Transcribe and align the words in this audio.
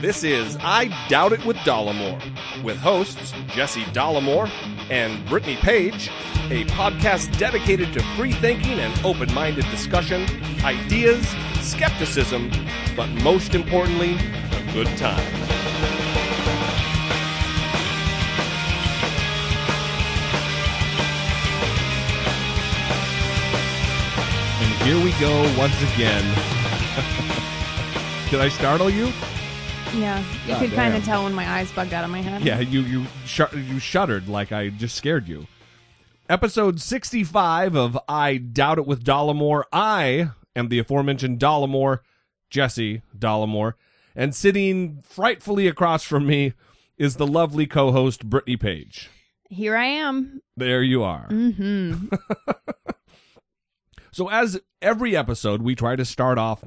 This 0.00 0.24
is 0.24 0.56
I 0.60 0.90
Doubt 1.08 1.32
It 1.32 1.44
with 1.44 1.56
Dollamore, 1.58 2.20
with 2.64 2.76
hosts 2.76 3.32
Jesse 3.48 3.82
Dollamore 3.92 4.50
and 4.90 5.24
Brittany 5.28 5.56
Page, 5.56 6.08
a 6.50 6.64
podcast 6.64 7.38
dedicated 7.38 7.92
to 7.92 8.02
free 8.16 8.32
thinking 8.32 8.80
and 8.80 9.06
open 9.06 9.32
minded 9.32 9.64
discussion, 9.70 10.26
ideas, 10.64 11.24
skepticism, 11.60 12.50
but 12.96 13.08
most 13.22 13.54
importantly, 13.54 14.16
a 14.16 14.72
good 14.72 14.88
time. 14.96 15.41
Here 24.84 25.02
we 25.02 25.12
go 25.20 25.42
once 25.58 25.76
again. 25.94 26.22
Did 28.30 28.40
I 28.40 28.48
startle 28.50 28.90
you? 28.90 29.12
Yeah, 29.94 30.18
you 30.46 30.48
God 30.54 30.60
could 30.60 30.72
kind 30.72 30.92
damn. 30.92 30.96
of 30.96 31.04
tell 31.04 31.24
when 31.24 31.34
my 31.34 31.48
eyes 31.48 31.70
bugged 31.72 31.92
out 31.92 32.02
of 32.04 32.10
my 32.10 32.20
head. 32.22 32.42
Yeah, 32.42 32.60
you 32.60 32.80
you 32.80 33.04
sh- 33.26 33.40
you 33.54 33.78
shuddered 33.78 34.26
like 34.28 34.50
I 34.52 34.70
just 34.70 34.96
scared 34.96 35.28
you. 35.28 35.46
Episode 36.28 36.80
65 36.80 37.76
of 37.76 37.98
I 38.08 38.38
Doubt 38.38 38.78
It 38.78 38.86
with 38.86 39.04
Dollamore. 39.04 39.64
I 39.72 40.30
am 40.56 40.68
the 40.68 40.78
aforementioned 40.78 41.38
Dollamore, 41.38 41.98
Jesse 42.48 43.02
Dollamore, 43.16 43.74
and 44.16 44.34
sitting 44.34 45.02
frightfully 45.02 45.66
across 45.68 46.02
from 46.04 46.26
me 46.26 46.54
is 46.96 47.16
the 47.16 47.26
lovely 47.26 47.66
co-host 47.66 48.28
Brittany 48.30 48.56
Page. 48.56 49.10
Here 49.50 49.76
I 49.76 49.84
am. 49.84 50.40
There 50.56 50.82
you 50.82 51.02
are. 51.02 51.26
hmm 51.26 52.06
So, 54.12 54.28
as 54.28 54.60
every 54.82 55.16
episode, 55.16 55.62
we 55.62 55.74
try 55.74 55.96
to 55.96 56.04
start 56.04 56.36
off 56.36 56.62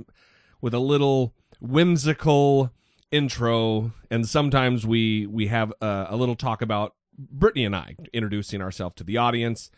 with 0.61 0.73
a 0.73 0.79
little 0.79 1.35
whimsical 1.61 2.71
intro, 3.11 3.93
and 4.09 4.27
sometimes 4.27 4.85
we 4.85 5.27
we 5.27 5.47
have 5.47 5.71
a, 5.79 6.07
a 6.09 6.15
little 6.15 6.35
talk 6.35 6.63
about 6.63 6.95
Brittany 7.17 7.65
and 7.65 7.75
I 7.75 7.97
introducing 8.13 8.63
ourselves 8.63 8.95
to 8.95 9.03
the 9.03 9.17
audience, 9.17 9.69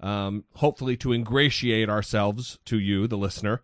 um, 0.00 0.44
hopefully 0.54 0.96
to 0.98 1.12
ingratiate 1.12 1.90
ourselves 1.90 2.60
to 2.66 2.78
you, 2.78 3.08
the 3.08 3.18
listener. 3.18 3.60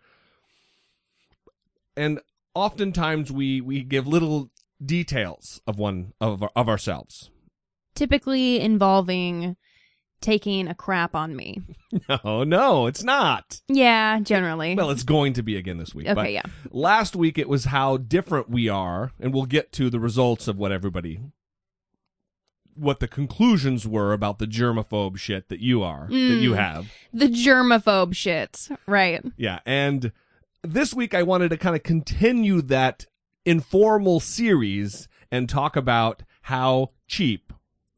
And 1.97 2.21
oftentimes 2.55 3.31
we 3.31 3.61
we 3.61 3.85
give 3.85 4.09
little 4.09 4.51
details 4.85 5.61
of 5.69 5.79
one 5.79 6.15
of 6.21 6.43
of 6.57 6.69
ourselves. 6.69 7.31
Typically 7.95 8.59
involving 8.59 9.57
taking 10.23 10.69
a 10.69 10.75
crap 10.75 11.15
on 11.15 11.34
me. 11.37 11.61
No, 12.09 12.42
no, 12.42 12.87
it's 12.87 13.03
not. 13.03 13.61
Yeah, 13.69 14.19
generally. 14.20 14.75
Well, 14.75 14.89
it's 14.91 15.03
going 15.03 15.34
to 15.34 15.42
be 15.42 15.56
again 15.59 15.77
this 15.77 15.95
week. 15.95 16.06
okay, 16.06 16.14
but 16.14 16.33
yeah. 16.33 16.42
last 16.70 17.14
week 17.14 17.37
it 17.37 17.51
was 17.51 17.67
how 17.67 17.98
different 17.98 18.48
we 18.48 18.67
are 18.70 19.12
and 19.20 19.34
we'll 19.34 19.45
get 19.45 19.73
to 19.73 19.91
the 19.91 20.01
results 20.01 20.48
of 20.48 20.56
what 20.56 20.73
everybody 20.73 21.20
what 22.75 23.01
the 23.01 23.09
conclusions 23.09 23.87
were 23.87 24.14
about 24.14 24.39
the 24.39 24.47
germaphobe 24.47 25.19
shit 25.19 25.51
that 25.51 25.61
you 25.61 25.83
are 25.83 26.06
that 26.09 26.14
you 26.17 26.53
Mm. 26.53 26.57
have 26.57 26.91
The 27.12 27.29
germaphobe 27.29 28.17
shit. 28.17 28.69
Right. 28.86 29.23
yeah 29.36 29.59
and 29.67 30.12
this 30.62 30.95
week 30.95 31.12
i 31.14 31.23
wanted 31.23 31.51
to 31.51 31.59
kind 31.59 31.77
of 31.77 31.83
continue 31.83 32.62
that 32.62 33.05
informal 33.45 34.20
series 34.20 35.09
and 35.31 35.48
talk 35.48 35.77
about 35.77 36.23
how 36.42 36.92
cheap 37.07 37.53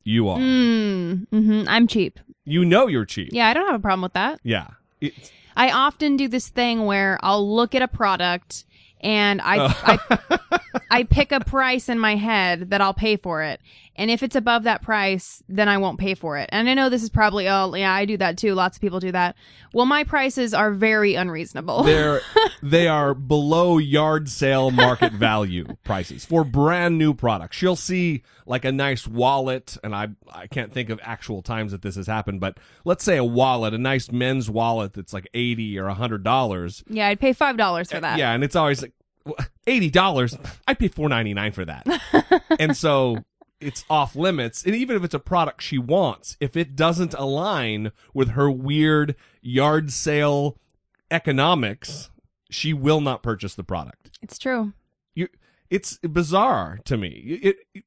you 0.04 0.28
are 0.28 0.38
Mm, 0.38 1.26
hmm 1.30 1.62
I'm 1.66 1.86
cheap. 1.86 2.20
you 2.44 2.64
know 2.64 2.86
you're 2.86 3.04
cheap 3.06 3.30
Yeah, 3.32 3.48
I 3.48 3.54
don't 3.54 3.66
have 3.66 3.74
a 3.74 3.82
problem 3.82 4.02
with 4.02 4.12
that. 4.14 4.38
yeah 4.42 4.68
It's- 5.00 5.30
I 5.56 5.70
often 5.70 6.16
do 6.16 6.26
this 6.28 6.48
thing 6.48 6.84
where 6.84 7.16
I'll 7.22 7.48
look 7.54 7.74
at 7.76 7.82
a 7.82 7.86
product 7.88 8.64
and 9.00 9.40
I, 9.42 9.66
I 10.10 10.38
I 10.90 11.02
pick 11.04 11.30
a 11.30 11.38
price 11.40 11.88
in 11.88 11.98
my 11.98 12.16
head 12.16 12.70
that 12.70 12.80
I'll 12.80 12.94
pay 12.94 13.16
for 13.16 13.42
it. 13.42 13.60
And 13.96 14.10
if 14.10 14.22
it's 14.22 14.36
above 14.36 14.64
that 14.64 14.82
price, 14.82 15.42
then 15.48 15.68
I 15.68 15.78
won't 15.78 15.98
pay 15.98 16.14
for 16.14 16.36
it. 16.36 16.48
And 16.52 16.68
I 16.68 16.74
know 16.74 16.88
this 16.88 17.02
is 17.02 17.10
probably 17.10 17.48
oh 17.48 17.74
yeah, 17.74 17.92
I 17.92 18.04
do 18.04 18.16
that 18.16 18.36
too. 18.36 18.54
Lots 18.54 18.76
of 18.76 18.80
people 18.80 19.00
do 19.00 19.12
that. 19.12 19.36
Well, 19.72 19.86
my 19.86 20.04
prices 20.04 20.54
are 20.54 20.72
very 20.72 21.14
unreasonable. 21.14 21.82
they're 21.84 22.20
they 22.62 22.88
are 22.88 23.14
below 23.14 23.78
yard 23.78 24.28
sale 24.28 24.70
market 24.70 25.12
value 25.14 25.66
prices 25.84 26.24
for 26.24 26.44
brand 26.44 26.98
new 26.98 27.14
products. 27.14 27.60
You'll 27.62 27.76
see 27.76 28.22
like 28.46 28.64
a 28.64 28.72
nice 28.72 29.06
wallet, 29.06 29.76
and 29.84 29.94
I 29.94 30.08
I 30.32 30.46
can't 30.46 30.72
think 30.72 30.90
of 30.90 31.00
actual 31.02 31.42
times 31.42 31.72
that 31.72 31.82
this 31.82 31.96
has 31.96 32.06
happened, 32.06 32.40
but 32.40 32.58
let's 32.84 33.04
say 33.04 33.16
a 33.16 33.24
wallet, 33.24 33.74
a 33.74 33.78
nice 33.78 34.10
men's 34.10 34.50
wallet 34.50 34.92
that's 34.92 35.12
like 35.12 35.28
eighty 35.34 35.78
or 35.78 35.86
a 35.86 35.94
hundred 35.94 36.24
dollars. 36.24 36.84
yeah, 36.88 37.08
I'd 37.08 37.20
pay 37.20 37.32
five 37.32 37.56
dollars 37.56 37.90
for 37.90 37.98
eh, 37.98 38.00
that. 38.00 38.18
Yeah, 38.18 38.32
and 38.32 38.42
it's 38.42 38.56
always 38.56 38.82
like 38.82 38.92
eighty 39.66 39.90
dollars. 39.90 40.36
I 40.66 40.74
pay 40.74 40.88
four 40.88 41.08
ninety 41.08 41.34
nine 41.34 41.52
for 41.52 41.64
that, 41.64 41.86
and 42.58 42.76
so 42.76 43.18
it's 43.64 43.84
off 43.88 44.14
limits. 44.16 44.64
And 44.64 44.74
even 44.74 44.96
if 44.96 45.04
it's 45.04 45.14
a 45.14 45.18
product 45.18 45.62
she 45.62 45.78
wants, 45.78 46.36
if 46.40 46.56
it 46.56 46.76
doesn't 46.76 47.14
align 47.14 47.92
with 48.12 48.30
her 48.30 48.50
weird 48.50 49.14
yard 49.40 49.92
sale 49.92 50.58
economics, 51.10 52.10
she 52.50 52.72
will 52.72 53.00
not 53.00 53.22
purchase 53.22 53.54
the 53.54 53.64
product. 53.64 54.18
It's 54.22 54.38
true. 54.38 54.72
You, 55.14 55.28
it's 55.70 55.98
bizarre 55.98 56.80
to 56.84 56.96
me. 56.96 57.38
It, 57.42 57.56
it- 57.74 57.84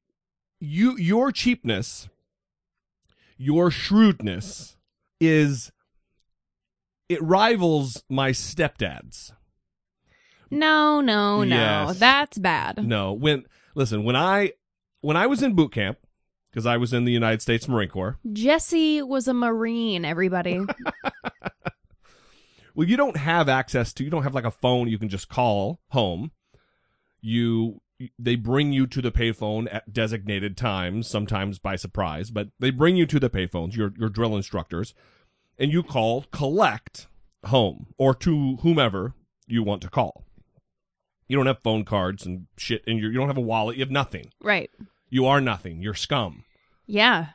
you, 0.60 0.96
your 0.96 1.30
cheapness, 1.30 2.08
your 3.36 3.70
shrewdness 3.70 4.76
is. 5.20 5.70
It 7.08 7.22
rivals 7.22 8.02
my 8.10 8.32
stepdad's. 8.32 9.32
No, 10.50 11.00
no, 11.00 11.44
no. 11.44 11.54
Yes. 11.54 11.98
That's 12.00 12.38
bad. 12.38 12.84
No, 12.84 13.12
when 13.12 13.44
listen, 13.74 14.02
when 14.02 14.16
I 14.16 14.52
when 15.00 15.16
I 15.16 15.26
was 15.26 15.42
in 15.42 15.54
boot 15.54 15.72
camp 15.72 15.98
because 16.50 16.66
I 16.66 16.76
was 16.76 16.92
in 16.92 17.04
the 17.04 17.12
United 17.12 17.42
States 17.42 17.68
Marine 17.68 17.88
Corps. 17.88 18.18
Jesse 18.32 19.02
was 19.02 19.28
a 19.28 19.34
marine, 19.34 20.04
everybody. 20.04 20.60
Well, 22.78 22.86
you 22.86 22.96
don't 22.96 23.16
have 23.16 23.48
access 23.48 23.92
to 23.94 24.04
you 24.04 24.10
don't 24.10 24.22
have 24.22 24.36
like 24.36 24.44
a 24.44 24.52
phone 24.52 24.86
you 24.86 25.00
can 25.00 25.08
just 25.08 25.28
call 25.28 25.80
home. 25.88 26.30
You 27.20 27.80
they 28.20 28.36
bring 28.36 28.72
you 28.72 28.86
to 28.86 29.02
the 29.02 29.10
payphone 29.10 29.66
at 29.74 29.92
designated 29.92 30.56
times, 30.56 31.08
sometimes 31.08 31.58
by 31.58 31.74
surprise, 31.74 32.30
but 32.30 32.50
they 32.60 32.70
bring 32.70 32.94
you 32.94 33.04
to 33.06 33.18
the 33.18 33.28
payphones, 33.28 33.74
your 33.74 33.92
your 33.98 34.08
drill 34.08 34.36
instructors, 34.36 34.94
and 35.58 35.72
you 35.72 35.82
call 35.82 36.26
collect 36.30 37.08
home 37.46 37.88
or 37.98 38.14
to 38.14 38.58
whomever 38.62 39.14
you 39.48 39.64
want 39.64 39.82
to 39.82 39.90
call. 39.90 40.24
You 41.28 41.36
don't 41.36 41.46
have 41.46 41.62
phone 41.62 41.84
cards 41.84 42.26
and 42.26 42.46
shit 42.56 42.82
and 42.86 42.98
you 42.98 43.08
you 43.08 43.14
don't 43.18 43.28
have 43.28 43.36
a 43.36 43.42
wallet, 43.42 43.76
you 43.76 43.82
have 43.82 43.90
nothing. 43.90 44.32
right. 44.42 44.70
You 45.10 45.24
are 45.24 45.40
nothing. 45.40 45.80
You're 45.80 45.94
scum. 45.94 46.44
Yeah. 46.86 47.28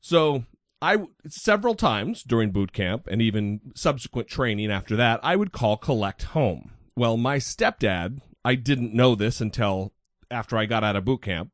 So 0.00 0.44
I 0.80 0.98
several 1.28 1.74
times 1.74 2.22
during 2.22 2.50
boot 2.50 2.72
camp 2.72 3.06
and 3.10 3.20
even 3.20 3.60
subsequent 3.74 4.28
training 4.28 4.70
after 4.70 4.96
that, 4.96 5.20
I 5.22 5.36
would 5.36 5.52
call 5.52 5.76
collect 5.76 6.22
home. 6.24 6.72
Well, 6.96 7.16
my 7.16 7.38
stepdad, 7.38 8.20
I 8.44 8.54
didn't 8.54 8.94
know 8.94 9.14
this 9.14 9.40
until 9.40 9.92
after 10.30 10.56
I 10.56 10.66
got 10.66 10.84
out 10.84 10.96
of 10.96 11.04
boot 11.04 11.22
camp, 11.22 11.50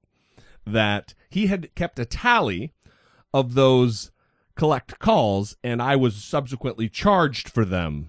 that 0.65 1.15
he 1.29 1.49
had 1.49 1.75
kept 1.75 1.99
a 1.99 2.05
tally 2.05 2.73
of 3.35 3.55
those 3.55 4.11
collect 4.55 4.99
calls 4.99 5.57
and 5.63 5.83
I 5.83 5.97
was 5.97 6.17
subsequently 6.17 6.89
charged 6.89 7.49
for 7.49 7.65
them. 7.65 8.09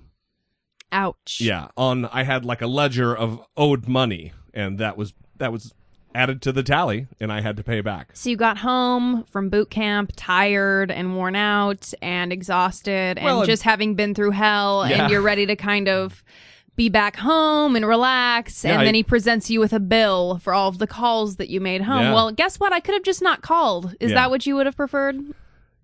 Ouch. 0.92 1.40
Yeah, 1.42 1.68
on 1.78 2.06
I 2.06 2.24
had 2.24 2.46
like 2.46 2.62
a 2.62 2.68
ledger 2.68 3.16
of 3.16 3.40
owed 3.56 3.88
money 3.88 4.34
and 4.54 4.78
that 4.80 4.98
was 4.98 5.14
that 5.38 5.52
was 5.52 5.74
added 6.16 6.42
to 6.42 6.52
the 6.52 6.64
tally 6.64 7.06
and 7.20 7.32
I 7.32 7.42
had 7.42 7.56
to 7.58 7.64
pay 7.64 7.82
back. 7.82 8.10
So 8.16 8.30
you 8.32 8.36
got 8.36 8.58
home 8.58 9.24
from 9.26 9.50
boot 9.50 9.70
camp 9.70 10.12
tired 10.16 10.90
and 10.90 11.16
worn 11.16 11.36
out 11.36 11.94
and 12.02 12.34
exhausted 12.34 13.18
and 13.20 13.26
Well, 13.26 13.46
just 13.46 13.62
having 13.64 13.94
been 13.94 14.16
through 14.16 14.32
hell 14.32 14.86
Yeah. 14.90 15.04
and 15.04 15.12
you're 15.12 15.22
ready 15.22 15.46
to 15.46 15.56
kind 15.56 15.88
of 15.88 16.24
be 16.76 16.90
back 16.90 17.16
home 17.18 17.76
and 17.76 17.86
relax 17.86 18.64
Yeah, 18.66 18.72
and 18.72 18.82
I- 18.82 18.86
then 18.86 18.96
he 18.96 19.04
presents 19.04 19.50
you 19.52 19.60
with 19.60 19.72
a 19.74 19.80
bill 19.80 20.40
for 20.42 20.54
all 20.54 20.70
of 20.70 20.80
the 20.80 20.88
calls 20.88 21.36
that 21.36 21.50
you 21.50 21.62
made 21.62 21.82
home. 21.82 22.02
Yeah. 22.02 22.14
Well, 22.14 22.32
guess 22.32 22.60
what? 22.60 22.74
I 22.74 22.80
could 22.80 22.96
have 22.96 23.04
just 23.04 23.22
not 23.22 23.42
called. 23.44 23.94
Is 24.00 24.10
Yeah. 24.12 24.16
that 24.16 24.30
what 24.32 24.46
you 24.48 24.56
would 24.56 24.66
have 24.66 24.76
preferred? 24.78 25.18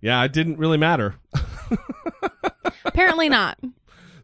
Yeah, 0.02 0.24
it 0.24 0.34
didn't 0.34 0.58
really 0.58 0.78
matter. 0.78 1.16
Apparently 2.86 3.30
not. 3.30 3.58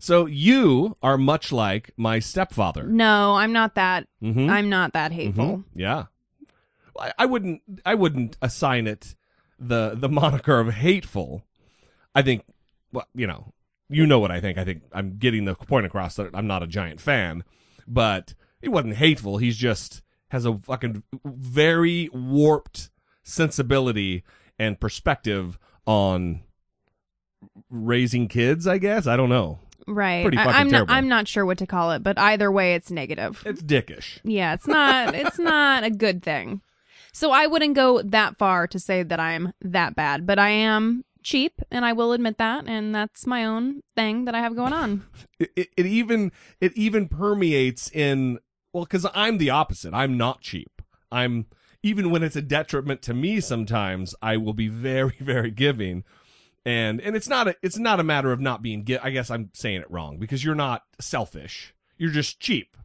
So 0.04 0.26
you 0.26 0.98
are 1.04 1.16
much 1.16 1.52
like 1.52 1.92
my 1.96 2.18
stepfather. 2.18 2.84
No, 2.84 3.36
I'm 3.36 3.54
not 3.54 3.76
that 3.76 4.08
Mhm. 4.22 4.50
I'm 4.50 4.68
not 4.68 4.94
that 4.94 5.12
hateful. 5.12 5.46
Mhm. 5.60 5.64
Yeah. 5.76 6.06
I, 7.00 7.14
I 7.20 7.26
wouldn't 7.28 7.62
I 7.86 7.94
wouldn't 7.94 8.36
assign 8.42 8.88
it 8.88 9.16
the 9.60 9.94
the 9.96 10.10
moniker 10.10 10.60
of 10.60 10.74
hateful. 10.74 11.44
I 12.16 12.24
think 12.24 12.46
well, 12.92 13.06
you 13.14 13.28
know, 13.28 13.54
you 13.90 14.08
know 14.08 14.18
what 14.20 14.32
I 14.32 14.42
think. 14.42 14.58
I 14.58 14.66
think 14.66 14.82
I'm 14.92 15.18
getting 15.20 15.46
the 15.46 15.54
point 15.54 15.86
across 15.86 16.16
that 16.16 16.32
I'm 16.34 16.48
not 16.48 16.64
a 16.64 16.68
giant 16.68 17.00
fan, 17.00 17.44
but 17.88 18.34
he 18.60 18.70
wasn't 18.70 18.96
hateful. 18.96 19.38
He's 19.38 19.56
just 19.56 20.02
has 20.30 20.46
a 20.46 20.58
fucking 20.58 21.04
very 21.24 22.10
warped 22.12 22.90
sensibility 23.22 24.24
and 24.58 24.80
perspective 24.80 25.60
on 25.86 26.42
raising 27.70 28.28
kids, 28.28 28.66
I 28.66 28.80
guess. 28.80 29.06
I 29.06 29.16
don't 29.16 29.30
know. 29.30 29.60
Right. 29.92 30.24
Pretty 30.24 30.38
I- 30.38 30.46
fucking 30.46 30.60
I'm 30.60 30.68
not. 30.68 30.78
terrible. 30.78 30.94
I'm 30.94 31.08
not 31.08 31.28
sure 31.28 31.46
what 31.46 31.58
to 31.60 31.68
call 31.68 31.92
it, 31.92 32.04
but 32.04 32.18
either 32.18 32.52
way, 32.52 32.76
it's 32.76 32.92
negative. 32.92 33.44
It's 33.46 33.62
dickish. 33.62 34.20
Yeah, 34.24 34.54
it's 34.54 34.68
not. 34.68 35.16
it's 35.22 35.40
not 35.40 35.84
a 35.84 35.90
good 35.90 36.24
thing. 36.24 36.62
So 37.14 37.32
I 37.32 37.48
wouldn't 37.48 37.76
go 37.76 38.02
that 38.02 38.38
far 38.38 38.68
to 38.68 38.80
say 38.80 39.04
that 39.04 39.20
I'm 39.20 39.54
that 39.62 39.96
bad, 39.96 40.26
but 40.26 40.40
I 40.40 40.50
am 40.50 41.04
cheap, 41.24 41.62
and 41.70 41.84
I 41.86 41.94
will 41.94 42.14
admit 42.14 42.38
that, 42.38 42.68
and 42.68 42.96
that's 42.96 43.28
my 43.28 43.46
own 43.46 43.82
thing 43.96 44.26
that 44.26 44.34
I 44.34 44.40
have 44.40 44.56
going 44.56 44.74
on. 44.74 45.04
It, 45.40 45.52
it, 45.56 45.68
it 45.76 45.86
even 45.88 46.32
it 46.60 46.72
even 46.78 47.08
permeates 47.10 47.90
in 47.90 48.38
well 48.74 48.84
because 48.84 49.08
I'm 49.16 49.40
the 49.40 49.50
opposite. 49.50 49.92
I'm 49.92 50.16
not 50.16 50.42
cheap. 50.42 50.84
I'm 51.12 51.48
even 51.82 52.12
when 52.12 52.22
it's 52.22 52.36
a 52.36 52.44
detriment 52.44 53.02
to 53.04 53.16
me. 53.16 53.40
Sometimes 53.40 54.14
I 54.22 54.38
will 54.38 54.54
be 54.54 54.68
very 54.68 55.16
very 55.20 55.50
giving, 55.50 56.04
and 56.66 57.02
and 57.02 57.16
it's 57.16 57.28
not 57.28 57.48
a 57.48 57.56
it's 57.62 57.78
not 57.78 58.00
a 58.00 58.04
matter 58.04 58.32
of 58.32 58.40
not 58.40 58.62
being. 58.62 58.86
gi- 58.86 59.00
I 59.00 59.10
guess 59.10 59.32
I'm 59.32 59.50
saying 59.54 59.82
it 59.82 59.92
wrong 59.92 60.18
because 60.20 60.44
you're 60.44 60.56
not 60.56 60.84
selfish. 61.00 61.74
You're 61.98 62.12
just 62.12 62.40
cheap. 62.40 62.78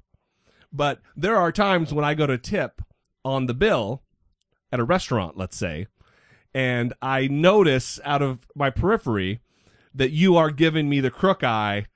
But 0.73 1.01
there 1.17 1.37
are 1.37 1.53
times 1.53 1.93
when 1.93 2.05
I 2.05 2.15
go 2.15 2.27
to 2.27 2.39
tip 2.39 2.83
on 3.25 3.47
the 3.47 3.55
bill 3.55 4.03
at 4.73 4.81
a 4.81 4.85
restaurant, 4.85 5.37
let's 5.37 5.57
say, 5.57 5.87
and 6.55 6.93
I 7.01 7.29
notice 7.29 8.01
out 8.05 8.23
of 8.23 8.41
my 8.55 8.71
periphery 8.71 9.41
that 9.95 10.11
you 10.11 10.37
are 10.37 10.51
giving 10.51 10.89
me 10.89 11.01
the 11.01 11.11
crook 11.11 11.43
eye, 11.43 11.87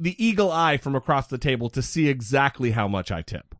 the 0.00 0.22
eagle 0.24 0.50
eye 0.50 0.76
from 0.78 0.94
across 0.94 1.26
the 1.26 1.38
table 1.38 1.68
to 1.70 1.82
see 1.82 2.08
exactly 2.08 2.70
how 2.70 2.88
much 2.88 3.10
I 3.10 3.22
tip. 3.22 3.54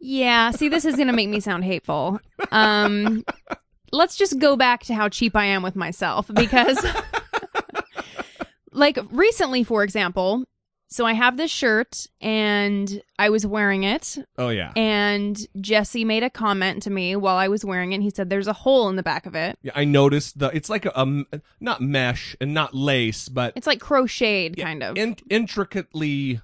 Yeah. 0.00 0.50
See, 0.50 0.68
this 0.68 0.84
is 0.84 0.96
gonna 0.96 1.12
make 1.12 1.28
me 1.28 1.40
sound 1.40 1.64
hateful. 1.64 2.20
Um, 2.50 3.24
let's 3.92 4.16
just 4.16 4.38
go 4.38 4.56
back 4.56 4.84
to 4.84 4.94
how 4.94 5.08
cheap 5.08 5.34
I 5.36 5.44
am 5.46 5.62
with 5.62 5.76
myself 5.76 6.30
because, 6.34 6.84
like, 8.72 8.98
recently, 9.10 9.64
for 9.64 9.82
example. 9.82 10.44
So 10.92 11.06
I 11.06 11.12
have 11.12 11.36
this 11.36 11.52
shirt 11.52 12.08
and 12.20 13.00
I 13.16 13.30
was 13.30 13.46
wearing 13.46 13.84
it 13.84 14.18
Oh 14.36 14.48
yeah. 14.48 14.72
and 14.74 15.38
Jesse 15.60 16.04
made 16.04 16.24
a 16.24 16.30
comment 16.30 16.82
to 16.82 16.90
me 16.90 17.14
while 17.14 17.36
I 17.36 17.46
was 17.46 17.64
wearing 17.64 17.92
it. 17.92 18.00
He 18.00 18.10
said 18.10 18.28
there's 18.28 18.48
a 18.48 18.52
hole 18.52 18.88
in 18.88 18.96
the 18.96 19.02
back 19.04 19.24
of 19.24 19.36
it. 19.36 19.56
Yeah, 19.62 19.70
I 19.76 19.84
noticed 19.84 20.40
the 20.40 20.48
it's 20.48 20.68
like 20.68 20.86
a, 20.86 21.00
um 21.00 21.28
not 21.60 21.80
mesh 21.80 22.34
and 22.40 22.52
not 22.52 22.74
lace, 22.74 23.28
but 23.28 23.52
It's 23.54 23.68
like 23.68 23.78
crocheted 23.78 24.56
kind 24.56 24.82
of. 24.82 24.98
in, 24.98 25.14
intricately 25.30 26.40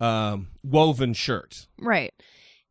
um, 0.00 0.48
woven 0.64 1.12
shirt. 1.14 1.68
right. 1.78 2.12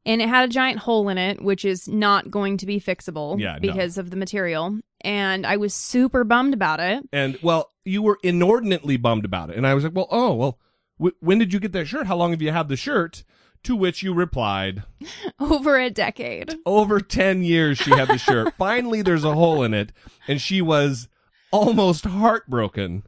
And 0.06 0.22
it 0.22 0.28
had 0.28 0.50
a 0.50 0.52
giant 0.52 0.80
hole 0.80 1.08
in 1.10 1.18
it, 1.18 1.42
which 1.42 1.64
is 1.64 1.88
not 1.88 2.30
going 2.30 2.58
to 2.58 2.66
be 2.66 2.80
fixable 2.80 3.40
Yeah, 3.40 3.54
no. 3.54 3.60
because 3.60 3.98
of 3.98 4.10
the 4.10 4.18
material. 4.18 4.78
And 5.02 5.46
I 5.48 5.56
was 5.58 5.74
super 5.74 6.24
bummed 6.26 6.54
about 6.54 6.80
it. 6.82 7.08
And 7.14 7.38
well, 7.42 7.70
you 7.86 8.02
were 8.02 8.18
inordinately 8.24 8.98
bummed 8.98 9.26
about 9.26 9.50
it, 9.50 9.58
and 9.58 9.66
I 9.68 9.74
was 9.74 9.84
like, 9.84 9.96
well, 9.96 10.08
oh 10.12 10.34
well, 10.34 10.60
w- 11.00 11.16
when 11.20 11.40
did 11.40 11.54
you 11.54 11.60
get 11.60 11.72
that 11.74 11.86
shirt? 11.88 12.08
How 12.08 12.16
long 12.18 12.32
have 12.32 12.42
you 12.42 12.52
had 12.52 12.68
the 12.70 12.76
shirt? 12.78 13.24
To 13.64 13.78
which 13.78 14.04
you 14.04 14.14
replied, 14.14 14.84
Over 15.40 15.80
a 15.80 15.90
decade. 15.90 16.54
over 16.66 17.00
10 17.00 17.44
years 17.44 17.78
she 17.78 17.92
had 17.92 18.10
the 18.10 18.18
shirt. 18.18 18.54
Finally, 18.58 19.04
there's 19.04 19.24
a 19.24 19.34
hole 19.34 19.64
in 19.64 19.74
it, 19.74 19.94
and 20.28 20.42
she 20.42 20.62
was 20.62 21.08
almost 21.50 22.04
heartbroken. 22.04 23.04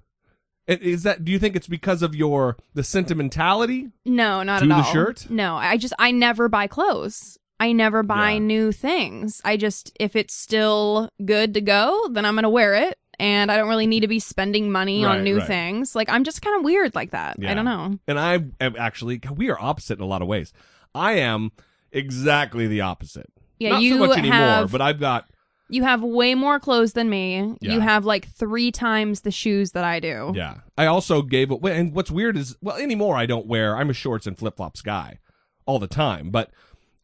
Is 0.68 1.04
that, 1.04 1.24
do 1.24 1.32
you 1.32 1.38
think 1.40 1.56
it's 1.56 1.68
because 1.68 2.02
of 2.02 2.16
your, 2.16 2.58
the 2.74 2.84
sentimentality? 2.84 3.90
No, 4.06 4.42
not 4.44 4.60
To 4.60 4.66
at 4.66 4.70
the 4.70 4.76
all. 4.76 4.84
shirt? 4.84 5.30
No, 5.30 5.56
I 5.56 5.78
just 5.78 5.94
I 6.00 6.12
never 6.12 6.48
buy 6.50 6.68
clothes. 6.68 7.38
I 7.60 7.72
never 7.72 8.04
buy 8.04 8.32
Yeah. 8.34 8.40
new 8.40 8.72
things. 8.72 9.42
I 9.46 9.58
just 9.58 9.92
if 10.00 10.16
it's 10.16 10.34
still 10.34 11.10
good 11.24 11.54
to 11.54 11.62
go, 11.62 12.08
then 12.12 12.26
I'm 12.26 12.36
gonna 12.36 12.50
wear 12.50 12.74
it. 12.74 12.98
And 13.18 13.50
I 13.52 13.56
don't 13.58 13.70
really 13.70 13.88
need 13.88 14.02
to 14.02 14.08
be 14.10 14.20
spending 14.20 14.72
money 14.72 15.06
Right, 15.06 15.18
on 15.20 15.24
new 15.24 15.38
right. 15.38 15.48
things. 15.48 15.96
Like 15.96 16.10
I'm 16.10 16.24
just 16.26 16.42
kind 16.42 16.58
of 16.58 16.66
weird 16.66 16.96
like 16.96 17.12
that. 17.12 17.38
Yeah. 17.40 17.52
I 17.52 17.54
don't 17.54 17.64
know. 17.66 17.98
And 18.08 18.20
I 18.20 18.44
am 18.60 18.76
actually, 18.78 19.22
we 19.34 19.50
are 19.50 19.58
opposite 19.62 20.00
in 20.00 20.04
a 20.04 20.08
lot 20.08 20.22
of 20.22 20.28
ways. 20.28 20.52
I 20.94 21.14
am 21.14 21.52
exactly 21.92 22.68
the 22.68 22.82
opposite. 22.82 23.32
Yeah, 23.60 23.70
Not 23.70 23.82
you 23.84 23.94
so 24.00 24.08
much 24.08 24.18
anymore, 24.18 24.38
have 24.38 24.72
but 24.72 24.82
I've 24.82 25.00
got, 25.00 25.30
you 25.70 25.84
have 25.84 26.02
way 26.04 26.36
more 26.36 26.60
clothes 26.60 26.94
than 26.94 27.10
me. 27.10 27.56
Yeah. 27.60 27.74
You 27.74 27.80
have 27.80 28.06
like 28.06 28.28
three 28.28 28.72
times 28.72 29.22
the 29.22 29.32
shoes 29.32 29.72
that 29.72 29.84
I 29.84 30.00
do. 30.00 30.32
yeah. 30.36 30.60
I 30.78 30.86
also 30.86 31.22
gave 31.22 31.52
it, 31.52 31.60
and 31.64 31.94
what's 31.94 32.12
weird 32.12 32.38
is, 32.38 32.56
well, 32.62 32.78
anymore 32.78 33.16
I 33.18 33.26
don't 33.26 33.48
wear, 33.48 33.76
I'm 33.76 33.90
a 33.90 33.94
shorts 33.94 34.28
and 34.28 34.38
flip 34.38 34.58
flops 34.58 34.82
guy 34.82 35.20
all 35.66 35.80
the 35.80 35.88
time. 35.88 36.30
But 36.30 36.52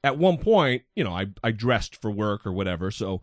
at 0.04 0.18
one 0.18 0.38
point, 0.38 0.84
you 0.96 1.04
know, 1.04 1.13
I, 1.13 1.28
I 1.44 1.52
dressed 1.52 1.96
for 2.02 2.12
work 2.12 2.46
or 2.46 2.52
whatever. 2.52 2.92
So 2.92 3.22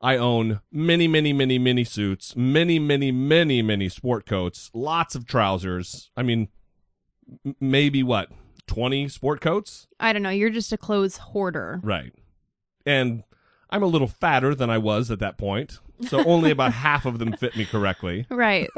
I 0.00 0.16
own 0.16 0.60
many, 0.72 1.06
many, 1.06 1.32
many, 1.32 1.58
many 1.58 1.84
suits, 1.84 2.34
many, 2.34 2.78
many, 2.78 3.12
many, 3.12 3.62
many 3.62 3.88
sport 3.88 4.26
coats, 4.26 4.70
lots 4.74 5.14
of 5.14 5.26
trousers. 5.26 6.10
I 6.16 6.22
mean, 6.22 6.48
m- 7.44 7.56
maybe 7.60 8.02
what, 8.02 8.30
20 8.66 9.08
sport 9.08 9.40
coats? 9.40 9.86
I 9.98 10.12
don't 10.12 10.22
know. 10.22 10.30
You're 10.30 10.50
just 10.50 10.72
a 10.72 10.78
clothes 10.78 11.16
hoarder. 11.18 11.80
Right. 11.82 12.12
And 12.86 13.24
I'm 13.70 13.82
a 13.82 13.86
little 13.86 14.08
fatter 14.08 14.54
than 14.54 14.68
I 14.70 14.78
was 14.78 15.10
at 15.10 15.20
that 15.20 15.38
point. 15.38 15.78
So 16.08 16.24
only 16.24 16.50
about 16.56 16.72
half 16.72 17.06
of 17.06 17.18
them 17.18 17.32
fit 17.32 17.56
me 17.56 17.64
correctly. 17.64 18.26
Right. 18.30 18.68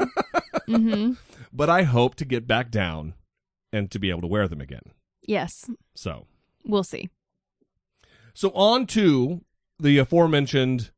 mm-hmm. 0.67 1.13
But 1.55 1.69
I 1.69 1.83
hope 1.83 2.15
to 2.15 2.25
get 2.25 2.47
back 2.47 2.71
down 2.71 3.13
and 3.71 3.91
to 3.91 3.99
be 3.99 4.09
able 4.09 4.21
to 4.21 4.27
wear 4.27 4.47
them 4.47 4.59
again. 4.59 4.81
Yes. 5.21 5.69
So, 5.93 6.25
We'll 6.65 6.83
see. 6.83 7.09
so 8.33 8.49
on 8.55 8.87
to 8.87 9.41
the 9.79 9.99
aforementioned 9.99 10.89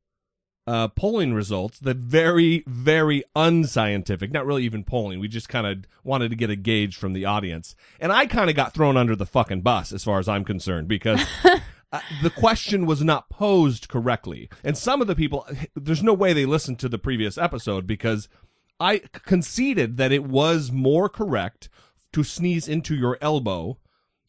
uh, 0.67 0.87
polling 0.87 1.33
results, 1.33 1.77
the 1.79 1.93
very, 1.93 2.63
very 2.67 3.23
unscientific, 3.35 4.31
not 4.31 4.45
really 4.45 4.63
even 4.63 4.83
polling. 4.85 5.19
We 5.19 5.27
just 5.27 5.49
kind 5.49 5.67
of 5.67 5.85
wanted 6.05 6.29
to 6.29 6.35
get 6.37 6.49
a 6.49 6.55
gauge 6.55 6.95
from 6.95 7.11
the 7.13 7.25
audience. 7.25 7.75
And 7.99 8.11
I 8.13 8.25
kind 8.25 8.49
of 8.49 8.55
got 8.55 8.73
thrown 8.73 8.95
under 8.97 9.15
the 9.15 9.25
fucking 9.25 9.61
bus 9.61 9.91
as 9.91 10.03
far 10.05 10.19
as 10.19 10.27
I'm 10.29 10.45
concerned 10.45 10.87
because 10.87 11.21
uh, 11.95 12.01
the 12.21 12.29
question 12.29 12.85
was 12.85 13.03
not 13.03 13.29
posed 13.29 13.87
correctly. 13.87 14.49
And 14.63 14.77
some 14.77 15.01
of 15.01 15.07
the 15.07 15.15
people, 15.15 15.47
there's 15.75 16.03
no 16.03 16.13
way 16.13 16.33
they 16.33 16.45
listened 16.45 16.79
to 16.79 16.89
the 16.89 16.97
previous 16.97 17.37
episode 17.37 17.87
because 17.87 18.27
I 18.79 18.99
conceded 19.11 19.97
that 19.97 20.11
it 20.11 20.25
was 20.25 20.71
more 20.71 21.07
correct 21.07 21.69
to 22.13 22.23
sneeze 22.23 22.67
into 22.67 22.95
your 22.95 23.17
elbow 23.21 23.77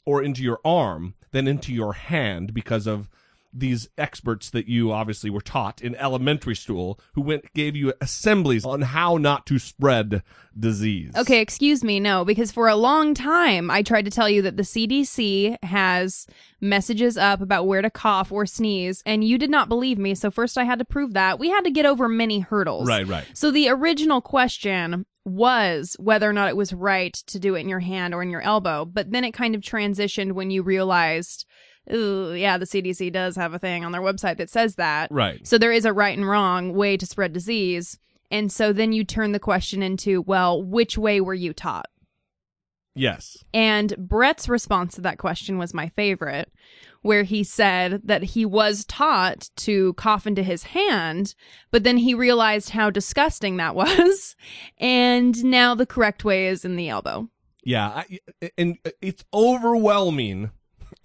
or 0.05 0.23
into 0.23 0.43
your 0.43 0.61
arm 0.65 1.15
than 1.33 1.49
into 1.49 1.73
your 1.73 1.95
hand 1.95 2.55
because 2.55 2.87
of 2.87 3.09
these 3.59 3.89
experts 3.97 4.51
that 4.51 4.69
you 4.69 4.93
obviously 4.93 5.31
were 5.31 5.41
taught 5.41 5.81
in 5.81 5.95
elementary 5.97 6.55
school 6.55 7.01
who 7.15 7.23
went 7.23 7.53
gave 7.55 7.75
you 7.75 7.93
assemblies 8.01 8.65
on 8.65 8.83
how 8.83 9.17
not 9.17 9.47
to 9.47 9.59
spread 9.59 10.23
disease. 10.59 11.13
Okay, 11.17 11.41
excuse 11.41 11.83
me, 11.83 11.99
no, 12.01 12.25
because 12.25 12.53
for 12.53 12.69
a 12.69 12.77
long 12.77 13.15
time 13.15 13.71
I 13.71 13.83
tried 13.83 14.05
to 14.05 14.11
tell 14.11 14.29
you 14.29 14.43
that 14.43 14.57
the 14.57 14.63
CDC 14.63 15.57
has 15.63 16.27
messages 16.61 17.17
up 17.17 17.41
about 17.41 17.67
where 17.67 17.83
to 17.83 17.91
cough 17.91 18.33
or 18.33 18.47
sneeze, 18.47 19.03
and 19.07 19.25
you 19.25 19.39
did 19.39 19.51
not 19.51 19.69
believe 19.69 19.99
me. 19.99 20.15
So 20.15 20.31
first 20.31 20.59
I 20.59 20.65
had 20.65 20.79
to 20.79 20.85
prove 20.85 21.15
that. 21.15 21.39
We 21.39 21.51
had 21.51 21.65
to 21.65 21.71
get 21.71 21.87
over 21.87 22.09
many 22.09 22.41
hurdles. 22.41 22.87
Right, 22.87 23.07
right. 23.07 23.27
So 23.35 23.51
the 23.51 23.69
original 23.69 24.21
question 24.21 25.07
was 25.25 25.97
whether 25.99 26.31
or 26.31 26.33
not 26.33 26.49
it 26.49 26.57
was 26.57 26.73
right 26.73 27.13
to 27.13 27.41
do 27.41 27.57
it 27.57 27.61
in 27.61 27.69
your 27.69 27.81
hand 27.81 28.15
or 28.15 28.23
in 28.23 28.31
your 28.31 28.43
elbow, 28.43 28.85
but 28.85 29.11
then 29.11 29.25
it 29.25 29.33
kind 29.33 29.57
of 29.57 29.61
transitioned 29.61 30.33
when 30.33 30.53
you 30.53 30.63
realized, 30.63 31.45
ooh, 31.93 32.35
yeah, 32.35 32.59
the 32.59 32.67
CDC 32.67 33.13
does 33.13 33.37
have 33.37 33.55
a 33.55 33.59
thing 33.59 33.85
on 33.85 33.93
their 33.93 34.01
website 34.01 34.39
that 34.39 34.51
says 34.51 34.77
that. 34.77 35.11
Right. 35.11 35.47
So 35.47 35.59
there 35.59 35.73
is 35.73 35.85
a 35.85 35.93
right 35.93 36.17
and 36.17 36.29
wrong 36.29 36.73
way 36.75 36.97
to 36.97 37.07
spread 37.07 37.33
disease. 37.33 37.99
And 38.31 38.51
so 38.51 38.73
then 38.73 38.93
you 38.93 39.05
turn 39.05 39.33
the 39.33 39.39
question 39.39 39.83
into, 39.83 40.23
well, 40.23 40.63
which 40.63 40.99
way 40.99 41.21
were 41.21 41.35
you 41.35 41.53
taught? 41.53 41.87
Yes. 42.97 43.37
And 43.53 43.95
Brett's 43.99 44.49
response 44.49 44.95
to 44.95 45.03
that 45.03 45.19
question 45.19 45.59
was 45.59 45.75
my 45.75 45.91
favorite, 45.91 46.51
where 47.03 47.23
he 47.23 47.45
said 47.45 48.01
that 48.05 48.23
he 48.23 48.47
was 48.47 48.87
taught 48.87 49.51
to 49.57 49.93
cough 49.95 50.27
into 50.27 50.43
his 50.43 50.65
hand, 50.65 51.35
but 51.71 51.85
then 51.85 51.99
he 51.99 52.15
realized 52.15 52.71
how 52.71 52.91
disgusting 52.91 53.59
that 53.59 53.75
was. 53.77 54.35
And 54.79 55.45
now 55.45 55.75
the 55.75 55.87
correct 55.87 56.25
way 56.25 56.47
is 56.49 56.65
in 56.65 56.77
the 56.77 56.89
elbow. 56.89 57.29
Yeah, 57.63 57.89
I, 57.89 58.51
and 58.57 58.79
it's 59.03 59.25
overwhelming. 59.35 60.51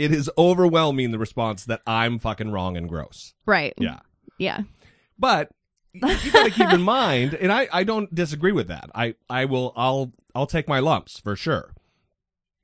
It 0.02 0.12
is 0.12 0.32
overwhelming 0.36 1.12
the 1.12 1.20
response 1.20 1.66
that 1.66 1.82
I'm 1.86 2.18
fucking 2.18 2.52
wrong 2.52 2.76
and 2.76 2.90
gross. 2.90 3.36
Right. 3.46 3.74
Yeah. 3.78 4.00
Yeah. 4.40 4.62
But 5.20 5.52
you 5.94 6.32
got 6.32 6.46
to 6.46 6.52
keep 6.52 6.72
in 6.74 6.82
mind, 6.82 7.36
and 7.36 7.52
I, 7.52 7.68
I 7.72 7.84
don't 7.84 8.14
disagree 8.14 8.52
with 8.52 8.68
that. 8.70 8.90
I, 8.96 9.14
I 9.30 9.46
will 9.46 9.74
I'll 9.76 10.12
I'll 10.34 10.48
take 10.48 10.68
my 10.68 10.80
lumps 10.80 11.20
for 11.20 11.36
sure. 11.36 11.74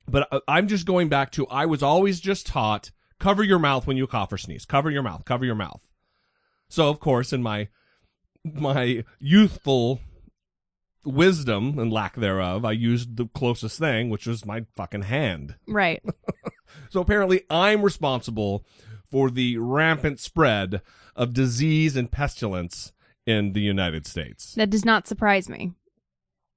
But 0.08 0.26
uh, 0.32 0.40
I'm 0.48 0.66
just 0.66 0.84
going 0.84 1.08
back 1.08 1.30
to 1.32 1.46
I 1.46 1.66
was 1.66 1.82
always 1.82 2.18
just 2.18 2.46
taught 2.46 2.90
cover 3.20 3.44
your 3.44 3.60
mouth 3.60 3.86
when 3.86 3.96
you 3.96 4.08
cough 4.08 4.32
or 4.32 4.38
sneeze. 4.38 4.64
Cover 4.64 4.90
your 4.90 5.02
mouth. 5.02 5.24
Cover 5.24 5.44
your 5.44 5.54
mouth. 5.54 5.86
So 6.68 6.88
of 6.88 6.98
course, 6.98 7.32
in 7.32 7.42
my 7.42 7.68
my 8.44 9.04
youthful 9.20 10.00
wisdom 11.04 11.78
and 11.78 11.92
lack 11.92 12.16
thereof, 12.16 12.64
I 12.64 12.72
used 12.72 13.16
the 13.16 13.26
closest 13.26 13.78
thing, 13.78 14.10
which 14.10 14.26
was 14.26 14.44
my 14.44 14.66
fucking 14.76 15.02
hand. 15.02 15.54
Right. 15.68 16.02
So 16.90 17.00
apparently, 17.00 17.42
I'm 17.50 17.82
responsible 17.82 18.64
for 19.10 19.30
the 19.30 19.56
rampant 19.58 20.20
spread 20.20 20.82
of 21.16 21.32
disease 21.32 21.96
and 21.96 22.10
pestilence 22.10 22.92
in 23.26 23.52
the 23.52 23.60
United 23.60 24.06
States. 24.06 24.54
that 24.54 24.70
does 24.70 24.84
not 24.84 25.06
surprise 25.06 25.48
me. 25.48 25.72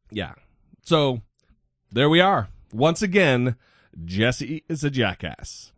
Yeah. 0.10 0.34
So 0.84 1.22
there 1.92 2.10
we 2.10 2.20
are. 2.20 2.50
Once 2.74 3.02
again, 3.02 3.56
Jesse 4.06 4.64
is 4.70 4.84
a 4.84 4.90
jackass. 4.90 5.72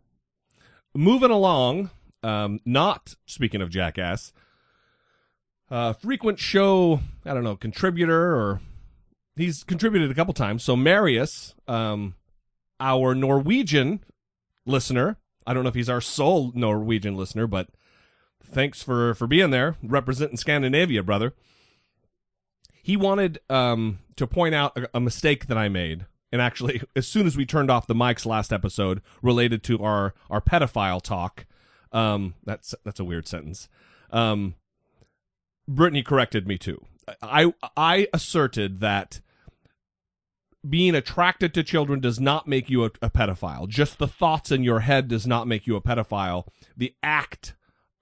Moving 0.94 1.30
along, 1.30 1.90
um, 2.22 2.60
not 2.64 3.14
speaking 3.26 3.60
of 3.60 3.70
jackass, 3.70 4.32
uh, 5.70 5.92
frequent 5.92 6.38
show, 6.38 7.00
I 7.24 7.34
don't 7.34 7.44
know, 7.44 7.56
contributor 7.56 8.34
or 8.36 8.60
he's 9.36 9.64
contributed 9.64 10.10
a 10.10 10.14
couple 10.14 10.34
times. 10.34 10.62
So 10.62 10.76
Marius, 10.76 11.54
um, 11.66 12.14
our 12.80 13.14
Norwegian 13.14 14.00
listener, 14.66 15.16
I 15.46 15.54
don't 15.54 15.62
know 15.62 15.68
if 15.68 15.74
he's 15.74 15.88
our 15.88 16.00
sole 16.00 16.52
Norwegian 16.54 17.16
listener, 17.16 17.46
but 17.46 17.68
thanks 18.42 18.82
for 18.82 19.14
for 19.14 19.26
being 19.26 19.50
there, 19.50 19.76
representing 19.82 20.36
Scandinavia, 20.36 21.02
brother. 21.02 21.34
He 22.82 22.96
wanted 22.96 23.40
um, 23.48 24.00
to 24.16 24.26
point 24.26 24.54
out 24.54 24.76
a, 24.76 24.88
a 24.94 25.00
mistake 25.00 25.46
that 25.46 25.58
I 25.58 25.68
made, 25.68 26.06
and 26.32 26.40
actually, 26.40 26.82
as 26.96 27.06
soon 27.06 27.26
as 27.26 27.36
we 27.36 27.46
turned 27.46 27.70
off 27.70 27.86
the 27.86 27.94
mics 27.94 28.26
last 28.26 28.52
episode, 28.52 29.02
related 29.22 29.62
to 29.64 29.82
our 29.82 30.14
our 30.30 30.40
pedophile 30.40 31.02
talk. 31.02 31.46
Um, 31.92 32.34
that's 32.44 32.74
that's 32.84 33.00
a 33.00 33.04
weird 33.04 33.28
sentence. 33.28 33.68
Um, 34.10 34.54
Brittany 35.66 36.02
corrected 36.02 36.46
me 36.46 36.58
too. 36.58 36.84
I 37.22 37.52
I 37.76 38.08
asserted 38.12 38.80
that 38.80 39.20
being 40.68 40.94
attracted 40.94 41.52
to 41.54 41.62
children 41.62 42.00
does 42.00 42.18
not 42.18 42.48
make 42.48 42.70
you 42.70 42.84
a, 42.84 42.90
a, 43.02 43.10
pedophile. 43.10 43.68
Just 43.68 43.98
the 43.98 44.08
thoughts 44.08 44.50
in 44.50 44.62
your 44.62 44.80
head 44.80 45.08
does 45.08 45.26
not 45.26 45.46
make 45.46 45.66
you 45.66 45.76
a 45.76 45.82
pedophile. 45.82 46.46
The 46.76 46.94
act 47.02 47.54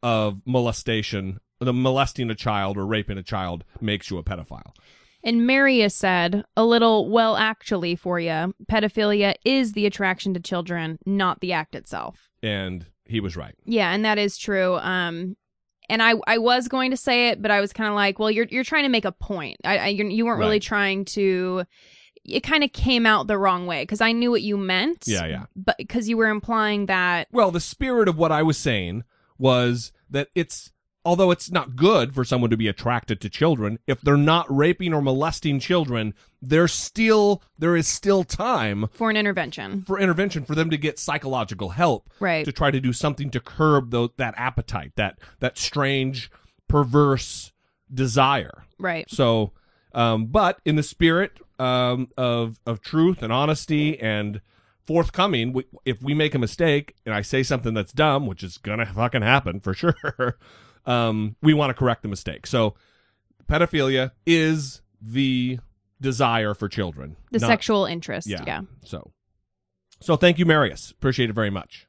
of 0.02 0.40
molestation, 0.46 1.40
the 1.58 1.72
molesting 1.72 2.30
a 2.30 2.34
child 2.34 2.76
or 2.76 2.86
raping 2.86 3.18
a 3.18 3.22
child 3.22 3.64
makes 3.80 4.10
you 4.10 4.18
a 4.18 4.22
pedophile. 4.22 4.74
And 5.24 5.46
Marius 5.46 5.94
said, 5.94 6.44
a 6.56 6.64
little, 6.64 7.08
well, 7.08 7.36
actually, 7.36 7.94
for 7.94 8.18
you, 8.18 8.54
pedophilia 8.70 9.34
is 9.44 9.72
the 9.72 9.86
attraction 9.86 10.34
to 10.34 10.40
children, 10.40 10.98
not 11.06 11.40
the 11.40 11.52
act 11.52 11.74
itself. 11.74 12.28
And 12.42 12.86
he 13.06 13.20
was 13.20 13.36
right. 13.36 13.54
Yeah, 13.64 13.92
and 13.92 14.04
that 14.04 14.18
is 14.18 14.36
true. 14.36 14.76
Um, 14.76 15.36
and 15.92 16.02
I, 16.02 16.14
I 16.26 16.38
was 16.38 16.68
going 16.68 16.90
to 16.92 16.96
say 16.96 17.28
it, 17.28 17.42
but 17.42 17.50
I 17.50 17.60
was 17.60 17.74
kind 17.74 17.86
of 17.86 17.94
like, 17.94 18.18
well, 18.18 18.30
you're, 18.30 18.46
you're 18.46 18.64
trying 18.64 18.84
to 18.84 18.88
make 18.88 19.04
a 19.04 19.12
point. 19.12 19.58
I, 19.62 19.76
I 19.76 19.86
you 19.88 20.24
weren't 20.24 20.38
really 20.38 20.58
trying 20.58 21.04
to. 21.04 21.64
It 22.24 22.40
kind 22.40 22.64
of 22.64 22.72
came 22.72 23.04
out 23.04 23.26
the 23.26 23.36
wrong 23.36 23.66
way 23.66 23.82
because 23.82 24.00
I 24.00 24.12
knew 24.12 24.30
what 24.30 24.40
you 24.40 24.56
meant. 24.56 25.04
Yeah, 25.06 25.26
yeah. 25.26 25.44
But 25.54 25.76
because 25.76 26.08
you 26.08 26.16
were 26.16 26.28
implying 26.28 26.86
that, 26.86 27.28
Well, 27.30 27.50
the 27.50 27.60
spirit 27.60 28.08
of 28.08 28.16
what 28.16 28.32
I 28.32 28.42
was 28.42 28.56
saying 28.56 29.04
was 29.36 29.92
that 30.08 30.28
it's 30.34 30.72
although 31.04 31.30
it's 31.30 31.50
not 31.50 31.76
good 31.76 32.14
for 32.14 32.24
someone 32.24 32.50
to 32.50 32.56
be 32.56 32.68
attracted 32.68 33.20
to 33.20 33.28
children, 33.28 33.78
if 33.86 34.00
they're 34.00 34.16
not 34.16 34.46
raping 34.54 34.92
or 34.94 35.02
molesting 35.02 35.58
children, 35.58 36.14
there's 36.40 36.72
still 36.72 37.42
there 37.58 37.76
is 37.76 37.88
still 37.88 38.24
time 38.24 38.88
for 38.92 39.10
an 39.10 39.16
intervention, 39.16 39.82
for 39.82 39.98
intervention 39.98 40.44
for 40.44 40.54
them 40.54 40.70
to 40.70 40.76
get 40.76 40.98
psychological 40.98 41.70
help 41.70 42.08
right? 42.20 42.44
to 42.44 42.52
try 42.52 42.70
to 42.70 42.80
do 42.80 42.92
something 42.92 43.30
to 43.30 43.40
curb 43.40 43.90
those, 43.90 44.10
that 44.16 44.34
appetite, 44.36 44.92
that 44.96 45.18
that 45.40 45.58
strange 45.58 46.30
perverse 46.68 47.52
desire. 47.92 48.64
right. 48.78 49.10
So, 49.10 49.52
um, 49.94 50.26
but 50.26 50.58
in 50.64 50.76
the 50.76 50.82
spirit 50.82 51.38
um, 51.58 52.08
of 52.16 52.58
of 52.66 52.80
truth 52.80 53.22
and 53.22 53.32
honesty 53.32 54.00
and 54.00 54.40
forthcoming, 54.86 55.52
we, 55.52 55.64
if 55.84 56.02
we 56.02 56.14
make 56.14 56.34
a 56.34 56.38
mistake 56.38 56.94
and 57.06 57.14
I 57.14 57.22
say 57.22 57.42
something 57.42 57.74
that's 57.74 57.92
dumb, 57.92 58.26
which 58.26 58.42
is 58.42 58.58
gonna 58.58 58.86
fucking 58.86 59.22
happen 59.22 59.60
for 59.60 59.74
sure, 59.74 60.38
um, 60.86 61.36
we 61.42 61.54
want 61.54 61.70
to 61.70 61.74
correct 61.74 62.02
the 62.02 62.08
mistake. 62.08 62.46
So, 62.46 62.74
pedophilia 63.46 64.12
is 64.26 64.82
the 65.00 65.58
desire 66.00 66.54
for 66.54 66.68
children, 66.68 67.16
The 67.30 67.38
not- 67.38 67.48
sexual 67.48 67.86
interest. 67.86 68.26
Yeah. 68.26 68.42
yeah. 68.46 68.60
So, 68.84 69.12
so 70.00 70.16
thank 70.16 70.38
you, 70.38 70.46
Marius. 70.46 70.90
Appreciate 70.90 71.30
it 71.30 71.34
very 71.34 71.50
much. 71.50 71.86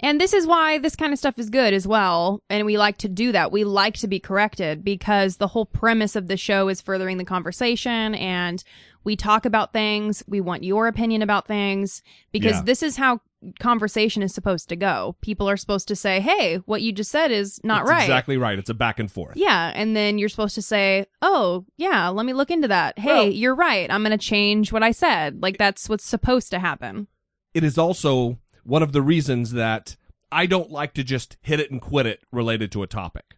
And 0.00 0.20
this 0.20 0.32
is 0.34 0.46
why 0.46 0.78
this 0.78 0.94
kind 0.96 1.12
of 1.12 1.18
stuff 1.18 1.38
is 1.38 1.48
good 1.48 1.72
as 1.72 1.86
well. 1.86 2.42
And 2.50 2.66
we 2.66 2.76
like 2.76 2.98
to 2.98 3.08
do 3.08 3.32
that. 3.32 3.50
We 3.50 3.64
like 3.64 3.94
to 3.98 4.06
be 4.08 4.20
corrected 4.20 4.84
because 4.84 5.38
the 5.38 5.46
whole 5.48 5.64
premise 5.66 6.16
of 6.16 6.26
the 6.28 6.36
show 6.36 6.68
is 6.68 6.80
furthering 6.82 7.16
the 7.16 7.24
conversation 7.24 8.14
and 8.14 8.62
we 9.04 9.16
talk 9.16 9.46
about 9.46 9.72
things. 9.72 10.22
We 10.26 10.40
want 10.40 10.64
your 10.64 10.86
opinion 10.88 11.22
about 11.22 11.46
things 11.46 12.02
because 12.32 12.56
Yeah. 12.56 12.62
this 12.62 12.82
is 12.82 12.96
how 12.96 13.20
conversation 13.60 14.22
is 14.22 14.34
supposed 14.34 14.68
to 14.68 14.76
go. 14.76 15.16
People 15.20 15.48
are 15.48 15.56
supposed 15.56 15.88
to 15.88 15.96
say, 15.96 16.20
Hey, 16.20 16.56
what 16.66 16.82
you 16.82 16.92
just 16.92 17.10
said 17.10 17.30
is 17.30 17.60
not 17.64 17.80
That's 17.84 17.90
right. 17.90 18.02
Exactly 18.02 18.36
right. 18.36 18.58
It's 18.58 18.70
a 18.70 18.74
back 18.74 18.98
and 18.98 19.10
forth. 19.10 19.36
Yeah. 19.36 19.72
And 19.74 19.94
then 19.96 20.18
you're 20.18 20.28
supposed 20.28 20.56
to 20.56 20.62
say, 20.62 21.06
Oh, 21.22 21.64
yeah, 21.76 22.08
let 22.08 22.26
me 22.26 22.32
look 22.32 22.50
into 22.50 22.68
that. 22.68 22.98
Hey, 22.98 23.08
Well- 23.14 23.28
you're 23.28 23.54
right. 23.54 23.90
I'm 23.90 24.02
going 24.02 24.10
to 24.18 24.18
change 24.18 24.72
what 24.72 24.82
I 24.82 24.90
said. 24.90 25.42
Like 25.42 25.58
that's 25.58 25.88
what's 25.88 26.04
supposed 26.04 26.50
to 26.50 26.58
happen. 26.58 27.06
it 27.54 27.64
is 27.64 27.78
also 27.78 28.38
one 28.66 28.82
of 28.82 28.92
the 28.92 29.02
reasons 29.02 29.52
that 29.52 29.96
I 30.30 30.46
don't 30.46 30.70
like 30.70 30.92
to 30.94 31.04
just 31.04 31.36
hit 31.40 31.60
it 31.60 31.70
and 31.70 31.80
quit 31.80 32.06
it 32.06 32.20
related 32.32 32.72
to 32.72 32.82
a 32.82 32.86
topic. 32.86 33.36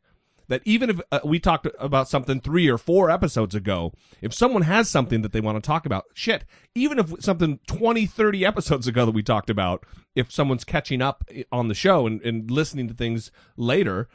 That 0.48 0.62
even 0.64 0.88
if 0.88 1.00
uh, 1.12 1.20
we 1.24 1.38
talked 1.38 1.66
about 1.78 2.08
something 2.08 2.40
three 2.40 2.68
or 2.68 2.78
four 2.78 3.10
episodes 3.10 3.54
ago, 3.54 3.92
if 4.22 4.32
someone 4.32 4.62
has 4.62 4.88
something 4.88 5.20
that 5.20 5.32
they 5.32 5.42
want 5.42 5.62
to 5.62 5.66
talk 5.66 5.84
about, 5.84 6.06
shit, 6.14 6.44
even 6.74 6.98
if 6.98 7.12
something 7.22 7.60
20, 7.66 8.06
30 8.06 8.46
episodes 8.46 8.86
ago 8.86 9.04
that 9.04 9.12
we 9.12 9.22
talked 9.22 9.50
about, 9.50 9.84
if 10.14 10.32
someone's 10.32 10.64
catching 10.64 11.02
up 11.02 11.28
on 11.52 11.68
the 11.68 11.74
show 11.74 12.06
and, 12.06 12.22
and 12.22 12.50
listening 12.50 12.88
to 12.88 12.94
things 12.94 13.30
later, 13.58 14.08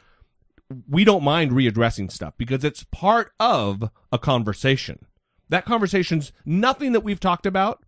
we 0.88 1.04
don't 1.04 1.22
mind 1.22 1.52
readdressing 1.52 2.10
stuff 2.10 2.34
because 2.36 2.64
it's 2.64 2.84
part 2.84 3.32
of 3.38 3.90
a 4.10 4.18
conversation. 4.18 5.06
That 5.50 5.64
conversation's 5.64 6.32
nothing 6.44 6.90
that 6.92 7.04
we've 7.04 7.20
talked 7.20 7.46
about 7.46 7.84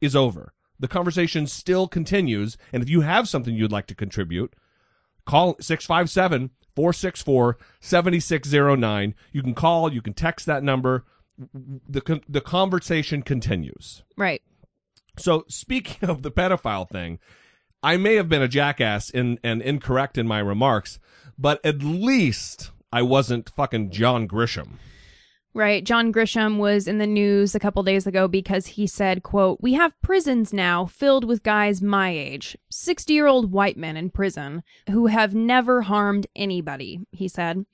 is 0.00 0.16
over. 0.16 0.54
The 0.82 0.88
conversation 0.88 1.46
still 1.46 1.86
continues. 1.86 2.58
And 2.72 2.82
if 2.82 2.90
you 2.90 3.02
have 3.02 3.28
something 3.28 3.54
you'd 3.54 3.70
like 3.70 3.86
to 3.86 3.94
contribute, 3.94 4.52
call 5.24 5.56
657 5.60 6.50
464 6.74 7.56
7609. 7.80 9.14
You 9.30 9.42
can 9.44 9.54
call, 9.54 9.92
you 9.92 10.02
can 10.02 10.12
text 10.12 10.44
that 10.46 10.64
number. 10.64 11.04
The, 11.38 12.20
the 12.28 12.40
conversation 12.40 13.22
continues. 13.22 14.02
Right. 14.16 14.42
So, 15.16 15.44
speaking 15.46 16.08
of 16.10 16.22
the 16.22 16.32
pedophile 16.32 16.88
thing, 16.90 17.20
I 17.80 17.96
may 17.96 18.16
have 18.16 18.28
been 18.28 18.42
a 18.42 18.48
jackass 18.48 19.08
in, 19.08 19.38
and 19.44 19.62
incorrect 19.62 20.18
in 20.18 20.26
my 20.26 20.40
remarks, 20.40 20.98
but 21.38 21.64
at 21.64 21.84
least 21.84 22.72
I 22.92 23.02
wasn't 23.02 23.50
fucking 23.50 23.92
John 23.92 24.26
Grisham. 24.26 24.78
Right. 25.54 25.84
John 25.84 26.12
Grisham 26.12 26.56
was 26.56 26.88
in 26.88 26.96
the 26.96 27.06
news 27.06 27.54
a 27.54 27.60
couple 27.60 27.82
days 27.82 28.06
ago 28.06 28.26
because 28.26 28.66
he 28.66 28.86
said, 28.86 29.22
quote, 29.22 29.58
We 29.60 29.74
have 29.74 30.00
prisons 30.00 30.52
now 30.52 30.86
filled 30.86 31.24
with 31.24 31.42
guys 31.42 31.82
my 31.82 32.08
age, 32.10 32.56
60 32.70 33.12
year 33.12 33.26
old 33.26 33.52
white 33.52 33.76
men 33.76 33.96
in 33.96 34.08
prison 34.08 34.62
who 34.90 35.06
have 35.06 35.34
never 35.34 35.82
harmed 35.82 36.26
anybody, 36.34 37.00
he 37.12 37.28
said. 37.28 37.66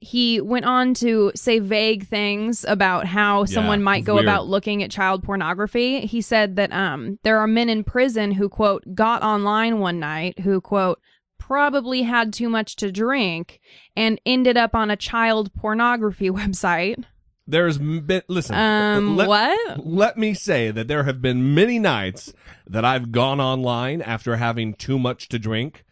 He 0.00 0.40
went 0.40 0.66
on 0.66 0.92
to 0.94 1.32
say 1.34 1.60
vague 1.60 2.06
things 2.06 2.64
about 2.68 3.06
how 3.06 3.46
someone 3.46 3.82
might 3.82 4.04
go 4.04 4.14
weird. 4.14 4.26
about 4.26 4.46
looking 4.46 4.82
at 4.82 4.90
child 4.90 5.22
pornography. 5.22 6.02
He 6.02 6.20
said 6.20 6.56
that 6.56 6.72
um, 6.72 7.18
there 7.22 7.38
are 7.38 7.46
men 7.46 7.70
in 7.70 7.84
prison 7.84 8.32
who, 8.32 8.50
quote, 8.50 8.82
got 8.94 9.22
online 9.22 9.78
one 9.78 9.98
night 9.98 10.40
who, 10.40 10.60
quote, 10.60 11.00
probably 11.46 12.02
had 12.02 12.32
too 12.32 12.48
much 12.48 12.74
to 12.76 12.90
drink 12.90 13.60
and 13.94 14.18
ended 14.24 14.56
up 14.56 14.74
on 14.74 14.90
a 14.90 14.96
child 14.96 15.52
pornography 15.52 16.30
website. 16.40 17.04
There's 17.46 17.76
been, 17.76 18.22
listen, 18.28 18.54
Um, 18.56 19.16
let, 19.16 19.28
what? 19.28 19.86
let 19.86 20.16
me 20.16 20.32
say 20.32 20.70
that 20.70 20.88
there 20.88 21.04
have 21.04 21.20
been 21.20 21.54
many 21.54 21.78
nights 21.78 22.32
that 22.66 22.86
I've 22.86 23.12
gone 23.12 23.40
online 23.40 24.00
after 24.00 24.36
having 24.36 24.72
too 24.72 24.98
much 24.98 25.28
to 25.28 25.38
drink, 25.38 25.84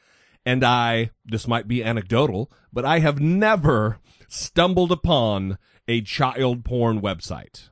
and 0.46 0.64
I, 0.64 1.10
this 1.26 1.46
might 1.46 1.68
be 1.68 1.84
anecdotal, 1.84 2.50
but 2.72 2.86
I 2.86 3.00
have 3.00 3.20
never 3.20 3.98
stumbled 4.28 4.90
upon 4.90 5.58
a 5.86 6.00
child 6.00 6.64
porn 6.64 7.02
website. 7.02 7.68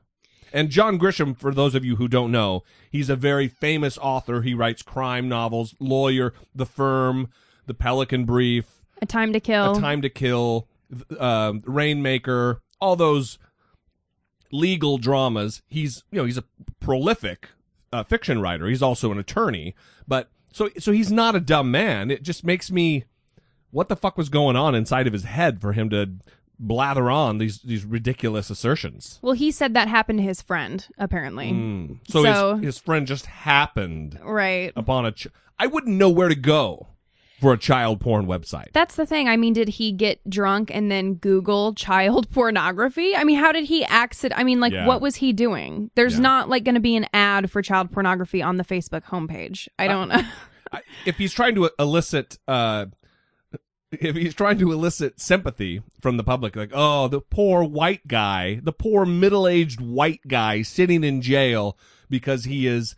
And 0.53 0.69
John 0.69 0.99
Grisham, 0.99 1.35
for 1.35 1.51
those 1.51 1.73
of 1.73 1.83
you 1.83 1.95
who 1.95 2.07
don't 2.07 2.31
know, 2.31 2.61
he's 2.91 3.09
a 3.09 3.15
very 3.15 3.47
famous 3.47 3.97
author. 3.97 4.43
He 4.43 4.53
writes 4.53 4.83
crime 4.83 5.27
novels, 5.27 5.73
lawyer, 5.79 6.33
The 6.53 6.67
Firm, 6.67 7.29
The 7.67 7.73
Pelican 7.73 8.25
Brief, 8.25 8.65
A 9.01 9.05
Time 9.05 9.33
to 9.33 9.39
Kill. 9.39 9.75
A 9.77 9.79
Time 9.79 10.01
to 10.01 10.09
Kill, 10.09 10.67
uh, 11.19 11.53
Rainmaker, 11.65 12.61
all 12.79 12.95
those 12.95 13.37
legal 14.51 14.97
dramas. 14.97 15.61
He's 15.67 16.03
you 16.11 16.17
know 16.19 16.25
he's 16.25 16.37
a 16.37 16.43
prolific 16.79 17.49
uh, 17.93 18.03
fiction 18.03 18.41
writer. 18.41 18.67
He's 18.67 18.81
also 18.81 19.11
an 19.11 19.19
attorney, 19.19 19.75
but 20.07 20.29
so 20.51 20.69
so 20.79 20.91
he's 20.91 21.11
not 21.11 21.35
a 21.35 21.39
dumb 21.39 21.71
man. 21.71 22.11
It 22.11 22.23
just 22.23 22.43
makes 22.43 22.71
me 22.71 23.05
what 23.71 23.87
the 23.89 23.95
fuck 23.95 24.17
was 24.17 24.29
going 24.29 24.55
on 24.55 24.75
inside 24.75 25.07
of 25.07 25.13
his 25.13 25.23
head 25.23 25.61
for 25.61 25.73
him 25.73 25.89
to 25.91 26.11
blather 26.59 27.09
on 27.09 27.37
these 27.37 27.59
these 27.61 27.85
ridiculous 27.85 28.49
assertions. 28.49 29.19
well, 29.21 29.33
he 29.33 29.51
said 29.51 29.73
that 29.73 29.87
happened 29.87 30.19
to 30.19 30.23
his 30.23 30.41
friend, 30.41 30.87
apparently. 30.97 31.51
Mm. 31.51 31.97
So, 32.09 32.23
So- 32.23 32.55
his 32.57 32.65
his 32.65 32.77
friend 32.79 33.07
just 33.07 33.25
happened 33.27 34.19
Right. 34.23 34.73
upon 34.75 35.05
a. 35.05 35.11
Ch- 35.11 35.27
I 35.57 35.67
wouldn't 35.67 35.95
know 35.97 36.09
where 36.09 36.27
to 36.29 36.35
go 36.35 36.87
for 37.41 37.51
a 37.53 37.57
child 37.57 37.99
porn 37.99 38.27
website. 38.27 38.71
That's 38.71 38.95
the 38.95 39.05
thing. 39.05 39.27
I 39.27 39.35
mean, 39.35 39.53
did 39.53 39.67
he 39.67 39.91
get 39.91 40.21
drunk 40.29 40.69
and 40.73 40.89
then 40.91 41.15
Google 41.15 41.73
child 41.75 42.29
pornography? 42.31 43.15
I 43.15 43.23
mean, 43.23 43.37
how 43.39 43.51
did 43.51 43.65
he 43.65 43.83
accident? 43.83 44.39
I 44.39 44.43
mean, 44.43 44.59
like, 44.59 44.71
Yeah. 44.71 44.85
what 44.85 45.01
was 45.01 45.15
he 45.17 45.33
doing? 45.33 45.89
There's 45.95 46.13
Yeah. 46.15 46.19
not 46.21 46.49
like 46.49 46.63
going 46.63 46.75
to 46.75 46.81
be 46.81 46.95
an 46.95 47.07
ad 47.13 47.49
for 47.51 47.61
child 47.61 47.91
pornography 47.91 48.41
on 48.43 48.57
the 48.57 48.63
Facebook 48.63 49.03
homepage. 49.03 49.67
I 49.79 49.87
don't 49.87 50.07
know. 50.09 50.21
If 51.05 51.17
he's 51.17 51.33
trying 51.33 51.55
to 51.55 51.69
elicit 51.79 52.37
uh 52.47 52.85
if 53.91 54.15
he's 54.15 54.33
trying 54.33 54.57
to 54.59 54.71
elicit 54.71 55.19
sympathy 55.19 55.81
from 55.99 56.15
the 56.15 56.23
public 56.23 56.55
like 56.55 56.71
oh 56.73 57.09
the 57.09 57.19
poor 57.19 57.61
white 57.63 58.07
guy 58.07 58.61
the 58.63 58.71
poor 58.71 59.05
middle-aged 59.05 59.81
white 59.81 60.21
guy 60.29 60.61
sitting 60.61 61.03
in 61.03 61.21
jail 61.21 61.77
because 62.09 62.45
he 62.45 62.67
is 62.67 62.95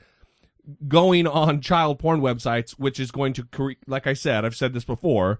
going 0.87 1.27
on 1.27 1.61
child 1.61 1.99
porn 1.99 2.21
websites 2.21 2.71
which 2.71 2.99
is 2.99 3.11
going 3.11 3.33
to 3.33 3.43
cre- 3.43 3.71
like 3.87 4.07
I 4.07 4.13
said 4.13 4.45
I've 4.45 4.55
said 4.55 4.73
this 4.73 4.85
before 4.85 5.39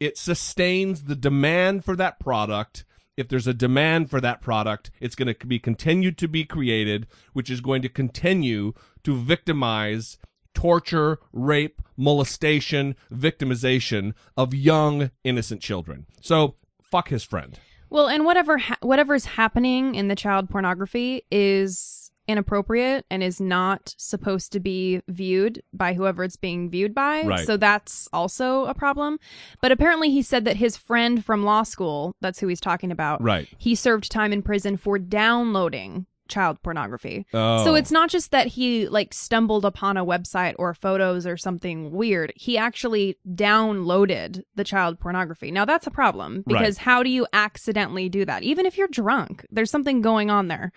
it 0.00 0.16
sustains 0.16 1.04
the 1.04 1.16
demand 1.16 1.84
for 1.84 1.94
that 1.96 2.18
product 2.18 2.84
if 3.16 3.28
there's 3.28 3.46
a 3.46 3.54
demand 3.54 4.08
for 4.08 4.20
that 4.20 4.40
product 4.40 4.90
it's 5.00 5.14
going 5.14 5.32
to 5.34 5.46
be 5.46 5.58
continued 5.58 6.16
to 6.18 6.28
be 6.28 6.44
created 6.44 7.06
which 7.34 7.50
is 7.50 7.60
going 7.60 7.82
to 7.82 7.88
continue 7.88 8.72
to 9.04 9.16
victimize 9.16 10.16
torture, 10.54 11.18
rape, 11.32 11.80
molestation, 11.96 12.94
victimization 13.12 14.14
of 14.36 14.54
young 14.54 15.10
innocent 15.24 15.60
children. 15.60 16.06
So 16.20 16.56
fuck 16.82 17.08
his 17.08 17.24
friend. 17.24 17.58
well, 17.90 18.08
and 18.08 18.24
whatever 18.24 18.58
ha- 18.58 18.78
whatever's 18.82 19.24
happening 19.24 19.94
in 19.94 20.08
the 20.08 20.16
child 20.16 20.50
pornography 20.50 21.22
is 21.30 22.01
inappropriate 22.28 23.04
and 23.10 23.22
is 23.22 23.40
not 23.40 23.94
supposed 23.98 24.52
to 24.52 24.60
be 24.60 25.02
viewed 25.08 25.62
by 25.72 25.94
whoever 25.94 26.24
it's 26.24 26.36
being 26.36 26.70
viewed 26.70 26.94
by. 26.94 27.22
Right. 27.22 27.46
So 27.46 27.56
that's 27.56 28.08
also 28.12 28.64
a 28.66 28.74
problem. 28.74 29.18
But 29.60 29.72
apparently 29.72 30.10
he 30.10 30.22
said 30.22 30.44
that 30.44 30.56
his 30.56 30.76
friend 30.76 31.24
from 31.24 31.44
law 31.44 31.62
school, 31.62 32.14
that's 32.20 32.38
who 32.38 32.48
he's 32.48 32.60
talking 32.60 32.90
about, 32.92 33.22
Right. 33.22 33.48
he 33.58 33.74
served 33.74 34.10
time 34.10 34.32
in 34.32 34.42
prison 34.42 34.76
for 34.76 34.98
downloading 34.98 36.06
child 36.28 36.62
pornography. 36.62 37.26
Oh. 37.34 37.62
So 37.64 37.74
it's 37.74 37.90
not 37.90 38.08
just 38.08 38.30
that 38.30 38.46
he 38.46 38.88
like 38.88 39.12
stumbled 39.12 39.64
upon 39.66 39.96
a 39.98 40.04
website 40.06 40.54
or 40.58 40.72
photos 40.72 41.26
or 41.26 41.36
something 41.36 41.90
weird. 41.90 42.32
He 42.36 42.56
actually 42.56 43.18
downloaded 43.28 44.42
the 44.54 44.64
child 44.64 44.98
pornography. 44.98 45.50
Now 45.50 45.64
that's 45.64 45.86
a 45.86 45.90
problem 45.90 46.42
because 46.46 46.78
how 46.78 47.02
do 47.02 47.10
you 47.10 47.26
accidentally 47.32 48.08
do 48.08 48.24
that? 48.24 48.42
Even 48.44 48.64
if 48.64 48.78
you're 48.78 48.88
drunk, 48.88 49.44
there's 49.50 49.70
something 49.70 50.00
going 50.00 50.30
on 50.30 50.48
there. 50.48 50.72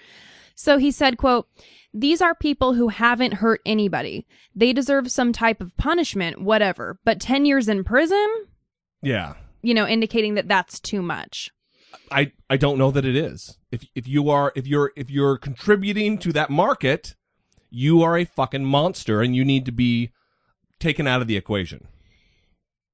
So 0.56 0.78
he 0.78 0.90
said, 0.92 1.18
quote, 1.18 1.48
these 1.94 2.22
are 2.22 2.34
people 2.36 2.74
who 2.74 2.88
haven't 2.90 3.36
hurt 3.36 3.62
anybody. 3.66 4.26
They 4.56 4.74
deserve 4.74 5.12
some 5.12 5.32
type 5.34 5.62
of 5.62 5.76
punishment, 5.78 6.42
whatever. 6.42 7.00
But 7.06 7.20
10 7.22 7.46
years 7.46 7.68
in 7.70 7.84
prison, 7.84 8.46
Yeah. 9.02 9.36
you 9.62 9.74
know, 9.74 9.88
indicating 9.88 10.36
that 10.36 10.48
that's 10.48 10.80
too 10.80 11.02
much. 11.02 11.52
I 12.12 12.32
I 12.50 12.58
don't 12.58 12.78
know 12.78 12.92
that 12.92 13.06
it 13.06 13.16
is. 13.16 13.58
If 13.72 13.86
if 13.96 14.06
you 14.08 14.30
are 14.30 14.52
if 14.56 14.68
you're 14.68 14.92
if 14.98 15.10
you're 15.10 15.38
contributing 15.38 16.18
to 16.20 16.34
that 16.34 16.50
market, 16.50 17.16
you 17.70 18.02
are 18.04 18.18
a 18.18 18.26
fucking 18.26 18.66
monster 18.66 19.22
and 19.22 19.34
you 19.36 19.46
need 19.46 19.66
to 19.66 19.72
be 19.72 20.12
taken 20.80 21.08
out 21.08 21.22
of 21.22 21.28
the 21.28 21.38
equation. 21.38 21.88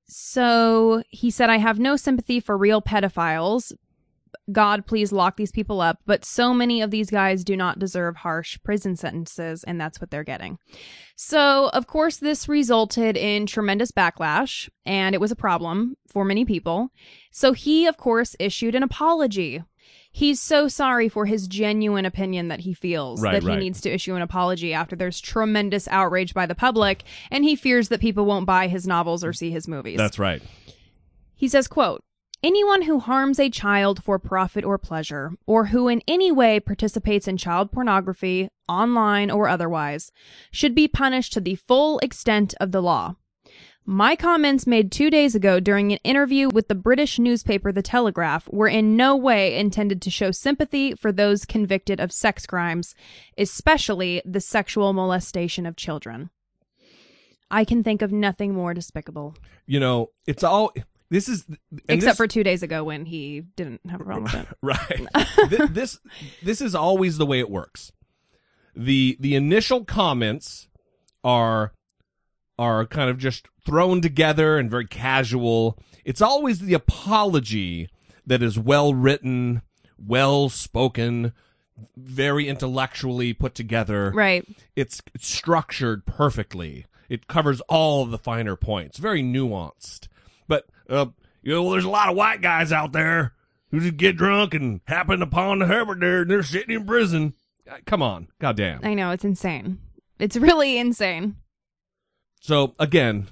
So 0.08 1.04
he 1.10 1.32
said, 1.32 1.50
I 1.50 1.58
have 1.58 1.80
no 1.80 1.96
sympathy 1.96 2.40
for 2.40 2.58
real 2.58 2.82
pedophiles. 2.82 3.72
God, 4.52 4.86
please 4.86 5.12
lock 5.12 5.38
these 5.38 5.52
people 5.52 5.82
up. 5.82 6.00
But 6.06 6.26
so 6.26 6.54
many 6.54 6.82
of 6.82 6.92
these 6.92 7.10
guys 7.10 7.44
do 7.44 7.56
not 7.56 7.80
deserve 7.80 8.18
harsh 8.18 8.60
prison 8.64 8.96
sentences, 8.96 9.64
and 9.64 9.80
that's 9.80 10.02
what 10.02 10.12
they're 10.12 10.24
getting. 10.24 10.58
So, 11.16 11.70
of 11.70 11.88
course, 11.88 12.18
this 12.18 12.50
resulted 12.50 13.16
in 13.16 13.46
tremendous 13.46 13.92
backlash, 13.92 14.70
and 14.86 15.14
it 15.14 15.22
was 15.22 15.32
a 15.32 15.36
problem 15.36 15.96
for 16.08 16.26
many 16.26 16.46
people. 16.46 16.90
So 17.32 17.54
he, 17.54 17.88
of 17.88 17.98
course, 17.98 18.36
issued 18.40 18.76
an 18.76 18.84
apology. 18.84 19.62
He's 20.12 20.42
so 20.42 20.68
sorry 20.68 21.08
for 21.08 21.26
his 21.26 21.48
genuine 21.48 22.06
opinion 22.06 22.50
that 22.50 22.62
he 22.62 22.74
feels 22.74 23.22
Right, 23.22 23.32
that 23.32 23.44
he 23.44 23.50
right. 23.50 23.60
needs 23.60 23.80
to 23.82 23.90
issue 23.90 24.16
an 24.16 24.22
apology 24.22 24.74
after 24.74 24.96
there's 24.96 25.22
tremendous 25.22 25.88
outrage 25.88 26.34
by 26.34 26.46
the 26.46 26.56
public, 26.56 27.04
and 27.30 27.46
he 27.46 27.56
fears 27.56 27.90
that 27.90 28.02
people 28.02 28.26
won't 28.26 28.46
buy 28.46 28.68
his 28.68 28.86
novels 28.86 29.24
or 29.24 29.32
mm. 29.32 29.38
see 29.38 29.52
his 29.52 29.68
movies. 29.68 29.98
That's 29.98 30.20
right. 30.20 30.42
He 31.36 31.48
says, 31.48 31.68
quote, 31.68 32.04
Anyone 32.44 32.82
who 32.84 32.98
harms 32.98 33.40
a 33.40 33.52
child 33.52 34.04
for 34.04 34.18
profit 34.18 34.66
or 34.66 34.80
pleasure, 34.80 35.34
or 35.46 35.66
who 35.66 35.88
in 35.88 36.02
any 36.08 36.32
way 36.32 36.60
participates 36.60 37.28
in 37.28 37.38
child 37.38 37.72
pornography, 37.72 38.50
online 38.68 39.30
or 39.30 39.48
otherwise, 39.48 40.12
should 40.52 40.74
be 40.74 40.88
punished 40.88 41.34
to 41.34 41.40
the 41.40 41.54
full 41.54 42.00
extent 42.00 42.56
of 42.60 42.72
the 42.72 42.82
law. 42.82 43.16
My 43.86 44.16
comments 44.16 44.66
made 44.66 44.92
two 44.92 45.12
days 45.12 45.36
ago 45.36 45.60
during 45.60 45.92
an 45.92 46.00
interview 46.04 46.50
with 46.50 46.68
the 46.68 46.74
British 46.74 47.20
newspaper 47.20 47.72
The 47.72 47.84
Telegraph 47.84 48.48
were 48.50 48.68
in 48.68 48.98
no 48.98 49.16
way 49.16 49.56
intended 49.56 50.02
to 50.02 50.10
show 50.10 50.32
sympathy 50.32 50.96
for 50.96 51.12
those 51.12 51.46
convicted 51.46 52.00
of 52.00 52.12
sex 52.12 52.48
crimes, 52.48 52.96
especially 53.38 54.20
the 54.26 54.42
sexual 54.42 54.94
molestation 54.94 55.68
of 55.68 55.76
children. 55.76 56.32
I 57.52 57.66
can 57.66 57.84
think 57.84 58.02
of 58.02 58.12
nothing 58.12 58.54
more 58.54 58.74
despicable. 58.74 59.36
You 59.68 59.80
know, 59.80 60.10
it's 60.26 60.44
all 60.44 60.72
this 61.12 61.30
is 61.30 61.46
except 61.88 62.02
this- 62.02 62.18
for 62.18 62.26
two 62.28 62.44
days 62.44 62.64
ago 62.64 62.84
when 62.84 63.06
he 63.06 63.42
didn't 63.56 63.82
have 63.88 64.02
a 64.02 64.04
problem 64.04 64.24
with 64.24 64.34
it. 64.34 64.48
right 64.64 65.70
this 65.72 66.00
this 66.42 66.60
is 66.62 66.74
always 66.74 67.18
the 67.20 67.26
way 67.28 67.40
it 67.40 67.50
works 67.52 67.92
the 68.76 69.16
the 69.20 69.36
initial 69.36 69.86
comments 69.86 70.68
are 71.24 71.74
are 72.58 72.86
kind 72.86 73.10
of 73.10 73.18
just 73.20 73.48
thrown 73.66 74.02
together 74.02 74.58
and 74.58 74.72
very 74.72 74.88
casual 74.88 75.78
it's 76.06 76.22
always 76.22 76.60
the 76.60 76.74
apology 76.74 77.90
that 78.26 78.42
is 78.42 78.58
well 78.58 78.94
written 78.94 79.62
well 80.04 80.50
spoken 80.50 81.34
very 81.98 82.48
intellectually 82.48 83.34
put 83.34 83.54
together 83.56 84.12
Right. 84.14 84.48
it's 84.76 85.02
structured 85.18 86.06
perfectly. 86.06 86.86
It 87.10 87.28
covers 87.28 87.60
all 87.62 88.04
of 88.04 88.12
the 88.12 88.18
finer 88.20 88.56
points, 88.56 88.98
very 89.00 89.22
nuanced. 89.24 90.08
But 90.48 90.66
uh, 90.92 91.08
you 91.42 91.54
know, 91.54 91.72
there's 91.72 91.86
a 91.86 91.90
lot 91.90 92.10
of 92.10 92.16
white 92.16 92.42
guys 92.42 92.72
out 92.72 92.92
there 92.92 93.34
who 93.72 93.80
just 93.80 93.98
get 93.98 94.18
drunk 94.18 94.54
and 94.54 94.82
happen 94.86 95.22
upon 95.22 95.60
the 95.60 95.66
Herbert 95.66 96.00
there, 96.00 96.22
and 96.22 96.30
they're 96.30 96.44
sitting 96.44 96.76
in 96.76 96.86
prison. 96.86 97.34
Uh, 97.70 97.78
Come 97.86 98.02
on, 98.02 98.28
goddamn. 98.40 98.82
I 98.84 98.94
know, 98.94 99.12
it's 99.12 99.24
insane. 99.24 99.80
It's 100.20 100.38
really 100.38 100.78
insane. 100.78 101.38
So 102.42 102.74
again, 102.80 103.28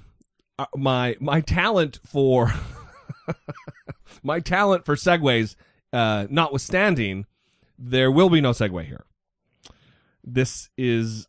uh, 0.58 0.66
my 0.76 1.16
my 1.20 1.40
talent 1.40 2.00
for 2.04 2.52
my 4.22 4.40
talent 4.40 4.84
for 4.84 4.96
segues, 4.96 5.56
uh, 5.92 6.26
notwithstanding, 6.30 7.26
there 7.78 8.10
will 8.10 8.30
be 8.30 8.40
no 8.40 8.50
segue 8.50 8.84
here. 8.84 9.04
This 10.22 10.68
is, 10.76 11.26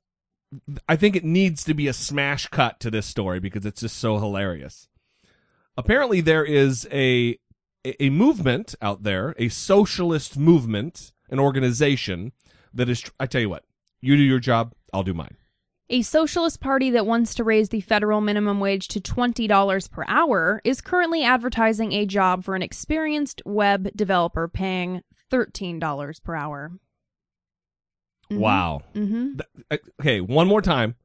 I 0.88 0.96
think 0.96 1.16
it 1.16 1.24
needs 1.24 1.64
to 1.64 1.74
be 1.74 1.88
a 1.88 1.94
smash 1.94 2.48
cut 2.48 2.80
to 2.82 2.92
this 2.92 3.06
story 3.06 3.40
because 3.40 3.66
it's 3.66 3.82
just 3.82 3.98
so 3.98 4.20
hilarious. 4.20 4.88
Apparently, 5.78 6.22
there 6.22 6.44
is 6.44 6.88
a 6.92 7.38
a 7.84 8.10
movement 8.10 8.76
out 8.82 9.04
there, 9.04 9.34
a 9.38 9.50
socialist 9.50 10.38
movement, 10.38 11.14
an 11.30 11.40
organization 11.40 12.32
that 12.74 12.90
is. 12.90 13.04
I 13.20 13.26
tell 13.26 13.42
you 13.42 13.50
what, 13.50 13.64
you 14.02 14.16
do 14.16 14.24
your 14.24 14.40
job, 14.40 14.74
I'll 14.94 15.04
do 15.04 15.14
mine. 15.14 15.38
A 15.90 16.04
socialist 16.04 16.62
party 16.62 16.90
that 16.92 17.06
wants 17.06 17.36
to 17.36 17.44
raise 17.44 17.68
the 17.68 17.82
federal 17.82 18.22
minimum 18.22 18.62
wage 18.62 18.88
to 18.90 19.02
$20 19.02 19.92
per 19.92 20.06
hour 20.08 20.62
is 20.64 20.80
currently 20.80 21.22
advertising 21.22 21.92
a 21.92 22.06
job 22.06 22.46
for 22.46 22.56
an 22.56 22.62
experienced 22.62 23.42
web 23.46 23.90
developer 23.94 24.48
paying 24.48 25.02
$13 25.30 26.24
per 26.24 26.34
hour. 26.34 26.72
Wow. 28.30 28.84
Mm-hmm. 28.96 29.42
Okay, 30.00 30.22
one 30.22 30.48
more 30.48 30.62
time. 30.62 30.96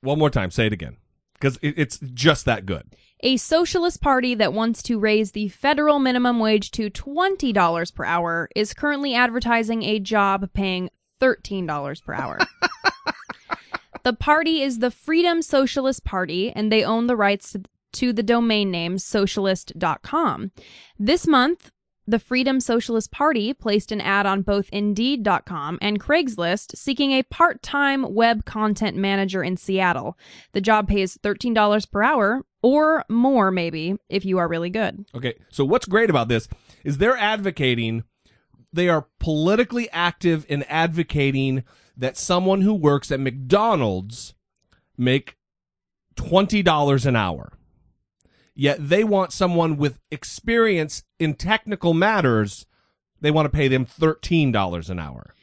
One 0.00 0.18
more 0.18 0.30
time. 0.30 0.50
Say 0.50 0.66
it 0.66 0.72
again. 0.72 0.96
Because 1.38 1.58
it, 1.62 1.74
it's 1.76 1.98
just 1.98 2.44
that 2.44 2.66
good. 2.66 2.94
A 3.20 3.36
socialist 3.38 4.02
party 4.02 4.34
that 4.34 4.52
wants 4.52 4.82
to 4.84 4.98
raise 4.98 5.32
the 5.32 5.48
federal 5.48 5.98
minimum 5.98 6.38
wage 6.38 6.70
to 6.72 6.90
$20 6.90 7.94
per 7.94 8.04
hour 8.04 8.48
is 8.54 8.74
currently 8.74 9.14
advertising 9.14 9.82
a 9.82 9.98
job 9.98 10.50
paying 10.52 10.90
$13 11.20 12.04
per 12.04 12.12
hour. 12.14 12.38
the 14.02 14.12
party 14.12 14.62
is 14.62 14.80
the 14.80 14.90
Freedom 14.90 15.40
Socialist 15.40 16.04
Party, 16.04 16.50
and 16.50 16.70
they 16.70 16.84
own 16.84 17.06
the 17.06 17.16
rights 17.16 17.52
to, 17.52 17.62
to 17.92 18.12
the 18.12 18.22
domain 18.22 18.70
name 18.70 18.98
socialist.com. 18.98 20.50
This 20.98 21.26
month, 21.26 21.70
the 22.06 22.18
Freedom 22.18 22.60
Socialist 22.60 23.10
Party 23.10 23.52
placed 23.52 23.90
an 23.90 24.00
ad 24.00 24.26
on 24.26 24.42
both 24.42 24.68
Indeed.com 24.70 25.78
and 25.82 26.00
Craigslist 26.00 26.76
seeking 26.76 27.12
a 27.12 27.24
part 27.24 27.62
time 27.62 28.14
web 28.14 28.44
content 28.44 28.96
manager 28.96 29.42
in 29.42 29.56
Seattle. 29.56 30.16
The 30.52 30.60
job 30.60 30.88
pays 30.88 31.18
$13 31.18 31.90
per 31.90 32.02
hour 32.02 32.42
or 32.62 33.04
more, 33.08 33.50
maybe, 33.50 33.96
if 34.08 34.24
you 34.24 34.38
are 34.38 34.48
really 34.48 34.70
good. 34.70 35.04
Okay, 35.14 35.34
so 35.50 35.64
what's 35.64 35.86
great 35.86 36.10
about 36.10 36.28
this 36.28 36.48
is 36.84 36.98
they're 36.98 37.16
advocating, 37.16 38.04
they 38.72 38.88
are 38.88 39.08
politically 39.18 39.90
active 39.90 40.46
in 40.48 40.62
advocating 40.64 41.64
that 41.96 42.16
someone 42.16 42.60
who 42.60 42.74
works 42.74 43.10
at 43.10 43.20
McDonald's 43.20 44.34
make 44.96 45.36
$20 46.16 47.06
an 47.06 47.16
hour. 47.16 47.52
Yet 48.58 48.88
they 48.88 49.04
want 49.04 49.32
someone 49.32 49.76
with 49.76 50.00
experience 50.10 51.04
in 51.18 51.34
technical 51.34 51.92
matters. 51.92 52.66
They 53.20 53.30
want 53.30 53.44
to 53.44 53.54
pay 53.56 53.68
them 53.68 53.84
$13 53.84 54.90
an 54.90 54.98
hour. 54.98 55.34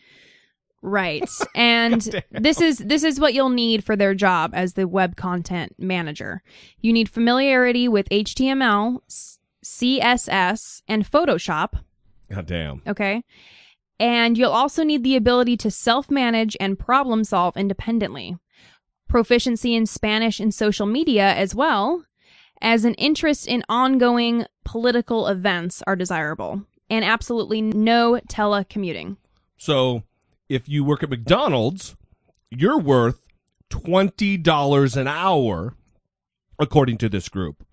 Right. 0.81 1.29
And 1.55 2.01
this 2.31 2.59
is 2.59 2.79
this 2.79 3.03
is 3.03 3.19
what 3.19 3.33
you'll 3.35 3.49
need 3.49 3.85
for 3.85 3.95
their 3.95 4.15
job 4.15 4.51
as 4.53 4.73
the 4.73 4.87
web 4.87 5.15
content 5.15 5.75
manager. 5.77 6.41
You 6.81 6.91
need 6.91 7.07
familiarity 7.07 7.87
with 7.87 8.09
HTML, 8.09 8.99
CSS, 9.63 10.81
and 10.87 11.09
Photoshop, 11.09 11.79
God 12.29 12.47
damn. 12.47 12.81
okay? 12.87 13.23
And 13.99 14.37
you'll 14.37 14.51
also 14.51 14.83
need 14.83 15.03
the 15.03 15.15
ability 15.15 15.55
to 15.57 15.71
self-manage 15.71 16.57
and 16.59 16.77
problem 16.77 17.23
solve 17.23 17.55
independently. 17.55 18.35
Proficiency 19.07 19.75
in 19.75 19.85
Spanish 19.85 20.39
and 20.39 20.53
social 20.53 20.87
media 20.87 21.33
as 21.33 21.53
well, 21.53 22.03
as 22.63 22.85
an 22.85 22.95
interest 22.95 23.47
in 23.47 23.63
ongoing 23.69 24.45
political 24.63 25.27
events 25.27 25.83
are 25.85 25.95
desirable. 25.95 26.63
And 26.89 27.05
absolutely 27.05 27.61
no 27.61 28.19
telecommuting. 28.29 29.17
So 29.57 30.03
if 30.49 30.67
you 30.67 30.83
work 30.83 31.03
at 31.03 31.09
McDonald's, 31.09 31.95
you're 32.49 32.79
worth 32.79 33.19
$20 33.69 34.97
an 34.97 35.07
hour, 35.07 35.75
according 36.59 36.97
to 36.99 37.09
this 37.09 37.29
group. 37.29 37.65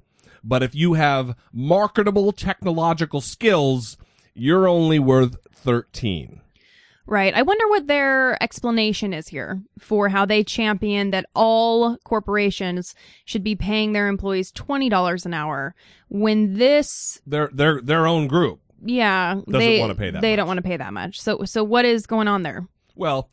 But 0.43 0.63
if 0.63 0.75
you 0.75 0.95
have 0.95 1.37
marketable 1.53 2.33
technological 2.33 3.21
skills, 3.21 3.99
you're 4.35 4.67
only 4.67 4.99
worth 4.99 5.37
13. 5.53 6.40
Right. 7.11 7.35
I 7.35 7.43
wonder 7.43 7.69
what 7.69 7.89
their 7.89 8.41
explanation 8.43 9.13
is 9.13 9.27
here 9.29 9.61
for 9.81 10.09
how 10.09 10.25
they 10.25 10.45
champion 10.45 11.11
that 11.11 11.27
all 11.35 11.97
corporations 12.05 12.95
should 13.25 13.43
be 13.43 13.57
paying 13.57 13.93
their 13.93 14.07
employees 14.07 14.53
$20 14.53 15.27
an 15.27 15.35
hour 15.35 15.75
when 16.09 16.55
this 16.55 17.21
They're, 17.27 17.51
they're 17.53 17.81
their 17.83 18.07
own 18.07 18.29
group. 18.29 18.61
yeah, 18.83 19.41
they 19.49 19.81
wanna 19.81 19.97
pay 19.97 20.11
that 20.11 20.23
They 20.23 20.31
much. 20.33 20.37
don't 20.37 20.47
want 20.47 20.59
to 20.59 20.63
pay 20.63 20.77
that 20.77 20.93
much. 20.93 21.21
So 21.21 21.45
so 21.45 21.65
what 21.65 21.85
is 21.85 22.07
going 22.07 22.29
on 22.29 22.45
there? 22.45 22.69
Well, 22.95 23.29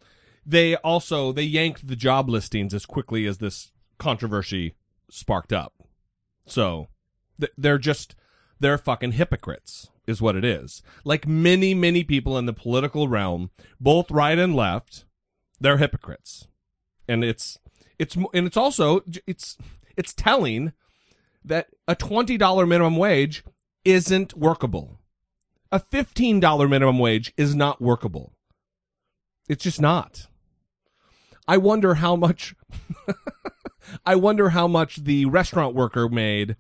they 0.46 0.76
also 0.78 1.32
they 1.32 1.44
yanked 1.44 1.88
the 1.88 1.96
job 1.96 2.30
listings 2.30 2.74
as 2.74 2.86
quickly 2.86 3.28
as 3.28 3.38
this 3.38 3.72
controversy 4.00 4.74
sparked 5.12 5.54
up. 5.54 5.74
So 6.48 6.88
th- 7.40 7.52
they're 7.58 7.78
just 7.78 8.16
they're 8.60 8.78
fucking 8.80 9.12
hypocrites 9.14 9.90
is 10.08 10.22
what 10.22 10.36
it 10.36 10.46
is. 10.46 10.82
Like 11.04 11.28
many 11.28 11.74
many 11.74 12.04
people 12.04 12.38
in 12.38 12.46
the 12.46 12.54
political 12.54 13.08
realm, 13.08 13.52
both 13.80 14.10
right 14.10 14.40
and 14.40 14.56
left, 14.56 15.06
they're 15.60 15.78
hypocrites. 15.78 16.48
And 17.08 17.24
it's 17.24 17.60
it's 18.00 18.16
and 18.16 18.48
it's 18.48 18.58
also 18.58 19.02
it's 19.26 19.58
it's 19.96 20.14
telling 20.14 20.74
that 21.44 21.68
a 21.88 21.96
$20 21.96 22.68
minimum 22.68 22.98
wage 22.98 23.44
isn't 23.86 24.36
workable. 24.36 25.00
A 25.72 25.80
$15 25.80 26.70
minimum 26.70 27.00
wage 27.00 27.34
is 27.38 27.56
not 27.56 27.82
workable. 27.82 28.34
It's 29.50 29.64
just 29.64 29.82
not. 29.82 30.28
I 31.48 31.58
wonder 31.58 31.96
how 31.96 32.16
much 32.16 32.54
I 34.06 34.16
wonder 34.16 34.50
how 34.50 34.68
much 34.68 34.98
the 34.98 35.26
restaurant 35.26 35.74
worker 35.74 36.10
made 36.10 36.58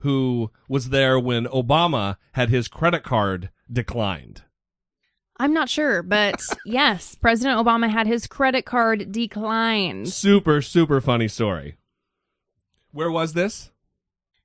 who 0.00 0.50
was 0.68 0.90
there 0.90 1.18
when 1.18 1.46
Obama 1.46 2.16
had 2.32 2.48
his 2.50 2.68
credit 2.68 3.02
card 3.02 3.50
declined. 3.72 4.42
I'm 5.38 5.54
not 5.54 5.68
sure, 5.70 6.02
but 6.02 6.40
yes, 6.66 7.14
President 7.14 7.58
Obama 7.58 7.88
had 7.88 8.06
his 8.06 8.26
credit 8.26 8.66
card 8.66 9.10
declined. 9.12 10.08
Super 10.08 10.60
super 10.60 11.00
funny 11.00 11.28
story. 11.28 11.76
Where 12.92 13.10
was 13.10 13.32
this? 13.32 13.70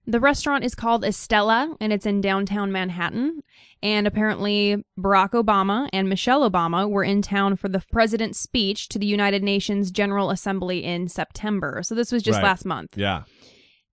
The 0.07 0.19
restaurant 0.19 0.63
is 0.63 0.75
called 0.75 1.03
Estela 1.03 1.75
and 1.81 1.91
it's 1.91 2.05
in 2.05 2.21
downtown 2.21 2.71
Manhattan. 2.71 3.41
And 3.81 4.05
apparently, 4.07 4.83
Barack 4.99 5.31
Obama 5.31 5.89
and 5.91 6.07
Michelle 6.07 6.49
Obama 6.49 6.87
were 6.89 7.03
in 7.03 7.21
town 7.23 7.55
for 7.55 7.69
the 7.69 7.83
president's 7.91 8.39
speech 8.39 8.87
to 8.89 8.99
the 8.99 9.05
United 9.07 9.43
Nations 9.43 9.89
General 9.91 10.29
Assembly 10.29 10.83
in 10.83 11.07
September. 11.07 11.81
So 11.83 11.95
this 11.95 12.11
was 12.11 12.21
just 12.23 12.37
Right. 12.37 12.43
last 12.45 12.65
month. 12.65 12.95
Yeah. 12.97 13.23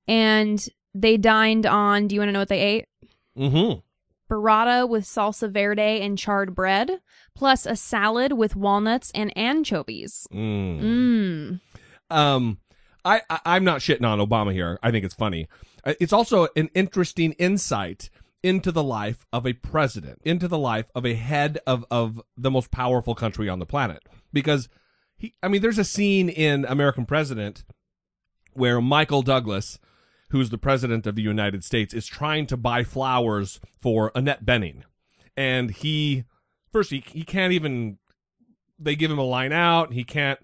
And 0.07 0.65
they 0.95 1.17
dined 1.17 1.67
on, 1.67 2.07
do 2.07 2.15
you 2.15 2.21
want 2.21 2.29
to 2.29 2.33
know 2.33 2.39
what 2.41 2.49
they 2.49 2.61
ate? 2.61 2.87
Mhm. 3.37 3.83
Burrata 4.31 4.89
with 4.89 5.05
salsa 5.05 5.51
verde 5.51 6.01
and 6.01 6.17
charred 6.17 6.55
bread, 6.55 7.01
plus 7.35 7.67
a 7.67 7.77
salad 7.77 8.33
with 8.33 8.57
walnuts 8.57 9.11
and 9.15 9.37
anchovies. 9.37 10.27
Mm. 10.33 10.81
Mmm. 10.81 11.61
Um, 12.11 12.59
I, 13.05 13.23
I 13.29 13.41
I'm 13.45 13.65
not 13.65 13.81
shitting 13.81 14.07
on 14.07 14.19
Obama 14.19 14.53
here. 14.53 14.79
I 14.83 14.91
think 14.91 15.05
it's 15.05 15.15
funny. 15.15 15.49
Uh, 15.85 15.95
It's 16.01 16.13
also 16.13 16.49
an 16.57 16.71
interesting 16.75 17.33
insight 17.33 18.11
into 18.43 18.73
the 18.73 18.83
life 18.83 19.25
of 19.33 19.47
a 19.47 19.53
president, 19.53 20.21
into 20.25 20.49
the 20.49 20.59
life 20.59 20.91
of 20.95 21.05
a 21.07 21.15
head 21.15 21.59
of 21.67 21.85
of 21.91 22.21
the 22.37 22.51
most 22.51 22.71
powerful 22.71 23.15
country 23.15 23.49
on 23.49 23.59
the 23.59 23.67
planet. 23.67 24.03
Because 24.33 24.69
he, 25.17 25.35
I 25.43 25.49
mean, 25.49 25.63
there's 25.63 25.79
a 25.79 25.85
scene 25.85 26.29
in 26.29 26.65
American 26.65 27.07
President 27.07 27.65
where 28.55 28.81
Michael 28.81 29.23
Douglas, 29.23 29.79
who's 30.33 30.51
the 30.51 30.59
president 30.59 31.07
of 31.07 31.15
the 31.15 31.23
United 31.23 31.65
States, 31.65 31.95
is 31.95 32.07
trying 32.07 32.47
to 32.47 32.57
buy 32.57 32.85
flowers 32.85 33.61
for 33.81 34.11
Annette 34.15 34.45
Bening, 34.45 34.83
and 35.37 35.71
he 35.71 36.25
first 36.71 36.91
he 36.91 37.05
he 37.07 37.23
can't 37.23 37.53
even. 37.53 37.99
They 38.79 38.97
give 38.97 39.13
him 39.13 39.19
a 39.19 39.23
line 39.23 39.53
out. 39.53 39.93
He 39.93 40.03
can't 40.03 40.41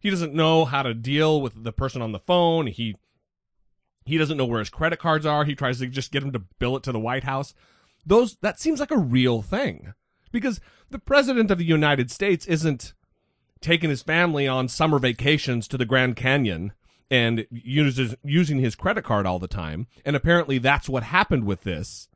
he 0.00 0.08
doesn't 0.10 0.34
know 0.34 0.64
how 0.64 0.82
to 0.82 0.94
deal 0.94 1.40
with 1.40 1.62
the 1.62 1.72
person 1.72 2.02
on 2.02 2.12
the 2.12 2.18
phone. 2.18 2.66
He 2.66 2.96
he 4.06 4.18
doesn't 4.18 4.38
know 4.38 4.46
where 4.46 4.58
his 4.58 4.70
credit 4.70 4.98
cards 4.98 5.26
are. 5.26 5.44
He 5.44 5.54
tries 5.54 5.78
to 5.78 5.86
just 5.86 6.10
get 6.10 6.22
him 6.22 6.32
to 6.32 6.42
bill 6.58 6.76
it 6.76 6.82
to 6.84 6.92
the 6.92 6.98
White 6.98 7.24
House. 7.24 7.54
Those 8.04 8.36
that 8.40 8.58
seems 8.58 8.80
like 8.80 8.90
a 8.90 8.98
real 8.98 9.42
thing 9.42 9.92
because 10.32 10.58
the 10.88 10.98
president 10.98 11.50
of 11.50 11.58
the 11.58 11.64
United 11.64 12.10
States 12.10 12.46
isn't 12.46 12.94
taking 13.60 13.90
his 13.90 14.02
family 14.02 14.48
on 14.48 14.68
summer 14.68 14.98
vacations 14.98 15.68
to 15.68 15.76
the 15.76 15.84
Grand 15.84 16.16
Canyon 16.16 16.72
and 17.10 17.46
uses 17.50 18.14
using 18.22 18.58
his 18.58 18.74
credit 18.74 19.04
card 19.04 19.26
all 19.26 19.38
the 19.38 19.48
time. 19.48 19.86
And 20.04 20.14
apparently 20.14 20.58
that's 20.58 20.88
what 20.88 21.02
happened 21.02 21.44
with 21.44 21.62
this. 21.62 22.08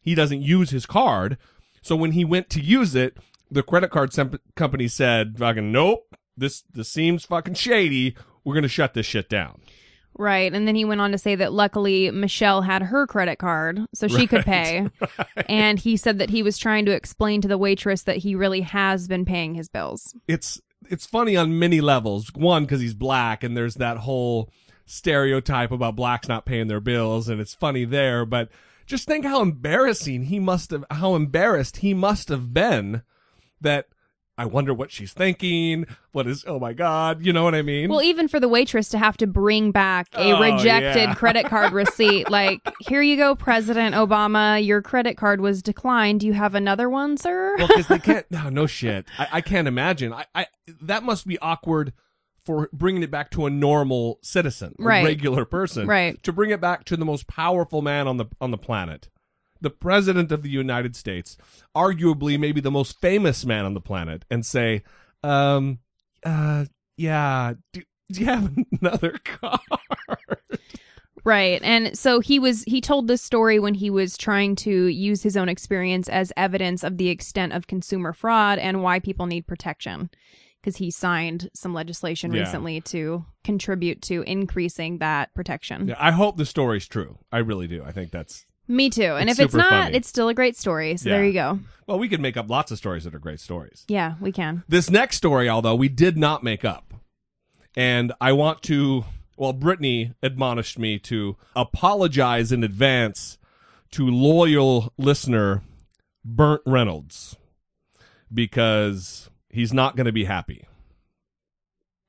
He 0.00 0.14
doesn't 0.14 0.42
use 0.42 0.70
his 0.70 0.86
card. 0.86 1.36
So 1.82 1.94
when 1.96 2.12
he 2.12 2.24
went 2.24 2.48
to 2.50 2.60
use 2.60 2.94
it, 2.94 3.18
the 3.50 3.62
credit 3.62 3.90
card 3.90 4.12
sem- 4.12 4.40
company 4.56 4.88
said, 4.88 5.38
fucking, 5.38 5.70
nope, 5.70 6.14
this, 6.36 6.64
this 6.72 6.88
seems 6.88 7.24
fucking 7.24 7.54
shady. 7.54 8.16
We're 8.44 8.54
going 8.54 8.62
to 8.62 8.68
shut 8.68 8.94
this 8.94 9.06
shit 9.06 9.28
down. 9.28 9.60
Right. 10.16 10.52
And 10.52 10.66
then 10.66 10.74
he 10.74 10.84
went 10.84 11.00
on 11.00 11.12
to 11.12 11.18
say 11.18 11.36
that 11.36 11.52
luckily 11.52 12.10
Michelle 12.10 12.62
had 12.62 12.82
her 12.82 13.06
credit 13.06 13.38
card 13.38 13.86
so 13.94 14.08
she 14.08 14.26
could 14.26 14.44
pay. 14.44 14.88
And 15.48 15.78
he 15.78 15.96
said 15.96 16.18
that 16.18 16.28
he 16.28 16.42
was 16.42 16.58
trying 16.58 16.84
to 16.86 16.92
explain 16.92 17.40
to 17.40 17.48
the 17.48 17.56
waitress 17.56 18.02
that 18.02 18.18
he 18.18 18.34
really 18.34 18.60
has 18.62 19.08
been 19.08 19.24
paying 19.24 19.54
his 19.54 19.68
bills. 19.68 20.14
It's, 20.26 20.60
it's 20.88 21.06
funny 21.06 21.36
on 21.36 21.58
many 21.58 21.80
levels. 21.80 22.32
One, 22.34 22.64
because 22.64 22.80
he's 22.80 22.94
black 22.94 23.42
and 23.42 23.56
there's 23.56 23.74
that 23.76 23.98
whole 23.98 24.50
stereotype 24.86 25.70
about 25.70 25.96
blacks 25.96 26.28
not 26.28 26.46
paying 26.46 26.68
their 26.68 26.80
bills 26.80 27.28
and 27.28 27.40
it's 27.40 27.54
funny 27.54 27.84
there, 27.84 28.24
but 28.24 28.48
just 28.86 29.06
think 29.06 29.24
how 29.24 29.42
embarrassing 29.42 30.24
he 30.24 30.38
must 30.38 30.70
have, 30.70 30.84
how 30.90 31.14
embarrassed 31.14 31.78
he 31.78 31.92
must 31.92 32.28
have 32.28 32.54
been 32.54 33.02
that 33.60 33.86
I 34.38 34.44
wonder 34.46 34.72
what 34.72 34.90
she's 34.92 35.12
thinking. 35.12 35.84
What 36.12 36.26
is, 36.28 36.44
oh 36.46 36.58
my 36.60 36.72
God, 36.72 37.26
you 37.26 37.32
know 37.32 37.42
what 37.42 37.54
I 37.56 37.62
mean? 37.62 37.90
Well, 37.90 38.00
even 38.02 38.28
for 38.28 38.38
the 38.38 38.48
waitress 38.48 38.88
to 38.90 38.98
have 38.98 39.16
to 39.18 39.26
bring 39.26 39.72
back 39.72 40.06
a 40.14 40.32
Oh, 40.32 40.40
rejected 40.40 41.08
yeah. 41.08 41.14
credit 41.16 41.46
card 41.46 41.72
receipt, 41.72 42.30
like, 42.30 42.60
here 42.80 43.02
you 43.02 43.16
go, 43.16 43.34
President 43.34 43.94
Obama, 43.96 44.64
your 44.64 44.80
credit 44.80 45.16
card 45.16 45.40
was 45.40 45.60
declined. 45.62 46.20
Do 46.20 46.26
you 46.28 46.32
have 46.34 46.54
another 46.54 46.88
one, 46.88 47.16
sir? 47.16 47.56
well, 47.58 47.66
because 47.66 47.88
they 47.88 47.98
can't, 47.98 48.30
no, 48.30 48.48
no 48.48 48.66
shit. 48.66 49.06
I, 49.18 49.28
I 49.32 49.40
can't 49.40 49.66
imagine. 49.68 50.12
I, 50.12 50.24
I, 50.34 50.46
that 50.82 51.02
must 51.02 51.26
be 51.26 51.38
awkward 51.40 51.92
for 52.44 52.68
bringing 52.72 53.02
it 53.02 53.10
back 53.10 53.30
to 53.32 53.44
a 53.44 53.50
normal 53.50 54.18
citizen, 54.22 54.74
a 54.78 54.82
Right. 54.82 55.04
regular 55.04 55.44
person. 55.44 55.86
Right. 55.86 56.22
To 56.22 56.32
bring 56.32 56.50
it 56.50 56.60
back 56.60 56.84
to 56.84 56.96
the 56.96 57.04
most 57.04 57.26
powerful 57.26 57.82
man 57.82 58.06
on 58.08 58.16
the, 58.16 58.26
on 58.40 58.52
the 58.52 58.56
planet. 58.58 59.08
The 59.60 59.70
president 59.70 60.30
of 60.32 60.42
the 60.42 60.50
United 60.50 60.94
States, 60.96 61.36
arguably 61.76 62.38
maybe 62.38 62.60
the 62.60 62.70
most 62.70 63.00
famous 63.00 63.44
man 63.44 63.64
on 63.64 63.74
the 63.74 63.80
planet, 63.80 64.24
and 64.30 64.44
say, 64.46 64.82
um, 65.22 65.78
uh, 66.24 66.64
yeah, 66.96 67.54
do, 67.72 67.82
do 68.12 68.20
you 68.20 68.26
have 68.26 68.52
another 68.80 69.18
card? 69.24 69.60
Right. 71.24 71.60
And 71.62 71.98
so 71.98 72.20
he 72.20 72.38
was 72.38 72.62
he 72.64 72.80
told 72.80 73.06
this 73.08 73.20
story 73.22 73.58
when 73.58 73.74
he 73.74 73.90
was 73.90 74.16
trying 74.16 74.54
to 74.56 74.86
use 74.86 75.22
his 75.22 75.36
own 75.36 75.48
experience 75.48 76.08
as 76.08 76.32
evidence 76.36 76.82
of 76.84 76.96
the 76.96 77.08
extent 77.08 77.52
of 77.52 77.66
consumer 77.66 78.12
fraud 78.12 78.58
and 78.58 78.82
why 78.82 78.98
people 78.98 79.26
need 79.26 79.46
protection 79.46 80.08
because 80.62 80.76
he 80.76 80.90
signed 80.90 81.50
some 81.54 81.74
legislation 81.74 82.32
Yeah. 82.32 82.40
recently 82.42 82.80
to 82.82 83.26
contribute 83.44 84.00
to 84.02 84.22
increasing 84.22 84.98
that 84.98 85.34
protection. 85.34 85.88
Yeah, 85.88 85.96
I 85.98 86.12
hope 86.12 86.36
the 86.36 86.46
story's 86.46 86.86
true. 86.88 87.18
I 87.30 87.38
really 87.38 87.66
do. 87.66 87.82
I 87.84 87.92
think 87.92 88.10
that's 88.10 88.46
Me 88.68 88.90
too. 88.90 89.02
And 89.16 89.28
It's 89.30 89.38
if 89.38 89.46
it's 89.46 89.52
super 89.52 89.62
not, 89.64 89.84
funny. 89.84 89.96
it's 89.96 90.08
still 90.08 90.28
a 90.28 90.34
great 90.34 90.56
story. 90.56 90.96
So 90.98 91.08
Yeah. 91.08 91.16
there 91.16 91.24
you 91.26 91.32
go. 91.32 91.58
well, 91.86 91.98
we 91.98 92.08
could 92.08 92.20
make 92.20 92.36
up 92.36 92.50
lots 92.50 92.70
of 92.70 92.76
stories 92.78 93.04
that 93.04 93.14
are 93.14 93.18
great 93.18 93.40
stories. 93.40 93.84
Yeah, 93.88 94.14
we 94.20 94.30
can. 94.30 94.62
This 94.68 94.90
next 94.90 95.16
story, 95.16 95.48
although 95.48 95.74
we 95.74 95.88
did 95.88 96.16
not 96.18 96.44
make 96.44 96.64
up, 96.64 96.92
and 97.76 98.12
I 98.20 98.32
want 98.32 98.62
to 98.64 99.04
Well, 99.36 99.52
Brittany 99.52 100.12
admonished 100.22 100.78
me 100.80 100.98
to 101.00 101.36
apologize 101.54 102.50
in 102.52 102.64
advance 102.64 103.38
to 103.92 104.06
loyal 104.10 104.92
listener 104.98 105.62
Burnt 106.24 106.60
Reynolds 106.66 107.36
because 108.34 109.30
he's 109.48 109.72
not 109.72 109.96
going 109.96 110.06
to 110.06 110.12
be 110.12 110.24
happy. 110.24 110.67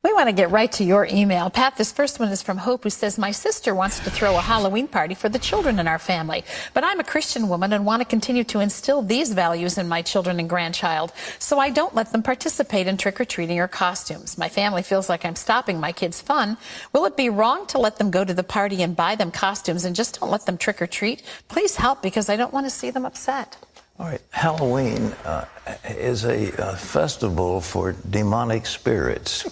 We 0.01 0.13
want 0.13 0.29
to 0.29 0.33
get 0.33 0.51
right 0.51 0.71
to 0.73 0.85
your 0.85 1.05
email. 1.11 1.49
Pat, 1.49 1.75
this 1.75 1.91
first 1.91 2.21
one 2.21 2.29
is 2.29 2.41
from 2.41 2.55
Hope, 2.55 2.83
who 2.83 2.89
says, 2.89 3.17
My 3.17 3.31
sister 3.31 3.75
wants 3.75 3.99
to 3.99 4.09
throw 4.09 4.37
a 4.37 4.41
Halloween 4.41 4.87
party 4.87 5.13
for 5.13 5.27
the 5.27 5.37
children 5.37 5.77
in 5.77 5.89
our 5.89 5.99
family, 5.99 6.45
but 6.73 6.85
I'm 6.85 7.01
a 7.01 7.03
Christian 7.03 7.49
woman 7.49 7.73
and 7.73 7.85
want 7.85 7.99
to 7.99 8.05
continue 8.05 8.45
to 8.45 8.61
instill 8.61 9.01
these 9.01 9.33
values 9.33 9.77
in 9.77 9.89
my 9.89 10.01
children 10.01 10.39
and 10.39 10.49
grandchild, 10.49 11.11
so 11.37 11.59
I 11.59 11.69
don't 11.69 11.95
let 11.95 12.13
them 12.13 12.23
participate 12.23 12.87
in 12.87 12.95
trick 12.95 13.19
or 13.19 13.25
treating 13.25 13.59
or 13.59 13.67
costumes. 13.67 14.37
My 14.37 14.47
family 14.47 14.83
feels 14.83 15.09
like 15.09 15.25
I'm 15.25 15.35
stopping 15.35 15.81
my 15.81 15.91
kids' 15.91 16.21
fun. 16.21 16.55
Will 16.93 17.03
it 17.03 17.17
be 17.17 17.29
wrong 17.29 17.67
to 17.67 17.77
let 17.77 17.97
them 17.97 18.09
go 18.09 18.23
to 18.23 18.33
the 18.33 18.41
party 18.41 18.81
and 18.81 18.95
buy 18.95 19.15
them 19.15 19.31
costumes 19.31 19.83
and 19.83 19.97
just 19.97 20.21
don't 20.21 20.31
let 20.31 20.45
them 20.45 20.57
trick 20.57 20.81
or 20.81 20.87
treat? 20.87 21.23
Please 21.49 21.75
help 21.75 22.01
because 22.01 22.29
I 22.29 22.37
don't 22.37 22.53
want 22.53 22.65
to 22.65 22.69
see 22.69 22.89
them 22.89 23.05
upset. 23.05 23.57
All 23.99 24.05
right, 24.05 24.21
Halloween 24.29 25.11
uh, 25.25 25.43
is 25.83 26.23
a, 26.23 26.55
uh, 26.57 26.75
festival 26.77 27.59
for 27.59 27.91
demonic 28.09 28.65
spirits. 28.65 29.43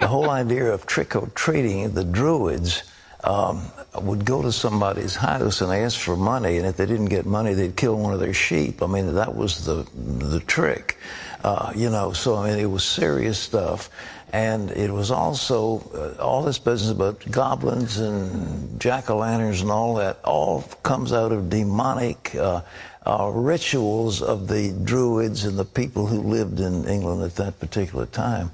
the 0.00 0.08
whole 0.08 0.30
idea 0.30 0.72
of 0.72 0.84
trick 0.84 1.14
or 1.14 1.28
treating, 1.36 1.94
the 1.94 2.02
Druids 2.02 2.82
um, 3.22 3.70
would 4.02 4.24
go 4.24 4.42
to 4.42 4.50
somebody's 4.50 5.14
house 5.14 5.60
and 5.60 5.72
ask 5.72 6.00
for 6.00 6.16
money, 6.16 6.56
and 6.56 6.66
if 6.66 6.76
they 6.76 6.86
didn't 6.86 7.04
get 7.04 7.24
money, 7.24 7.54
they'd 7.54 7.76
kill 7.76 7.94
one 7.96 8.12
of 8.12 8.18
their 8.18 8.34
sheep. 8.34 8.82
I 8.82 8.88
mean, 8.88 9.14
that 9.14 9.36
was 9.36 9.64
the 9.64 9.86
the 9.94 10.40
trick, 10.40 10.98
uh, 11.44 11.72
you 11.76 11.88
know. 11.88 12.12
So 12.12 12.34
I 12.34 12.50
mean, 12.50 12.58
it 12.58 12.66
was 12.66 12.82
serious 12.82 13.38
stuff. 13.38 13.90
And 14.32 14.72
it 14.72 14.90
was 14.90 15.12
also 15.12 15.78
uh, 15.94 16.20
all 16.20 16.42
this 16.42 16.58
business 16.58 16.90
about 16.90 17.24
goblins 17.30 17.98
and 17.98 18.80
jack 18.80 19.08
o' 19.08 19.18
lanterns 19.18 19.60
and 19.60 19.70
all 19.70 19.94
that, 19.94 20.18
all 20.24 20.62
comes 20.82 21.12
out 21.12 21.30
of 21.30 21.48
demonic 21.48 22.34
uh, 22.34 22.62
uh, 23.06 23.30
rituals 23.34 24.22
of 24.22 24.48
the 24.48 24.72
Druids 24.84 25.44
and 25.44 25.58
the 25.58 25.64
people 25.64 26.06
who 26.06 26.22
lived 26.22 26.60
in 26.60 26.86
England 26.86 27.22
at 27.22 27.36
that 27.36 27.60
particular 27.60 28.06
time. 28.06 28.50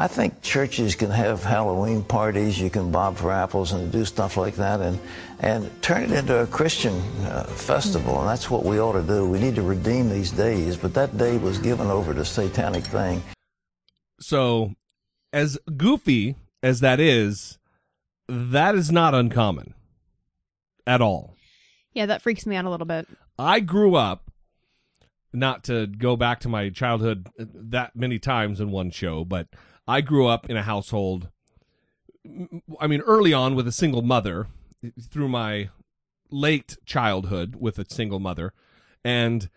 I 0.00 0.06
think 0.06 0.42
churches 0.42 0.94
can 0.94 1.10
have 1.10 1.42
Halloween 1.42 2.04
parties. 2.04 2.60
You 2.60 2.70
can 2.70 2.92
bob 2.92 3.16
for 3.16 3.32
apples 3.32 3.72
and 3.72 3.90
do 3.90 4.04
stuff 4.04 4.36
like 4.36 4.54
that, 4.54 4.80
and 4.80 5.00
and 5.40 5.82
turn 5.82 6.04
it 6.04 6.12
into 6.12 6.38
a 6.38 6.46
Christian 6.46 6.94
uh, 7.24 7.42
festival. 7.44 8.20
And 8.20 8.28
that's 8.28 8.48
what 8.48 8.64
we 8.64 8.78
ought 8.78 8.92
to 8.92 9.02
do. 9.02 9.28
We 9.28 9.40
need 9.40 9.56
to 9.56 9.62
redeem 9.62 10.08
these 10.08 10.30
days. 10.30 10.76
But 10.76 10.94
that 10.94 11.18
day 11.18 11.36
was 11.38 11.58
given 11.58 11.88
over 11.88 12.14
to 12.14 12.24
satanic 12.24 12.84
thing. 12.84 13.24
So, 14.20 14.74
as 15.32 15.58
goofy 15.76 16.36
as 16.62 16.78
that 16.78 17.00
is, 17.00 17.58
that 18.28 18.76
is 18.76 18.92
not 18.92 19.14
uncommon 19.14 19.74
at 20.86 21.00
all. 21.00 21.34
Yeah, 21.92 22.06
that 22.06 22.22
freaks 22.22 22.46
me 22.46 22.54
out 22.54 22.64
a 22.64 22.70
little 22.70 22.86
bit. 22.86 23.08
I 23.38 23.60
grew 23.60 23.94
up, 23.94 24.30
not 25.32 25.62
to 25.64 25.86
go 25.86 26.16
back 26.16 26.40
to 26.40 26.48
my 26.48 26.70
childhood 26.70 27.28
that 27.38 27.94
many 27.94 28.18
times 28.18 28.60
in 28.60 28.70
one 28.70 28.90
show, 28.90 29.24
but 29.24 29.48
I 29.86 30.00
grew 30.00 30.26
up 30.26 30.50
in 30.50 30.56
a 30.56 30.62
household, 30.62 31.28
I 32.80 32.86
mean, 32.86 33.00
early 33.02 33.32
on 33.32 33.54
with 33.54 33.68
a 33.68 33.72
single 33.72 34.02
mother 34.02 34.48
through 35.00 35.28
my 35.28 35.70
late 36.30 36.76
childhood 36.84 37.56
with 37.58 37.78
a 37.78 37.86
single 37.88 38.18
mother. 38.18 38.52
And, 39.04 39.48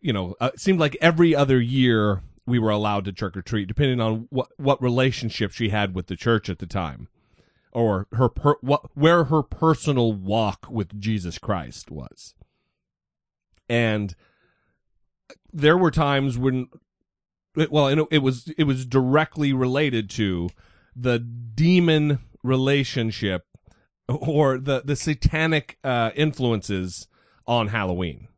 you 0.00 0.12
know, 0.12 0.34
uh, 0.40 0.50
it 0.54 0.60
seemed 0.60 0.80
like 0.80 0.96
every 1.00 1.34
other 1.34 1.60
year 1.60 2.22
we 2.46 2.58
were 2.58 2.70
allowed 2.70 3.04
to 3.04 3.12
trick 3.12 3.36
or 3.36 3.42
treat, 3.42 3.68
depending 3.68 4.00
on 4.00 4.28
what, 4.30 4.48
what 4.56 4.80
relationship 4.80 5.52
she 5.52 5.68
had 5.68 5.94
with 5.94 6.06
the 6.06 6.16
church 6.16 6.48
at 6.48 6.58
the 6.58 6.66
time 6.66 7.08
or 7.72 8.06
her 8.12 8.28
per, 8.28 8.54
what, 8.60 8.86
where 8.94 9.24
her 9.24 9.42
personal 9.42 10.12
walk 10.12 10.66
with 10.70 10.98
Jesus 10.98 11.38
Christ 11.38 11.90
was 11.90 12.34
and 13.68 14.14
there 15.52 15.76
were 15.76 15.90
times 15.90 16.36
when 16.36 16.68
well 17.70 17.88
it, 17.88 17.98
it 18.10 18.18
was 18.18 18.52
it 18.58 18.64
was 18.64 18.84
directly 18.84 19.52
related 19.52 20.10
to 20.10 20.48
the 20.94 21.18
demon 21.18 22.18
relationship 22.42 23.46
or 24.08 24.58
the 24.58 24.82
the 24.84 24.96
satanic 24.96 25.78
uh, 25.82 26.10
influences 26.14 27.08
on 27.46 27.68
Halloween. 27.68 28.28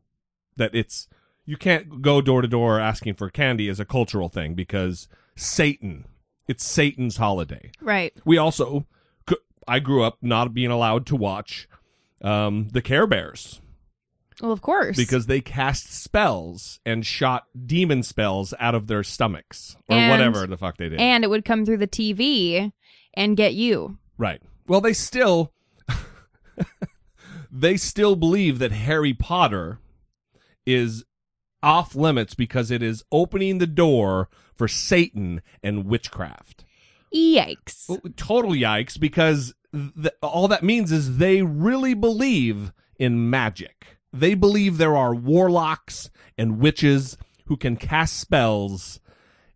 That 0.55 0.73
it's 0.73 1.07
you 1.45 1.57
can't 1.57 2.01
go 2.01 2.21
door 2.21 2.41
to 2.41 2.47
door 2.47 2.79
asking 2.79 3.15
for 3.15 3.29
candy 3.29 3.69
as 3.69 3.79
a 3.79 3.85
cultural 3.85 4.29
thing 4.29 4.53
because 4.53 5.07
Satan 5.35 6.05
it's 6.47 6.65
Satan's 6.65 7.17
holiday. 7.17 7.71
Right. 7.79 8.13
we 8.25 8.37
also 8.37 8.87
I 9.67 9.79
grew 9.79 10.03
up 10.03 10.17
not 10.21 10.53
being 10.53 10.71
allowed 10.71 11.05
to 11.07 11.15
watch 11.15 11.69
um, 12.23 12.69
the 12.71 12.81
Care 12.81 13.05
Bears 13.05 13.61
Well, 14.41 14.51
of 14.51 14.61
course. 14.61 14.95
because 14.95 15.25
they 15.25 15.41
cast 15.41 15.91
spells 15.93 16.79
and 16.85 17.05
shot 17.05 17.45
demon 17.65 18.03
spells 18.03 18.53
out 18.59 18.73
of 18.75 18.87
their 18.87 19.03
stomachs 19.03 19.75
or 19.89 19.97
And- 19.97 20.09
whatever 20.11 20.47
the 20.47 20.57
fuck 20.57 20.77
they 20.77 20.89
did. 20.89 20.99
and 20.99 21.23
it 21.23 21.29
would 21.29 21.43
come 21.45 21.65
through 21.65 21.77
the 21.77 21.87
TV 21.87 22.71
and 23.15 23.35
get 23.35 23.53
you. 23.53 23.97
right. 24.17 24.41
Well, 24.67 24.81
they 24.81 24.93
still 24.93 25.51
they 27.51 27.77
still 27.77 28.15
believe 28.15 28.59
that 28.59 28.71
Harry 28.71 29.13
Potter 29.13 29.79
is 30.65 31.03
off 31.63 31.95
limits 31.95 32.35
because 32.35 32.69
it 32.71 32.83
is 32.83 33.03
opening 33.11 33.57
the 33.57 33.67
door 33.67 34.29
for 34.55 34.67
Satan 34.67 35.41
and 35.63 35.85
witchcraft. 35.85 36.65
Yikes. 37.13 37.87
Total 38.15 38.51
yikes 38.51 38.99
because 38.99 39.53
th- 39.73 40.13
all 40.21 40.47
that 40.47 40.63
means 40.63 40.91
is 40.91 41.17
they 41.17 41.41
really 41.41 41.93
believe 41.95 42.71
in 42.99 43.29
magic. 43.29 43.97
They 44.11 44.33
believe 44.33 44.77
there 44.77 44.95
are 44.97 45.13
warlocks 45.13 46.09
and 46.37 46.59
witches 46.59 47.17
who 47.45 47.57
can 47.57 47.75
cast 47.77 48.19
spells 48.19 48.99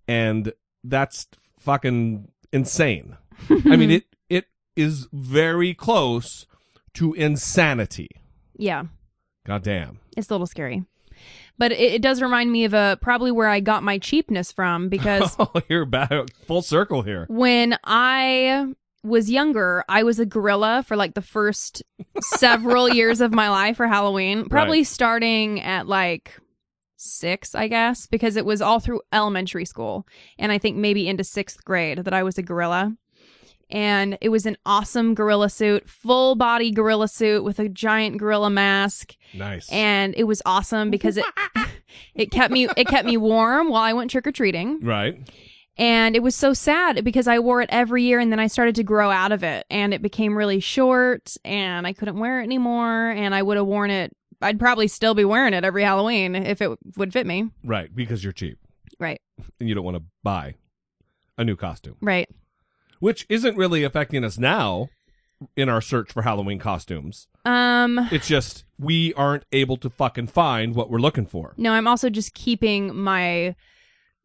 and 0.08 0.54
that's 0.84 1.28
fucking 1.60 2.30
insane. 2.52 3.18
I 3.50 3.76
mean 3.76 3.92
it 3.92 4.04
it 4.30 4.46
is 4.76 5.08
very 5.14 5.74
close 5.74 6.46
to 6.96 7.14
insanity. 7.14 8.10
Yeah. 8.58 8.84
God 9.46 9.64
damn. 9.64 10.00
It's 10.16 10.30
a 10.30 10.34
little 10.34 10.48
scary. 10.48 10.84
But 11.58 11.72
it, 11.72 11.80
it 11.96 12.02
does 12.02 12.22
remind 12.22 12.52
me 12.52 12.66
of 12.66 12.74
a 12.74 12.98
probably 13.02 13.32
where 13.32 13.48
I 13.48 13.60
got 13.60 13.84
my 13.84 13.98
cheapness 13.98 14.52
from 14.52 14.90
because 14.90 15.36
Oh, 15.40 15.52
you're 15.70 15.86
back 15.86 16.12
full 16.48 16.62
circle 16.62 17.02
here. 17.04 17.26
when 17.30 17.78
I 17.84 18.74
was 19.04 19.30
younger, 19.30 19.84
I 19.90 20.04
was 20.04 20.20
a 20.20 20.26
gorilla 20.26 20.84
for 20.88 20.96
like 20.96 21.14
the 21.14 21.22
first 21.22 21.84
several 22.22 22.88
years 22.94 23.22
of 23.22 23.34
my 23.34 23.50
life 23.50 23.78
for 23.78 23.88
Halloween. 23.88 24.48
Probably 24.50 24.80
Right. 24.80 24.88
starting 24.88 25.60
at 25.62 25.88
like 25.88 26.40
six, 26.96 27.54
I 27.54 27.68
guess, 27.68 28.08
because 28.08 28.36
it 28.38 28.46
was 28.46 28.62
all 28.62 28.80
through 28.80 29.02
elementary 29.12 29.66
school. 29.66 30.08
And 30.40 30.52
I 30.52 30.58
think 30.58 30.78
maybe 30.78 31.08
into 31.08 31.24
sixth 31.24 31.64
grade 31.66 32.00
that 32.00 32.14
I 32.14 32.24
was 32.24 32.38
a 32.38 32.42
gorilla. 32.44 32.96
And 33.70 34.18
it 34.22 34.30
was 34.30 34.46
an 34.46 34.56
awesome 34.66 35.16
gorilla 35.16 35.50
suit, 35.50 35.90
full 35.90 36.36
body 36.36 36.70
gorilla 36.72 37.08
suit 37.08 37.44
with 37.44 37.60
a 37.60 37.68
giant 37.68 38.18
gorilla 38.18 38.50
mask. 38.50 39.16
Nice. 39.34 39.70
And 39.72 40.14
it 40.16 40.26
was 40.26 40.42
awesome 40.46 40.92
because 40.92 41.18
it 41.18 41.26
it 42.16 42.32
kept 42.32 42.52
me 42.54 42.68
it 42.78 42.88
kept 42.88 43.06
me 43.06 43.18
warm 43.18 43.70
while 43.70 43.84
I 43.84 43.94
went 43.94 44.12
trick 44.12 44.28
or 44.28 44.32
treating. 44.32 44.80
right. 44.82 45.18
And 45.78 46.16
it 46.16 46.22
was 46.22 46.36
so 46.36 46.54
sad 46.54 47.04
because 47.04 47.28
I 47.28 47.40
wore 47.40 47.62
it 47.62 47.70
every 47.72 48.04
year 48.04 48.20
and 48.20 48.32
then 48.32 48.40
I 48.40 48.48
started 48.48 48.76
to 48.76 48.84
grow 48.84 49.10
out 49.10 49.32
of 49.32 49.44
it 49.44 49.66
and 49.72 49.94
it 49.94 50.02
became 50.04 50.38
really 50.38 50.60
short 50.60 51.36
and 51.44 51.88
I 51.88 51.94
couldn't 51.94 52.20
wear 52.20 52.42
it 52.42 52.44
anymore 52.44 53.10
and 53.10 53.34
I 53.34 53.42
would 53.42 53.58
have 53.58 53.66
worn 53.66 53.90
it 53.90 54.16
I'd 54.42 54.60
probably 54.60 54.88
still 54.90 55.14
be 55.16 55.24
wearing 55.26 55.54
it 55.54 55.64
every 55.64 55.84
Halloween 55.84 56.36
if 56.36 56.62
it 56.62 56.70
would 56.98 57.14
fit 57.14 57.26
me. 57.26 57.50
Right, 57.64 57.90
because 57.96 58.24
you're 58.24 58.34
cheap 58.34 58.60
Right. 59.00 59.20
and 59.60 59.68
you 59.70 59.74
don't 59.74 59.86
want 59.86 59.98
to 59.98 60.04
buy 60.22 60.56
a 61.38 61.44
new 61.44 61.56
costume. 61.56 61.96
Right. 62.02 62.30
which 63.00 63.26
isn't 63.30 63.58
really 63.58 63.84
affecting 63.84 64.24
us 64.24 64.38
now 64.38 64.90
in 65.56 65.70
our 65.70 65.82
search 65.82 66.12
for 66.12 66.22
Halloween 66.22 66.60
costumes. 66.60 67.28
Um 67.46 67.98
It's 68.12 68.28
just 68.28 68.64
we 68.78 69.14
aren't 69.16 69.46
able 69.52 69.78
to 69.78 69.90
fucking 69.90 70.28
find 70.28 70.76
what 70.76 70.90
we're 70.92 71.00
looking 71.00 71.26
for. 71.26 71.54
no, 71.58 71.72
I'm 71.74 71.88
also 71.88 72.10
just 72.12 72.34
keeping 72.36 72.96
my 72.96 73.56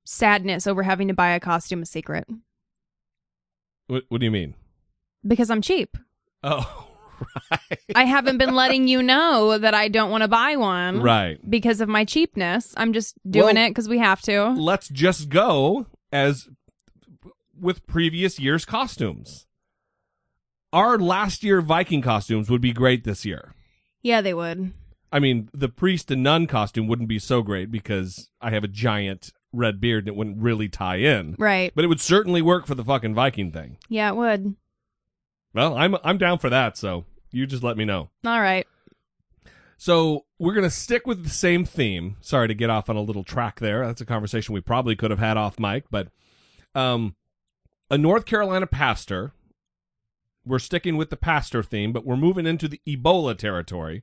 sadness 0.08 0.66
over 0.66 0.82
having 0.82 1.08
to 1.08 1.14
buy 1.14 1.30
a 1.30 1.40
costume 1.40 1.82
a 1.82 1.86
secret 1.86 2.26
What, 3.88 4.04
what 4.08 4.20
do 4.20 4.24
you 4.24 4.30
mean? 4.30 4.54
because 5.26 5.50
I'm 5.50 5.60
cheap. 5.60 5.96
Oh, 6.42 6.88
right. 7.50 7.80
I 7.94 8.04
haven't 8.04 8.38
been 8.38 8.54
letting 8.54 8.86
you 8.88 9.02
know 9.02 9.58
that 9.58 9.74
I 9.74 9.88
don't 9.88 10.10
want 10.10 10.22
to 10.22 10.28
buy 10.28 10.56
one. 10.56 11.02
Right. 11.02 11.38
Because 11.50 11.80
of 11.80 11.88
my 11.88 12.04
cheapness. 12.04 12.72
I'm 12.76 12.92
just 12.92 13.16
doing 13.28 13.56
Well- 13.56 13.66
it 13.66 13.70
because 13.70 13.88
we 13.88 13.98
have 13.98 14.22
to. 14.22 14.50
Let's 14.50 14.88
just 14.88 15.28
go 15.28 15.86
as 16.12 16.48
with 17.60 17.86
previous 17.86 18.38
year's 18.38 18.64
costumes. 18.64 19.46
Our 20.72 20.96
last 20.98 21.42
year 21.42 21.60
Viking 21.60 22.00
costumes 22.02 22.48
would 22.48 22.60
be 22.60 22.72
great 22.72 23.02
this 23.04 23.24
year. 23.26 23.52
Yeah, 24.02 24.20
they 24.20 24.32
would. 24.34 24.72
I 25.10 25.18
mean, 25.18 25.48
the 25.52 25.68
priest 25.68 26.10
and 26.12 26.22
nun 26.22 26.46
costume 26.46 26.86
wouldn't 26.86 27.08
be 27.08 27.18
so 27.18 27.42
great 27.42 27.70
because 27.72 28.30
I 28.40 28.50
have 28.50 28.62
a 28.64 28.68
giant 28.68 29.32
red 29.52 29.80
beard 29.80 30.04
and 30.04 30.08
it 30.08 30.16
wouldn't 30.16 30.38
really 30.42 30.68
tie 30.68 30.96
in. 30.96 31.36
Right. 31.38 31.72
But 31.74 31.84
it 31.84 31.88
would 31.88 32.00
certainly 32.00 32.42
work 32.42 32.66
for 32.66 32.74
the 32.74 32.84
fucking 32.84 33.14
Viking 33.14 33.52
thing. 33.52 33.78
Yeah, 33.88 34.10
it 34.10 34.16
would. 34.16 34.56
Well, 35.54 35.76
I'm 35.76 35.96
I'm 36.04 36.18
down 36.18 36.38
for 36.38 36.50
that. 36.50 36.76
So 36.76 37.04
you 37.32 37.46
just 37.46 37.62
let 37.62 37.76
me 37.76 37.84
know. 37.84 38.10
All 38.24 38.40
right. 38.40 38.66
So 39.76 40.24
we're 40.38 40.54
gonna 40.54 40.70
stick 40.70 41.06
with 41.06 41.24
the 41.24 41.30
same 41.30 41.64
theme. 41.64 42.16
Sorry 42.20 42.48
to 42.48 42.54
get 42.54 42.70
off 42.70 42.90
on 42.90 42.96
a 42.96 43.02
little 43.02 43.24
track 43.24 43.60
there. 43.60 43.86
That's 43.86 44.00
a 44.00 44.06
conversation 44.06 44.54
we 44.54 44.60
probably 44.60 44.96
could 44.96 45.10
have 45.10 45.20
had 45.20 45.36
off 45.36 45.58
mic, 45.58 45.84
but 45.90 46.08
um, 46.74 47.14
a 47.90 47.98
North 47.98 48.24
Carolina 48.26 48.66
pastor. 48.66 49.32
We're 50.44 50.58
sticking 50.58 50.96
with 50.96 51.10
the 51.10 51.16
pastor 51.16 51.62
theme, 51.62 51.92
but 51.92 52.06
we're 52.06 52.16
moving 52.16 52.46
into 52.46 52.68
the 52.68 52.80
Ebola 52.86 53.36
territory. 53.36 54.02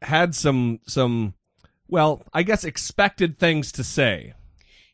Had 0.00 0.34
some 0.34 0.80
some, 0.86 1.34
well, 1.88 2.22
I 2.32 2.42
guess 2.42 2.64
expected 2.64 3.38
things 3.38 3.70
to 3.72 3.84
say. 3.84 4.32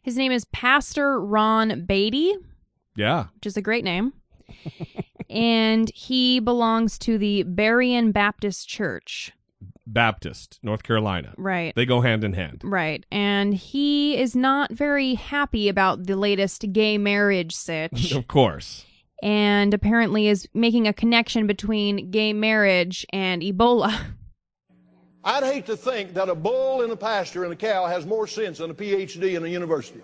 His 0.05 0.17
name 0.17 0.31
is 0.33 0.45
Pastor 0.47 1.19
Ron 1.21 1.87
Baity, 1.89 2.33
Yeah, 2.95 3.25
which 3.35 3.47
is 3.47 3.57
a 3.57 3.63
great 3.63 3.83
name. 3.85 4.13
and 5.31 5.91
he 5.95 6.39
belongs 6.41 6.99
to 7.01 7.19
the 7.19 7.45
Berean 7.45 8.13
Baptist 8.13 8.69
Church. 8.69 9.33
Baptist, 9.87 10.59
North 10.63 10.83
Carolina. 10.83 11.35
Right. 11.37 11.75
They 11.75 11.85
go 11.87 12.01
hand 12.01 12.25
in 12.25 12.33
hand. 12.35 12.63
Right. 12.65 13.05
And 13.11 13.53
he 13.55 14.17
is 14.17 14.35
not 14.35 14.73
very 14.73 15.15
happy 15.15 15.69
about 15.69 16.07
the 16.07 16.17
latest 16.17 16.65
gay 16.73 16.97
marriage 16.99 17.55
sitch. 17.55 18.13
Of 18.17 18.29
course. 18.29 18.85
and 19.23 19.73
apparently 19.75 20.29
is 20.29 20.47
making 20.55 20.87
a 20.87 20.93
connection 20.93 21.47
between 21.47 22.11
gay 22.11 22.33
marriage 22.33 23.07
and 23.11 23.41
Ebola. 23.43 23.99
I'd 25.27 25.43
hate 25.43 25.67
to 25.67 25.77
think 25.77 26.13
that 26.15 26.29
a 26.29 26.35
bull 26.35 26.83
in 26.83 26.91
a 26.91 26.97
pasture 26.97 27.45
and 27.45 27.53
a 27.53 27.57
cow 27.57 27.87
has 27.87 28.05
more 28.05 28.27
sense 28.27 28.59
than 28.59 28.71
a 28.71 28.75
PhD 28.75 29.37
in 29.37 29.45
a 29.45 29.49
university. 29.49 30.03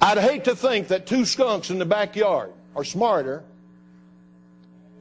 I'd 0.00 0.18
hate 0.18 0.44
to 0.44 0.56
think 0.56 0.88
that 0.88 1.06
two 1.06 1.26
skunks 1.26 1.70
in 1.70 1.78
the 1.78 1.84
backyard 1.84 2.52
are 2.74 2.84
smarter 2.84 3.44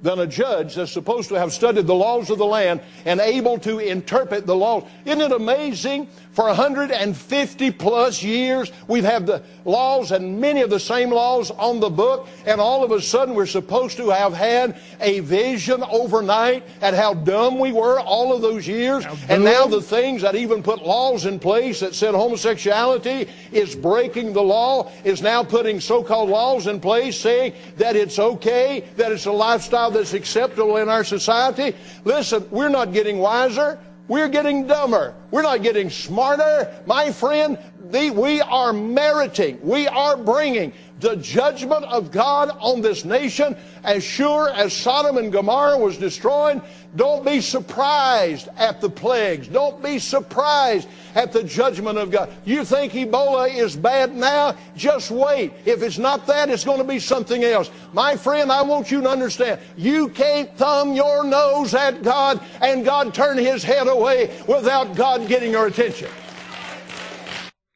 than 0.01 0.19
a 0.19 0.27
judge 0.27 0.75
that's 0.75 0.91
supposed 0.91 1.29
to 1.29 1.35
have 1.35 1.53
studied 1.53 1.87
the 1.87 1.95
laws 1.95 2.29
of 2.29 2.37
the 2.37 2.45
land 2.45 2.81
and 3.05 3.19
able 3.19 3.57
to 3.59 3.79
interpret 3.79 4.45
the 4.45 4.55
laws. 4.55 4.83
Isn't 5.05 5.21
it 5.21 5.31
amazing? 5.31 6.07
For 6.31 6.45
150 6.45 7.71
plus 7.71 8.23
years, 8.23 8.71
we've 8.87 9.03
had 9.03 9.25
the 9.25 9.43
laws 9.65 10.11
and 10.11 10.39
many 10.39 10.61
of 10.61 10.69
the 10.69 10.79
same 10.79 11.11
laws 11.11 11.51
on 11.51 11.81
the 11.81 11.89
book, 11.89 12.27
and 12.45 12.61
all 12.61 12.83
of 12.83 12.91
a 12.91 13.01
sudden 13.01 13.35
we're 13.35 13.45
supposed 13.45 13.97
to 13.97 14.09
have 14.09 14.33
had 14.33 14.79
a 15.01 15.19
vision 15.19 15.83
overnight 15.83 16.63
at 16.81 16.93
how 16.93 17.13
dumb 17.13 17.59
we 17.59 17.73
were 17.73 17.99
all 17.99 18.33
of 18.33 18.41
those 18.41 18.65
years. 18.65 19.05
And 19.27 19.43
now 19.43 19.67
the 19.67 19.81
things 19.81 20.21
that 20.21 20.35
even 20.35 20.63
put 20.63 20.83
laws 20.83 21.25
in 21.25 21.37
place 21.37 21.81
that 21.81 21.93
said 21.95 22.15
homosexuality 22.15 23.27
is 23.51 23.75
breaking 23.75 24.31
the 24.31 24.41
law 24.41 24.89
is 25.03 25.21
now 25.21 25.43
putting 25.43 25.81
so-called 25.81 26.29
laws 26.29 26.67
in 26.67 26.79
place 26.79 27.19
saying 27.19 27.53
that 27.75 27.97
it's 27.97 28.19
okay, 28.19 28.85
that 28.95 29.11
it's 29.11 29.25
a 29.25 29.31
lifestyle 29.31 29.90
that's 29.93 30.13
acceptable 30.13 30.77
in 30.77 30.89
our 30.89 31.03
society. 31.03 31.75
Listen, 32.03 32.47
we're 32.49 32.69
not 32.69 32.93
getting 32.93 33.17
wiser. 33.19 33.79
We're 34.07 34.29
getting 34.29 34.67
dumber. 34.67 35.13
We're 35.31 35.43
not 35.43 35.63
getting 35.63 35.89
smarter. 35.89 36.69
My 36.85 37.11
friend, 37.11 37.57
the, 37.91 38.09
we 38.09 38.41
are 38.41 38.73
meriting, 38.73 39.59
we 39.61 39.87
are 39.87 40.17
bringing 40.17 40.73
the 41.01 41.15
judgment 41.17 41.83
of 41.85 42.11
God 42.11 42.55
on 42.59 42.81
this 42.81 43.03
nation 43.03 43.57
as 43.83 44.03
sure 44.03 44.49
as 44.51 44.71
Sodom 44.71 45.17
and 45.17 45.31
Gomorrah 45.31 45.77
was 45.77 45.97
destroyed. 45.97 46.61
Don't 46.95 47.25
be 47.25 47.41
surprised 47.41 48.49
at 48.57 48.81
the 48.81 48.89
plagues. 48.89 49.47
Don't 49.47 49.81
be 49.81 49.97
surprised 49.97 50.87
at 51.15 51.31
the 51.31 51.43
judgment 51.43 51.97
of 51.97 52.11
God. 52.11 52.31
You 52.45 52.63
think 52.63 52.93
Ebola 52.93 53.53
is 53.53 53.75
bad 53.75 54.15
now? 54.15 54.55
Just 54.75 55.09
wait. 55.09 55.53
If 55.65 55.81
it's 55.81 55.97
not 55.97 56.27
that, 56.27 56.49
it's 56.49 56.63
going 56.63 56.77
to 56.77 56.83
be 56.83 56.99
something 56.99 57.43
else. 57.43 57.71
My 57.93 58.15
friend, 58.15 58.51
I 58.51 58.61
want 58.61 58.91
you 58.91 59.01
to 59.01 59.09
understand. 59.09 59.59
You 59.75 60.09
can't 60.09 60.55
thumb 60.57 60.93
your 60.93 61.23
nose 61.23 61.73
at 61.73 62.03
God 62.03 62.41
and 62.61 62.85
God 62.85 63.13
turn 63.13 63.37
his 63.37 63.63
head 63.63 63.87
away 63.87 64.43
without 64.47 64.95
God 64.95 65.27
getting 65.27 65.51
your 65.51 65.67
attention. 65.67 66.09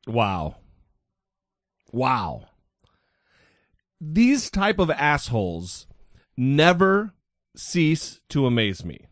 Wow. 0.06 0.58
Wow. 1.92 2.50
These 4.08 4.52
type 4.52 4.78
of 4.78 4.92
assholes 4.92 5.88
never 6.38 7.14
cease 7.56 8.22
to 8.30 8.46
amaze 8.46 8.86
me. 8.86 9.08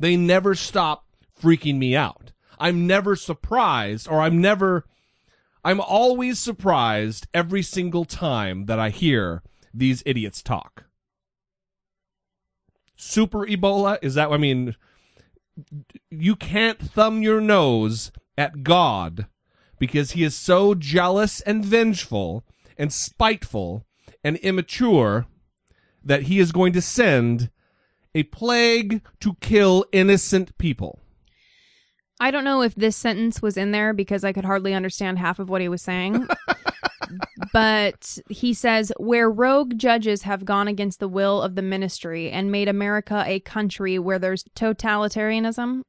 They 0.00 0.16
never 0.16 0.54
stop 0.54 1.04
freaking 1.38 1.76
me 1.76 1.94
out. 1.94 2.32
I'm 2.58 2.86
never 2.86 3.16
surprised 3.16 4.08
or 4.08 4.22
I'm 4.22 4.40
never 4.40 4.86
I'm 5.62 5.80
always 5.80 6.38
surprised 6.38 7.26
every 7.34 7.62
single 7.62 8.06
time 8.06 8.64
that 8.64 8.78
I 8.78 8.88
hear 8.88 9.42
these 9.74 10.02
idiots 10.06 10.42
talk. 10.42 10.84
Super 12.96 13.46
Ebola 13.46 13.98
is 14.00 14.14
that 14.14 14.30
I 14.30 14.38
mean 14.38 14.74
you 16.08 16.34
can't 16.34 16.78
thumb 16.78 17.22
your 17.22 17.42
nose 17.42 18.10
at 18.38 18.62
God 18.62 19.26
because 19.78 20.12
he 20.12 20.24
is 20.24 20.34
so 20.34 20.74
jealous 20.74 21.42
and 21.42 21.62
vengeful 21.62 22.44
and 22.78 22.92
spiteful 22.92 23.84
and 24.22 24.36
immature 24.38 25.26
that 26.04 26.22
he 26.22 26.38
is 26.38 26.52
going 26.52 26.72
to 26.72 26.80
send 26.80 27.50
a 28.14 28.22
plague 28.24 29.02
to 29.20 29.34
kill 29.40 29.84
innocent 29.92 30.56
people. 30.58 31.00
I 32.20 32.30
don't 32.30 32.44
know 32.44 32.62
if 32.62 32.74
this 32.74 32.96
sentence 32.96 33.40
was 33.40 33.56
in 33.56 33.70
there 33.70 33.92
because 33.92 34.24
I 34.24 34.32
could 34.32 34.44
hardly 34.44 34.74
understand 34.74 35.18
half 35.18 35.38
of 35.38 35.48
what 35.48 35.60
he 35.60 35.68
was 35.68 35.82
saying. 35.82 36.26
but 37.52 38.18
he 38.28 38.52
says, 38.54 38.92
where 38.98 39.30
rogue 39.30 39.78
judges 39.78 40.22
have 40.22 40.44
gone 40.44 40.66
against 40.66 40.98
the 40.98 41.08
will 41.08 41.40
of 41.40 41.54
the 41.54 41.62
ministry 41.62 42.30
and 42.30 42.50
made 42.50 42.68
America 42.68 43.22
a 43.26 43.40
country 43.40 43.98
where 43.98 44.18
there's 44.18 44.44
totalitarianism. 44.56 45.82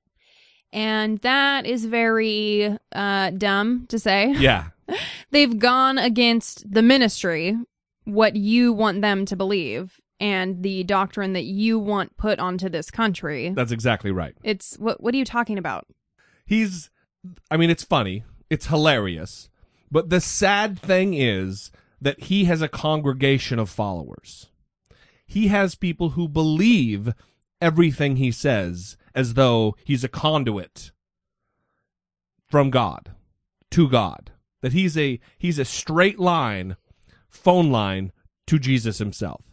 And 0.71 1.19
that 1.19 1.65
is 1.65 1.85
very 1.85 2.77
uh, 2.91 3.31
dumb 3.31 3.85
to 3.89 3.99
say. 3.99 4.33
Yeah. 4.39 4.65
They've 5.29 5.59
gone 5.59 5.99
against 5.99 6.71
the 6.71 6.81
ministry, 6.81 7.55
what 8.05 8.35
you 8.35 8.73
want 8.73 9.01
them 9.01 9.23
to 9.25 9.35
believe, 9.35 10.01
and 10.19 10.63
the 10.63 10.83
doctrine 10.83 11.33
that 11.33 11.43
you 11.43 11.77
want 11.77 12.17
put 12.17 12.39
onto 12.39 12.69
this 12.69 12.89
country. 12.89 13.49
That's 13.49 13.71
exactly 13.71 14.09
right. 14.11 14.35
It's 14.43 14.77
what 14.79 15.01
what 15.01 15.13
are 15.13 15.17
you 15.17 15.25
talking 15.25 15.59
about? 15.59 15.85
He's 16.45 16.89
I 17.51 17.57
mean 17.57 17.69
it's 17.69 17.83
funny, 17.83 18.23
it's 18.49 18.65
hilarious, 18.67 19.49
but 19.91 20.09
the 20.09 20.21
sad 20.21 20.79
thing 20.79 21.13
is 21.13 21.71
that 22.01 22.23
he 22.23 22.45
has 22.45 22.61
a 22.61 22.67
congregation 22.67 23.59
of 23.59 23.69
followers. 23.69 24.47
He 25.25 25.49
has 25.49 25.75
people 25.75 26.11
who 26.11 26.27
believe 26.27 27.13
everything 27.61 28.15
he 28.15 28.31
says 28.31 28.97
as 29.19 29.33
though 29.33 29.75
he's 29.83 30.05
a 30.05 30.07
conduit 30.07 30.91
from 32.47 32.69
God 32.69 33.11
to 33.71 33.89
God. 33.89 34.31
That 34.61 34.71
he's 34.71 34.97
a 34.97 35.19
he's 35.37 35.59
a 35.59 35.65
straight 35.65 36.19
line 36.19 36.77
phone 37.29 37.69
line 37.69 38.13
to 38.47 38.57
Jesus 38.57 38.97
himself. 38.97 39.43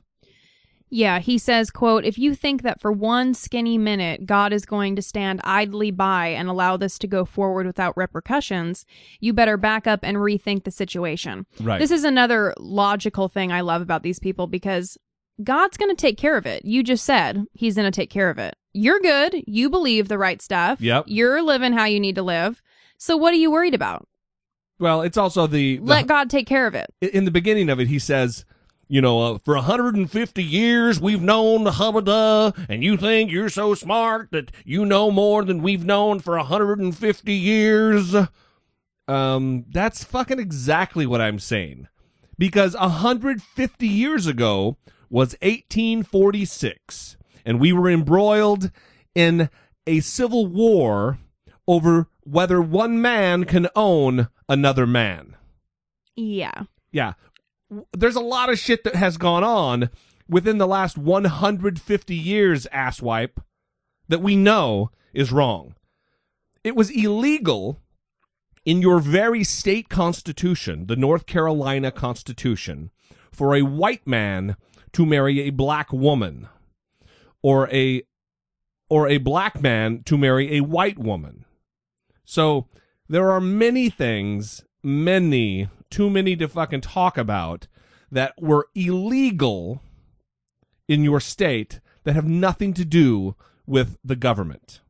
Yeah, 0.89 1.19
he 1.19 1.37
says, 1.37 1.71
quote, 1.71 2.05
if 2.05 2.17
you 2.17 2.37
think 2.37 2.63
that 2.63 2.81
for 2.81 2.93
one 2.93 3.35
skinny 3.35 3.77
minute 3.77 4.25
God 4.25 4.53
is 4.53 4.65
going 4.65 4.95
to 4.95 5.03
stand 5.03 5.41
idly 5.43 5.91
by 5.91 6.29
and 6.29 6.49
allow 6.49 6.77
this 6.77 6.97
to 7.01 7.09
go 7.09 7.25
forward 7.25 7.67
without 7.67 7.97
repercussions, 7.97 8.87
you 9.19 9.33
better 9.33 9.57
back 9.57 9.89
up 9.89 10.01
and 10.05 10.17
rethink 10.19 10.63
the 10.63 10.71
situation. 10.71 11.45
Right. 11.61 11.81
This 11.81 11.91
is 11.91 12.05
another 12.05 12.55
logical 12.57 13.29
thing 13.29 13.51
I 13.51 13.63
love 13.63 13.83
about 13.83 14.05
these 14.05 14.21
people 14.21 14.47
because 14.47 14.97
God's 15.43 15.77
going 15.77 15.91
to 15.91 16.01
take 16.01 16.17
care 16.17 16.37
of 16.37 16.47
it. 16.47 16.65
You 16.65 16.83
just 16.83 17.05
said 17.05 17.45
he's 17.53 17.75
going 17.75 17.91
to 17.91 17.97
take 17.97 18.11
care 18.11 18.31
of 18.31 18.39
it. 18.39 18.55
You're 18.77 19.01
good. 19.01 19.43
You 19.47 19.71
believe 19.71 20.09
the 20.09 20.19
right 20.19 20.43
stuff. 20.43 20.81
Yep. 20.81 21.05
You're 21.07 21.43
living 21.43 21.73
how 21.73 21.87
you 21.87 21.99
need 21.99 22.17
to 22.17 22.23
live. 22.23 22.63
So 22.99 23.17
what 23.17 23.33
are 23.33 23.39
you 23.39 23.51
worried 23.51 23.75
about? 23.75 24.07
Well, 24.79 25.01
it's 25.01 25.17
also 25.17 25.47
the, 25.47 25.79
the 25.79 25.85
Let 25.85 26.07
God 26.07 26.29
take 26.29 26.47
care 26.47 26.67
of 26.67 26.75
it. 26.75 26.93
in 27.01 27.25
the 27.25 27.31
beginning 27.31 27.71
of 27.71 27.81
it, 27.81 27.89
he 27.89 27.99
says, 27.99 28.45
you 28.89 29.01
know, 29.01 29.35
uh, 29.35 29.39
for 29.39 29.55
150 29.55 30.43
years 30.43 31.01
we've 31.01 31.23
known 31.23 31.65
the 31.65 31.73
Hamada, 31.73 32.55
and 32.69 32.85
you 32.85 32.99
think 32.99 33.31
you're 33.33 33.49
so 33.49 33.75
smart 33.75 34.31
that 34.33 34.53
you 34.65 34.85
know 34.85 35.11
more 35.11 35.43
than 35.43 35.63
we've 35.63 35.85
known 35.85 36.21
for 36.21 36.37
150 36.37 37.33
years. 37.33 38.15
Um, 39.09 39.65
that's 39.71 40.05
fucking 40.05 40.39
exactly 40.39 41.07
what 41.07 41.23
I'm 41.23 41.39
saying. 41.39 41.89
Because 42.39 42.75
150 42.75 43.89
years 43.89 44.27
ago 44.27 44.77
was 45.09 45.33
1846, 45.41 47.16
and 47.47 47.61
we 47.61 47.73
were 47.73 47.89
embroiled 47.89 48.71
in 49.15 49.49
a 49.87 50.01
civil 50.01 50.47
war 50.47 51.19
over 51.67 52.09
whether 52.25 52.61
one 52.61 53.01
man 53.01 53.45
can 53.45 53.69
own 53.77 54.29
another 54.49 54.87
man. 54.87 55.37
Yeah. 56.17 56.65
yeah. 56.91 57.15
There's 57.93 58.17
a 58.17 58.21
lot 58.21 58.51
of 58.51 58.59
shit 58.59 58.85
that 58.85 58.97
has 58.97 59.17
gone 59.17 59.45
on 59.45 59.91
within 60.29 60.59
the 60.59 60.67
last 60.67 60.99
150 60.99 62.15
years 62.15 62.67
asswipe 62.73 63.39
that 64.09 64.23
we 64.23 64.35
know 64.35 64.91
is 65.15 65.33
wrong. 65.33 65.75
It 66.65 66.75
was 66.75 66.91
illegal 66.91 67.81
in 68.65 68.83
your 68.83 68.99
very 68.99 69.45
state 69.45 69.89
constitution, 69.89 70.87
the 70.87 70.97
North 70.97 71.27
Carolina 71.27 71.93
Constitution, 71.93 72.91
for 73.31 73.55
a 73.55 73.63
white 73.63 74.05
man 74.07 74.57
to 74.93 75.07
marry 75.07 75.41
a 75.41 75.51
black 75.51 75.93
woman 75.93 76.49
or 77.47 77.69
a 77.73 78.03
or 78.91 79.07
a 79.09 79.19
black 79.19 79.63
man 79.63 80.03
to 80.05 80.19
marry 80.19 80.57
a 80.57 80.63
white 80.63 80.99
woman. 80.99 81.45
So 82.25 82.67
there 83.09 83.31
are 83.31 83.41
many 83.41 83.89
things, 83.89 84.65
many, 84.83 85.69
too 85.89 86.11
many 86.11 86.35
to 86.37 86.49
fucking 86.49 86.81
talk 86.81 87.17
about 87.17 87.69
that 88.11 88.35
were 88.41 88.67
illegal 88.75 89.81
in 90.89 91.05
your 91.05 91.21
state 91.21 91.79
that 92.03 92.17
have 92.17 92.27
nothing 92.27 92.75
to 92.75 92.85
do 92.85 93.37
with 93.65 93.97
the 94.05 94.17
government. 94.17 94.81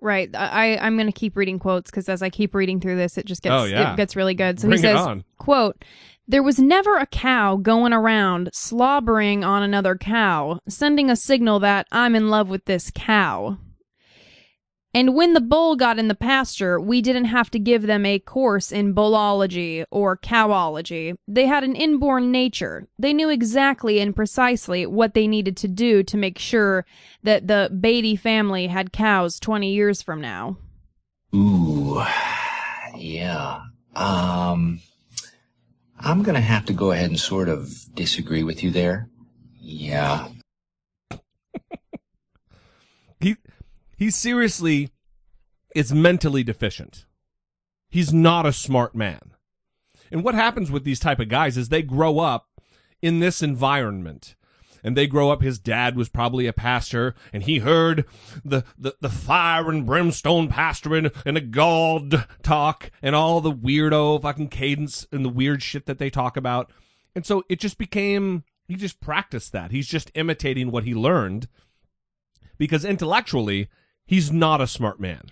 Right. 0.00 0.34
I 0.34 0.78
I'm 0.78 0.96
going 0.96 1.06
to 1.06 1.12
keep 1.12 1.36
reading 1.36 1.58
quotes 1.58 1.90
because 1.90 2.08
as 2.08 2.22
I 2.22 2.30
keep 2.30 2.54
reading 2.54 2.80
through 2.80 2.96
this, 2.96 3.18
it 3.18 3.26
just 3.26 3.42
gets 3.42 3.52
Oh, 3.52 3.64
yeah. 3.64 3.92
it 3.92 3.96
gets 3.98 4.16
really 4.16 4.34
good. 4.34 4.58
So 4.58 4.68
Bring 4.68 4.78
he 4.78 4.82
says. 4.82 5.22
"quote 5.36 5.84
There 6.32 6.42
was 6.42 6.58
never 6.58 6.96
a 6.96 7.04
cow 7.04 7.56
going 7.56 7.92
around 7.92 8.48
slobbering 8.54 9.44
on 9.44 9.62
another 9.62 9.96
cow, 9.96 10.60
sending 10.66 11.10
a 11.10 11.14
signal 11.14 11.60
that 11.60 11.86
I'm 11.92 12.14
in 12.14 12.30
love 12.30 12.48
with 12.48 12.64
this 12.64 12.90
cow." 12.94 13.58
And 14.94 15.14
when 15.14 15.34
the 15.34 15.42
bull 15.42 15.76
got 15.76 15.98
in 15.98 16.08
the 16.08 16.14
pasture, 16.14 16.80
we 16.80 17.02
didn't 17.02 17.26
have 17.26 17.50
to 17.50 17.58
give 17.58 17.82
them 17.82 18.06
a 18.06 18.18
course 18.18 18.72
in 18.72 18.94
bullology 18.94 19.84
or 19.90 20.16
cowology. 20.16 21.16
They 21.28 21.44
had 21.44 21.64
an 21.64 21.76
inborn 21.76 22.32
nature. 22.32 22.88
They 22.98 23.12
knew 23.12 23.28
exactly 23.28 24.00
and 24.00 24.16
precisely 24.16 24.86
what 24.86 25.12
they 25.12 25.26
needed 25.26 25.58
to 25.58 25.68
do 25.68 26.02
to 26.02 26.16
make 26.16 26.38
sure 26.38 26.86
that 27.22 27.46
the 27.46 27.68
Baity 27.70 28.18
family 28.18 28.68
had 28.68 28.90
cows 28.90 29.38
20 29.38 29.70
years 29.70 30.00
from 30.00 30.22
now. 30.22 30.56
Ooh, 31.34 32.02
yeah. 32.96 33.60
Um, 33.94 34.80
I'm 36.04 36.22
gonna 36.22 36.40
have 36.40 36.64
to 36.66 36.72
go 36.72 36.90
ahead 36.90 37.10
and 37.10 37.18
sort 37.18 37.48
of 37.48 37.70
disagree 37.94 38.42
with 38.42 38.62
you 38.62 38.70
there. 38.70 39.08
Yeah. 39.60 40.28
He 43.20 43.36
he 43.96 44.10
seriously 44.10 44.90
is 45.76 45.92
mentally 45.92 46.42
deficient. 46.42 47.06
He's 47.88 48.12
not 48.12 48.46
a 48.46 48.52
smart 48.52 48.96
man. 48.96 49.20
And 50.10 50.24
what 50.24 50.34
happens 50.34 50.70
with 50.72 50.82
these 50.82 50.98
type 50.98 51.20
of 51.20 51.28
guys 51.28 51.56
is 51.56 51.68
they 51.68 51.82
grow 51.82 52.18
up 52.18 52.48
in 53.00 53.20
this 53.20 53.40
environment. 53.40 54.34
And 54.84 54.96
they 54.96 55.06
grow 55.06 55.30
up, 55.30 55.42
his 55.42 55.58
dad 55.58 55.96
was 55.96 56.08
probably 56.08 56.46
a 56.46 56.52
pastor, 56.52 57.14
and 57.32 57.44
he 57.44 57.58
heard 57.58 58.04
the, 58.44 58.64
the, 58.76 58.96
the 59.00 59.08
fire 59.08 59.70
and 59.70 59.86
brimstone 59.86 60.48
pastoring 60.48 61.14
and 61.24 61.36
the 61.36 61.40
God 61.40 62.26
talk 62.42 62.90
and 63.00 63.14
all 63.14 63.40
the 63.40 63.52
weirdo 63.52 64.20
fucking 64.22 64.48
cadence 64.48 65.06
and 65.12 65.24
the 65.24 65.28
weird 65.28 65.62
shit 65.62 65.86
that 65.86 65.98
they 65.98 66.10
talk 66.10 66.36
about. 66.36 66.70
And 67.14 67.24
so 67.24 67.44
it 67.48 67.60
just 67.60 67.78
became, 67.78 68.44
he 68.66 68.74
just 68.74 69.00
practiced 69.00 69.52
that. 69.52 69.70
He's 69.70 69.86
just 69.86 70.10
imitating 70.14 70.70
what 70.70 70.84
he 70.84 70.94
learned 70.94 71.46
because 72.58 72.84
intellectually, 72.84 73.68
he's 74.04 74.32
not 74.32 74.60
a 74.60 74.66
smart 74.66 74.98
man, 75.00 75.26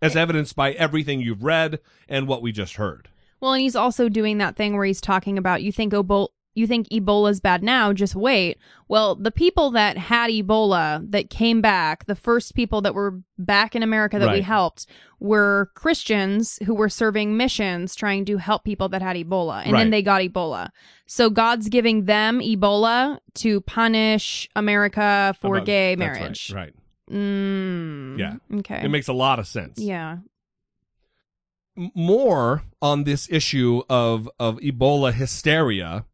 as 0.00 0.16
evidenced 0.16 0.56
by 0.56 0.72
everything 0.72 1.20
you've 1.20 1.44
read 1.44 1.80
and 2.08 2.26
what 2.26 2.42
we 2.42 2.52
just 2.52 2.76
heard. 2.76 3.08
Well, 3.40 3.52
and 3.52 3.62
he's 3.62 3.76
also 3.76 4.08
doing 4.08 4.38
that 4.38 4.54
thing 4.54 4.76
where 4.76 4.84
he's 4.84 5.00
talking 5.00 5.38
about 5.38 5.62
you 5.62 5.72
think 5.72 5.92
Ebola, 5.92 6.28
you 6.54 6.66
think 6.66 6.88
Ebola's 6.90 7.40
bad 7.40 7.62
now, 7.62 7.92
just 7.92 8.14
wait. 8.14 8.58
Well, 8.88 9.14
the 9.14 9.30
people 9.30 9.70
that 9.70 9.96
had 9.96 10.30
Ebola 10.30 11.10
that 11.10 11.30
came 11.30 11.60
back, 11.62 12.04
the 12.06 12.14
first 12.14 12.54
people 12.54 12.82
that 12.82 12.94
were 12.94 13.20
back 13.38 13.74
in 13.74 13.82
America 13.82 14.18
that 14.18 14.32
we 14.32 14.42
helped 14.42 14.86
were 15.18 15.70
Christians 15.74 16.58
who 16.66 16.74
were 16.74 16.88
serving 16.90 17.36
missions 17.36 17.94
trying 17.94 18.24
to 18.26 18.36
help 18.36 18.64
people 18.64 18.88
that 18.90 19.00
had 19.02 19.16
Ebola. 19.16 19.62
And 19.64 19.72
Right. 19.72 19.78
then 19.80 19.90
they 19.90 20.02
got 20.02 20.20
Ebola. 20.20 20.68
So 21.06 21.30
God's 21.30 21.68
giving 21.68 22.04
them 22.04 22.40
Ebola 22.40 23.18
to 23.36 23.60
punish 23.62 24.48
America 24.54 25.34
for 25.40 25.56
About- 25.56 25.66
gay 25.66 25.96
marriage. 25.96 26.52
Right. 26.54 26.74
right. 27.10 27.16
Mm, 27.16 28.18
Yeah. 28.18 28.34
Okay. 28.58 28.82
It 28.84 28.88
makes 28.90 29.08
a 29.08 29.12
lot 29.12 29.38
of 29.38 29.46
sense. 29.46 29.78
yeah. 29.78 30.18
More 31.94 32.64
on 32.82 33.04
this 33.04 33.30
issue 33.30 33.82
of, 33.88 34.28
of 34.38 34.58
Ebola 34.58 35.12
hysteria 35.14 36.04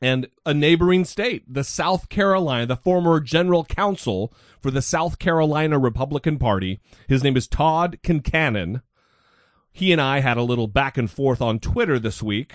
and 0.00 0.28
a 0.46 0.54
neighboring 0.54 1.04
state, 1.04 1.44
the 1.52 1.64
South 1.64 2.08
Carolina, 2.08 2.66
the 2.66 2.76
former 2.76 3.20
general 3.20 3.64
counsel 3.64 4.32
for 4.60 4.70
the 4.70 4.82
South 4.82 5.18
Carolina 5.18 5.78
Republican 5.78 6.38
Party. 6.38 6.80
His 7.06 7.22
name 7.22 7.36
is 7.36 7.46
Todd 7.46 7.98
Kincannon. 8.02 8.82
He 9.72 9.92
and 9.92 10.00
I 10.00 10.20
had 10.20 10.36
a 10.36 10.42
little 10.42 10.66
back 10.66 10.96
and 10.96 11.10
forth 11.10 11.40
on 11.42 11.58
Twitter 11.58 11.98
this 11.98 12.22
week. 12.22 12.52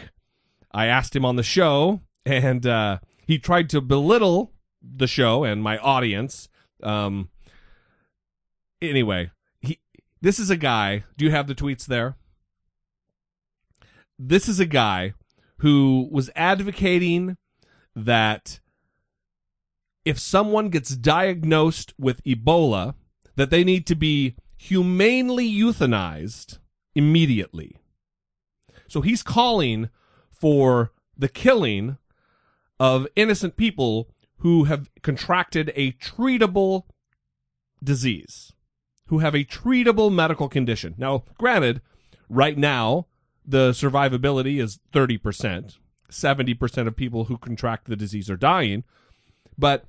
I 0.72 0.88
asked 0.88 1.16
him 1.16 1.26
on 1.26 1.36
the 1.36 1.44
show, 1.44 2.02
and 2.26 2.66
uh, 2.66 3.00
he 3.26 3.40
tried 3.40 3.70
to 3.70 3.82
belittle 3.82 4.52
the 4.82 5.08
show 5.08 5.44
and 5.44 5.64
my 5.64 5.78
audience. 5.78 6.50
Um, 6.84 7.30
anyway, 8.82 9.32
he 9.62 9.80
this 10.22 10.40
is 10.40 10.50
a 10.50 10.58
guy. 10.58 11.04
Do 11.18 11.26
you 11.26 11.32
have 11.32 11.48
the 11.48 11.56
tweets 11.56 11.86
there? 11.86 12.18
This 14.20 14.50
is 14.50 14.60
a 14.60 14.66
guy 14.66 15.14
who 15.60 16.08
was 16.12 16.30
advocating 16.36 17.38
that 17.96 18.60
if 20.04 20.20
someone 20.20 20.70
gets 20.70 20.96
diagnosed 20.96 21.94
with 21.98 22.24
Ebola, 22.24 22.96
that 23.36 23.50
they 23.50 23.64
need 23.64 23.86
to 23.88 23.96
be 23.96 24.36
humanely 24.58 25.50
euthanized 25.52 26.60
immediately. 26.94 27.78
So 28.88 29.02
he's 29.02 29.24
calling 29.24 29.90
for 30.30 30.92
the 31.18 31.30
killing 31.30 31.98
of 32.80 33.08
innocent 33.16 33.58
people 33.58 34.10
who 34.40 34.66
have 34.66 34.90
contracted 35.02 35.72
a 35.76 35.94
treatable 35.94 36.84
disease, 37.84 38.54
who 39.08 39.20
have 39.20 39.34
a 39.34 39.46
treatable 39.46 40.14
medical 40.14 40.50
condition. 40.50 40.94
Now, 40.98 41.24
granted, 41.38 41.82
right 42.30 42.58
now, 42.58 43.08
the 43.48 43.72
survivability 43.72 44.62
is 44.62 44.80
30%. 44.94 45.78
70% 46.10 46.88
of 46.88 46.96
people 46.96 47.26
who 47.26 47.38
contract 47.38 47.88
the 47.88 47.96
disease 47.96 48.30
are 48.30 48.38
dying. 48.38 48.84
But 49.58 49.86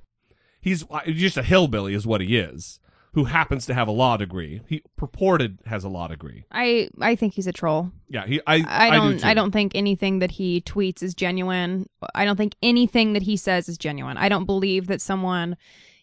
he's 0.59 0.83
just 1.07 1.37
a 1.37 1.43
hillbilly, 1.43 1.93
is 1.93 2.07
what 2.07 2.21
he 2.21 2.37
is, 2.37 2.79
who 3.13 3.25
happens 3.25 3.65
to 3.65 3.73
have 3.73 3.87
a 3.87 3.91
law 3.91 4.17
degree. 4.17 4.61
He 4.67 4.83
purported 4.95 5.59
has 5.65 5.83
a 5.83 5.89
law 5.89 6.07
degree. 6.07 6.45
I 6.51 6.89
I 7.01 7.15
think 7.15 7.33
he's 7.33 7.47
a 7.47 7.53
troll. 7.53 7.91
Yeah, 8.09 8.25
he. 8.25 8.41
I. 8.47 8.63
I 8.67 8.89
do 8.91 8.97
don't 8.97 9.19
too. 9.19 9.27
I, 9.27 9.33
don't 9.33 9.51
think 9.51 9.73
anything 9.75 10.19
that 10.19 10.31
he 10.31 10.61
tweets 10.61 11.03
is 11.03 11.13
genuine. 11.13 11.87
I 12.15 12.25
don't 12.25 12.37
think 12.37 12.55
anything 12.63 13.13
that 13.13 13.23
he 13.23 13.35
says 13.35 13.67
is 13.67 13.77
genuine. 13.77 14.17
I 14.17 14.29
don't 14.29 14.45
believe 14.45 14.87
that 14.87 15.01
someone 15.01 15.57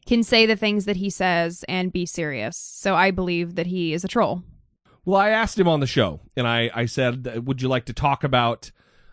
can 0.07 0.22
say 0.22 0.44
the 0.44 0.57
things 0.57 0.84
that 0.84 0.96
he 0.96 1.09
says 1.09 1.64
and 1.68 1.92
be 1.92 2.05
serious. 2.05 2.57
So 2.57 2.94
I 2.94 3.11
believe 3.11 3.55
that 3.55 3.66
he 3.66 3.94
is 3.94 4.05
a 4.05 4.09
troll. 4.09 4.42
Well, 5.05 5.20
I 5.20 5.30
asked 5.30 5.59
him 5.59 5.68
on 5.68 5.80
the 5.80 5.86
show, 5.86 6.20
and 6.36 6.46
I, 6.46 6.70
I 6.74 6.86
said, 6.86 7.46
"Would 7.46 7.61
you 7.61 7.68
like 7.68 7.84
to 7.86 7.92
talk 7.92 8.24
about 8.24 8.70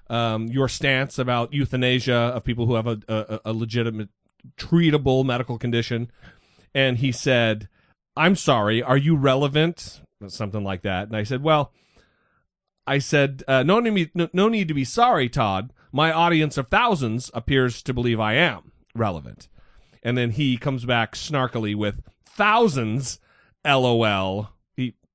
um, 0.09 0.47
your 0.47 0.69
stance 0.69 1.19
about 1.19 1.53
euthanasia 1.53 2.13
of 2.13 2.43
people 2.43 2.65
who 2.65 2.75
have 2.75 2.87
a, 2.87 2.99
a, 3.07 3.39
a 3.45 3.53
legitimate, 3.53 4.09
treatable 4.57 5.25
medical 5.25 5.57
condition?" 5.57 6.11
And 6.73 6.97
he 6.97 7.11
said, 7.11 7.67
"I'm 8.15 8.35
sorry, 8.35 8.81
are 8.81 8.97
you 8.97 9.15
relevant?" 9.15 10.01
Something 10.27 10.63
like 10.63 10.83
that. 10.83 11.07
And 11.07 11.15
I 11.15 11.23
said, 11.23 11.43
"Well." 11.43 11.71
I 12.87 12.97
said, 12.97 13.43
uh, 13.47 13.61
no, 13.61 13.79
need, 13.79 14.09
no, 14.15 14.27
no 14.33 14.49
need 14.49 14.67
to 14.67 14.73
be 14.73 14.83
sorry, 14.83 15.29
Todd. 15.29 15.71
My 15.91 16.11
audience 16.11 16.57
of 16.57 16.67
thousands 16.67 17.29
appears 17.33 17.83
to 17.83 17.93
believe 17.93 18.19
I 18.19 18.33
am 18.33 18.71
relevant. 18.95 19.47
And 20.01 20.17
then 20.17 20.31
he 20.31 20.57
comes 20.57 20.83
back 20.83 21.13
snarkily 21.13 21.75
with 21.75 22.01
thousands, 22.25 23.19
lol. 23.63 24.49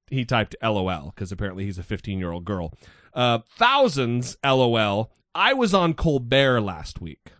He 0.08 0.24
typed 0.24 0.54
lol 0.62 1.12
because 1.14 1.32
apparently 1.32 1.64
he's 1.64 1.78
a 1.78 1.82
15 1.82 2.18
year 2.18 2.32
old 2.32 2.44
girl. 2.44 2.72
Uh, 3.12 3.40
thousands, 3.56 4.36
lol. 4.44 5.10
I 5.34 5.52
was 5.52 5.74
on 5.74 5.94
Colbert 5.94 6.60
last 6.60 7.00
week, 7.00 7.32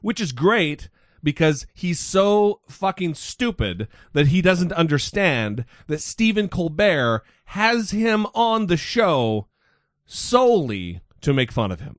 which 0.00 0.20
is 0.20 0.32
great 0.32 0.88
because 1.22 1.66
he's 1.74 1.98
so 1.98 2.60
fucking 2.68 3.14
stupid 3.14 3.88
that 4.12 4.28
he 4.28 4.40
doesn't 4.40 4.72
understand 4.72 5.64
that 5.88 6.00
Stephen 6.00 6.48
Colbert 6.48 7.22
has 7.46 7.90
him 7.90 8.26
on 8.34 8.66
the 8.66 8.76
show 8.76 9.48
solely 10.06 11.00
to 11.20 11.34
make 11.34 11.52
fun 11.52 11.72
of 11.72 11.80
him. 11.80 11.96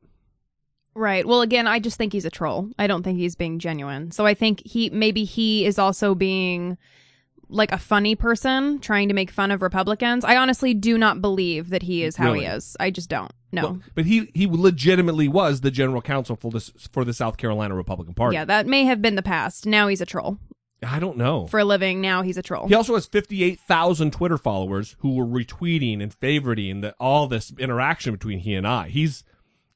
Right. 0.95 1.25
Well, 1.25 1.41
again, 1.41 1.67
I 1.67 1.79
just 1.79 1.97
think 1.97 2.13
he's 2.13 2.25
a 2.25 2.29
troll. 2.29 2.69
I 2.77 2.87
don't 2.87 3.03
think 3.03 3.19
he's 3.19 3.35
being 3.35 3.59
genuine. 3.59 4.11
So 4.11 4.25
I 4.25 4.33
think 4.33 4.61
he 4.65 4.89
maybe 4.89 5.23
he 5.23 5.65
is 5.65 5.77
also 5.77 6.15
being 6.15 6.77
like 7.49 7.71
a 7.71 7.77
funny 7.77 8.15
person 8.15 8.79
trying 8.79 9.07
to 9.07 9.13
make 9.13 9.31
fun 9.31 9.51
of 9.51 9.61
Republicans. 9.61 10.23
I 10.23 10.37
honestly 10.37 10.73
do 10.73 10.97
not 10.97 11.21
believe 11.21 11.69
that 11.71 11.81
he 11.83 12.03
is 12.03 12.15
how 12.15 12.33
he 12.33 12.45
is. 12.45 12.77
I 12.79 12.91
just 12.91 13.09
don't. 13.09 13.31
No. 13.51 13.63
Well, 13.63 13.79
but 13.95 14.05
he 14.05 14.29
he 14.35 14.45
legitimately 14.47 15.27
was 15.27 15.61
the 15.61 15.71
general 15.71 16.01
counsel 16.01 16.35
for 16.35 16.51
this 16.51 16.71
for 16.91 17.03
the 17.03 17.13
South 17.13 17.37
Carolina 17.37 17.75
Republican 17.75 18.13
Party. 18.13 18.35
yeah, 18.35 18.45
that 18.45 18.67
may 18.67 18.83
have 18.85 19.01
been 19.01 19.15
the 19.15 19.23
past. 19.23 19.65
Now 19.65 19.87
he's 19.87 20.01
a 20.01 20.05
troll. 20.05 20.37
I 20.81 20.99
don't 20.99 21.17
know. 21.17 21.45
for 21.47 21.59
a 21.59 21.65
living. 21.65 21.99
Now 21.99 22.21
he's 22.21 22.37
a 22.37 22.41
troll. 22.41 22.67
He 22.69 22.73
also 22.73 22.93
has 22.93 23.05
58,000 23.05 24.13
Twitter 24.13 24.37
followers 24.37 24.95
who 24.99 25.13
were 25.15 25.25
retweeting 25.25 26.01
and 26.01 26.17
favoriting 26.17 26.79
the, 26.81 26.95
all 27.01 27.27
this 27.27 27.51
interaction 27.59 28.13
between 28.13 28.39
he 28.39 28.55
and 28.55 28.65
I. 28.65 28.87
He's, 28.87 29.25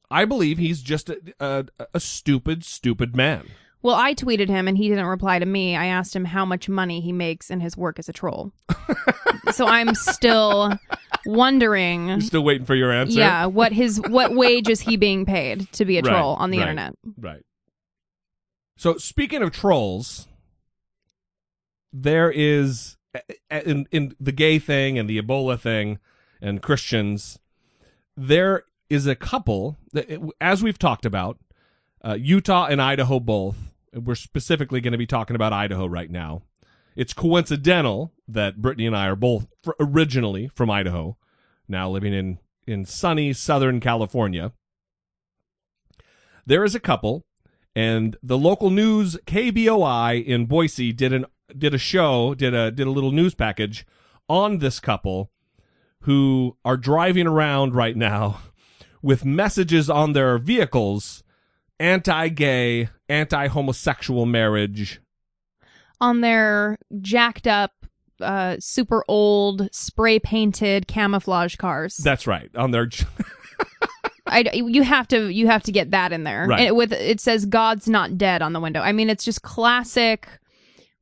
I 0.10 0.24
believe 0.24 0.58
he's 0.60 0.82
just 0.82 1.10
a, 1.10 1.20
a, 1.42 1.66
a 1.94 2.00
stupid, 2.00 2.64
stupid 2.64 3.18
man. 3.18 3.48
Well, 3.84 3.96
I 3.96 4.14
tweeted 4.16 4.48
him 4.48 4.68
and 4.68 4.78
he 4.78 4.88
didn't 4.88 5.06
reply 5.06 5.40
to 5.40 5.46
me. 5.46 5.76
I 5.76 5.88
asked 5.88 6.16
him 6.16 6.24
how 6.26 6.46
much 6.46 6.70
money 6.70 7.02
he 7.02 7.12
makes 7.12 7.52
in 7.52 7.60
his 7.60 7.76
work 7.76 8.00
as 8.00 8.08
a 8.08 8.14
troll. 8.14 8.54
so 9.52 9.68
I'm 9.68 9.94
still 9.94 10.72
wondering. 11.26 12.08
You're 12.08 12.22
still 12.22 12.44
waiting 12.44 12.66
for 12.66 12.76
your 12.76 12.92
answer? 12.92 13.20
Yeah, 13.20 13.46
what 13.48 13.74
his 13.74 14.00
what 14.08 14.34
wage 14.36 14.70
is 14.70 14.80
he 14.80 14.96
being 14.96 15.26
paid 15.26 15.70
to 15.74 15.86
be 15.86 15.98
a 15.98 16.02
Right, 16.02 16.10
troll 16.12 16.36
on 16.36 16.50
the 16.50 16.60
right, 16.60 16.70
internet? 16.70 16.96
Right. 17.20 17.44
So 18.78 18.98
speaking 18.98 19.42
of 19.42 19.52
trolls, 19.52 20.28
there 21.92 22.32
is 22.32 22.98
in 23.50 23.86
in 23.92 24.16
the 24.20 24.32
gay 24.32 24.60
thing 24.60 24.98
and 24.98 25.10
the 25.10 25.22
Ebola 25.22 25.60
thing 25.60 26.00
and 26.42 26.62
Christians, 26.62 27.38
there 28.16 28.64
is 28.90 29.08
a 29.08 29.16
couple 29.16 29.78
that, 29.92 30.10
as 30.40 30.64
we've 30.64 30.80
talked 30.80 31.06
about, 31.06 31.38
uh, 32.04 32.14
Utah 32.14 32.68
and 32.68 32.82
Idaho 32.82 33.20
both. 33.20 33.58
We're 33.94 34.16
specifically 34.16 34.82
going 34.82 34.94
to 34.94 34.98
be 34.98 35.08
talking 35.08 35.36
about 35.36 35.54
Idaho 35.54 35.86
right 35.86 36.10
now. 36.10 36.44
It's 36.96 37.14
coincidental 37.14 38.14
that 38.28 38.62
Brittany 38.62 38.86
and 38.86 38.96
I 38.96 39.08
are 39.08 39.16
both 39.16 39.48
originally 39.80 40.50
from 40.54 40.70
Idaho, 40.70 41.18
now 41.68 41.90
living 41.90 42.14
in 42.14 42.40
in 42.66 42.86
sunny 42.86 43.34
Southern 43.34 43.80
California. 43.80 44.54
There 46.46 46.64
is 46.64 46.76
a 46.76 46.80
couple, 46.80 47.26
and 47.76 48.18
the 48.22 48.38
local 48.38 48.70
news 48.70 49.18
KBOI 49.26 50.24
in 50.24 50.46
Boise 50.46 50.94
did 50.94 51.14
an 51.14 51.26
did 51.58 51.74
a 51.74 51.80
show, 51.80 52.34
did 52.36 52.54
a 52.54 52.72
did 52.72 52.88
a 52.88 52.92
little 52.92 53.12
news 53.12 53.34
package 53.34 53.86
on 54.30 54.60
this 54.60 54.80
couple 54.80 55.32
who 56.02 56.58
are 56.66 56.78
driving 56.78 57.28
around 57.28 57.76
right 57.76 57.96
now 57.96 58.40
with 59.02 59.26
messages 59.26 59.90
on 59.90 60.14
their 60.14 60.38
vehicles 60.38 61.23
anti-gay, 61.84 62.90
anti-homosexual 63.10 64.26
marriage. 64.26 65.02
On 66.00 66.22
their 66.22 66.78
jacked 67.02 67.46
up, 67.46 67.72
uh, 68.22 68.56
super 68.60 69.04
old, 69.08 69.68
spray 69.74 70.20
painted 70.20 70.88
camouflage 70.88 71.56
cars. 71.58 71.98
That's 71.98 72.26
right. 72.26 72.50
On 72.56 72.72
their 72.72 72.90
I, 74.26 74.50
you 74.54 74.84
have 74.84 75.08
to 75.10 75.28
you 75.30 75.48
have 75.48 75.64
to 75.64 75.72
get 75.72 75.92
that 75.92 76.14
in 76.14 76.24
there. 76.24 76.48
Right. 76.48 76.68
And 76.68 76.78
with 76.78 76.94
it 76.94 77.20
says 77.20 77.46
God's 77.46 77.88
not 77.88 78.18
dead 78.18 78.42
on 78.42 78.54
the 78.54 78.60
window. 78.60 78.80
I 78.80 78.94
mean, 78.94 79.10
it's 79.10 79.26
just 79.26 79.42
classic 79.42 80.28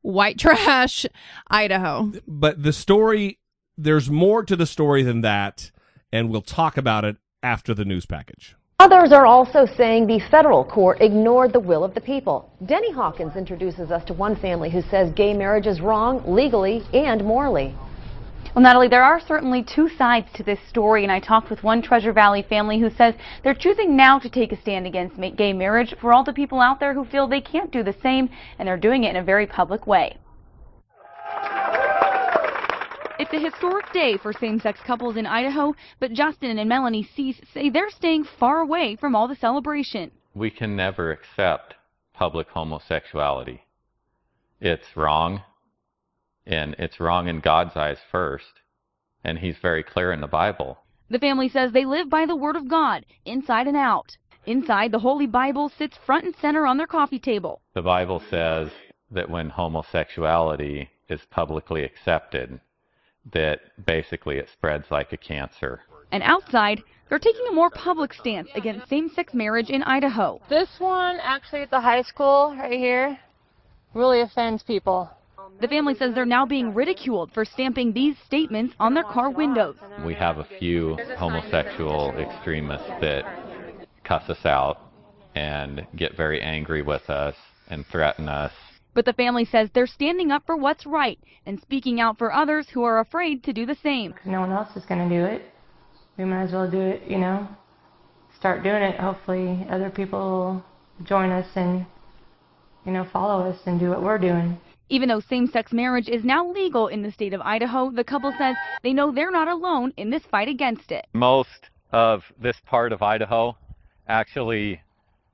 white 0.01 0.39
trash 0.39 1.05
Idaho. 1.47 2.11
but 2.27 2.63
the 2.63 2.73
story 2.73 3.39
there's 3.77 4.09
more 4.09 4.43
to 4.43 4.55
the 4.55 4.65
story 4.65 5.03
than 5.03 5.21
that 5.21 5.71
and 6.11 6.29
we'll 6.29 6.41
talk 6.41 6.75
about 6.75 7.05
it 7.05 7.17
after 7.43 7.73
the 7.73 7.85
news 7.85 8.07
package. 8.07 8.55
Others 8.81 9.11
are 9.11 9.27
also 9.27 9.67
saying 9.77 10.07
the 10.07 10.19
federal 10.31 10.65
court 10.65 11.01
ignored 11.01 11.53
the 11.53 11.59
will 11.59 11.83
of 11.83 11.93
the 11.93 12.01
people. 12.01 12.49
Denny 12.65 12.91
Hawkins 12.91 13.35
introduces 13.35 13.91
us 13.91 14.03
to 14.05 14.13
one 14.15 14.35
family 14.35 14.71
who 14.71 14.81
says 14.81 15.13
gay 15.13 15.35
marriage 15.35 15.67
is 15.67 15.81
wrong 15.81 16.23
legally 16.25 16.81
and 16.91 17.23
morally. 17.23 17.75
Well, 18.55 18.63
Natalie, 18.63 18.87
there 18.87 19.03
are 19.03 19.19
certainly 19.19 19.63
two 19.63 19.87
sides 19.87 20.29
to 20.33 20.41
this 20.41 20.57
story, 20.67 21.03
and 21.03 21.11
I 21.11 21.19
talked 21.19 21.51
with 21.51 21.61
one 21.61 21.83
Treasure 21.83 22.11
Valley 22.11 22.41
family 22.41 22.79
who 22.79 22.89
says 22.89 23.13
they're 23.43 23.53
choosing 23.53 23.95
now 23.95 24.17
to 24.17 24.29
take 24.31 24.51
a 24.51 24.59
stand 24.59 24.87
against 24.87 25.15
gay 25.37 25.53
marriage 25.53 25.93
for 26.01 26.11
all 26.11 26.23
the 26.23 26.33
people 26.33 26.59
out 26.59 26.79
there 26.79 26.95
who 26.95 27.05
feel 27.05 27.27
they 27.27 27.39
can't 27.39 27.71
do 27.71 27.83
the 27.83 27.95
same, 28.01 28.31
and 28.57 28.67
they're 28.67 28.77
doing 28.77 29.03
it 29.03 29.11
in 29.11 29.17
a 29.17 29.23
very 29.23 29.45
public 29.45 29.85
way. 29.85 30.17
It's 33.21 33.33
a 33.33 33.39
historic 33.39 33.93
day 33.93 34.17
for 34.17 34.33
same-sex 34.33 34.79
couples 34.87 35.15
in 35.15 35.27
Idaho, 35.27 35.75
but 35.99 36.11
Justin 36.11 36.57
and 36.57 36.67
Melanie 36.67 37.07
Sease 37.15 37.39
say 37.53 37.69
they're 37.69 37.91
staying 37.91 38.23
far 38.39 38.61
away 38.61 38.95
from 38.95 39.15
all 39.15 39.27
the 39.27 39.35
celebration. 39.35 40.09
we 40.33 40.49
can 40.49 40.75
never 40.75 41.11
accept 41.11 41.75
public 42.15 42.47
homosexuality. 42.49 43.61
It's 44.59 44.97
wrong, 44.97 45.43
and 46.47 46.75
it's 46.79 46.99
wrong 46.99 47.27
in 47.27 47.41
God's 47.41 47.75
eyes 47.75 47.99
first, 48.11 48.53
and 49.23 49.37
He's 49.37 49.57
very 49.61 49.83
clear 49.83 50.11
in 50.11 50.21
the 50.21 50.25
Bible. 50.25 50.79
The 51.11 51.19
family 51.19 51.47
says 51.47 51.71
they 51.71 51.85
live 51.85 52.09
by 52.09 52.25
the 52.25 52.35
Word 52.35 52.55
of 52.55 52.67
God, 52.67 53.05
inside 53.23 53.67
and 53.67 53.77
out. 53.77 54.17
Inside, 54.47 54.91
the 54.91 54.97
Holy 54.97 55.27
Bible 55.27 55.71
sits 55.77 55.95
front 56.07 56.25
and 56.25 56.33
center 56.41 56.65
on 56.65 56.77
their 56.77 56.87
coffee 56.87 57.19
table. 57.19 57.61
The 57.75 57.83
Bible 57.83 58.23
says 58.31 58.71
that 59.11 59.29
when 59.29 59.51
homosexuality 59.51 60.89
is 61.07 61.21
publicly 61.29 61.83
accepted, 61.83 62.59
that 63.33 63.59
basically 63.85 64.37
it 64.37 64.49
spreads 64.51 64.85
like 64.89 65.13
a 65.13 65.17
cancer. 65.17 65.81
And 66.11 66.23
outside, 66.23 66.83
they're 67.07 67.19
taking 67.19 67.45
a 67.49 67.53
more 67.53 67.69
public 67.69 68.13
stance 68.13 68.49
against 68.55 68.89
same-sex 68.89 69.33
marriage 69.33 69.69
in 69.69 69.83
Idaho. 69.83 70.41
This 70.49 70.69
one, 70.79 71.19
actually 71.21 71.61
at 71.61 71.69
the 71.69 71.81
high 71.81 72.01
school 72.01 72.55
right 72.57 72.79
here, 72.79 73.19
really 73.93 74.21
offends 74.21 74.63
people. 74.63 75.09
The 75.59 75.67
family 75.67 75.93
says 75.95 76.15
they're 76.15 76.25
now 76.25 76.45
being 76.45 76.73
ridiculed 76.73 77.31
for 77.33 77.45
stamping 77.45 77.93
these 77.93 78.15
statements 78.25 78.73
on 78.79 78.93
their 78.93 79.03
car 79.03 79.29
windows. 79.29 79.75
We 80.05 80.15
have 80.15 80.37
a 80.39 80.47
few 80.57 80.97
homosexual 81.17 82.11
extremists 82.17 82.89
that 83.01 83.25
cuss 84.03 84.29
us 84.29 84.45
out 84.45 84.79
and 85.35 85.85
get 85.95 86.17
very 86.17 86.41
angry 86.41 86.81
with 86.81 87.09
us 87.09 87.35
and 87.67 87.85
threaten 87.85 88.27
us. 88.27 88.53
But 88.93 89.05
the 89.05 89.13
family 89.13 89.45
says 89.45 89.69
they're 89.73 89.87
standing 89.87 90.31
up 90.31 90.43
for 90.45 90.57
what's 90.57 90.85
right 90.85 91.19
and 91.45 91.59
speaking 91.61 92.01
out 92.01 92.17
for 92.17 92.33
others 92.33 92.67
who 92.69 92.83
are 92.83 92.99
afraid 92.99 93.43
to 93.45 93.53
do 93.53 93.65
the 93.65 93.77
same. 93.81 94.13
No 94.25 94.41
one 94.41 94.51
else 94.51 94.75
is 94.75 94.85
going 94.85 95.07
to 95.07 95.15
do 95.15 95.23
it. 95.25 95.43
We 96.17 96.25
might 96.25 96.43
as 96.43 96.51
well 96.51 96.69
do 96.69 96.79
it, 96.79 97.03
you 97.07 97.17
know. 97.17 97.47
Start 98.37 98.63
doing 98.63 98.81
it. 98.81 98.99
Hopefully, 98.99 99.65
other 99.69 99.89
people 99.89 100.19
will 100.19 100.65
join 101.05 101.31
us 101.31 101.47
and, 101.55 101.85
you 102.85 102.91
know, 102.91 103.07
follow 103.13 103.49
us 103.49 103.59
and 103.65 103.79
do 103.79 103.89
what 103.89 104.03
we're 104.03 104.17
doing. 104.17 104.57
Even 104.89 105.07
though 105.07 105.21
same-sex 105.21 105.71
marriage 105.71 106.09
is 106.09 106.25
now 106.25 106.45
legal 106.45 106.87
in 106.87 107.01
the 107.01 107.11
state 107.11 107.33
of 107.33 107.39
Idaho, 107.41 107.91
the 107.91 108.03
couple 108.03 108.33
says 108.37 108.57
they 108.83 108.91
know 108.91 109.09
they're 109.11 109.31
not 109.31 109.47
alone 109.47 109.93
in 109.95 110.09
this 110.09 110.23
fight 110.29 110.49
against 110.49 110.91
it. 110.91 111.05
Most 111.13 111.69
of 111.93 112.23
this 112.41 112.57
part 112.65 112.91
of 112.91 113.01
Idaho 113.01 113.55
actually, 114.07 114.81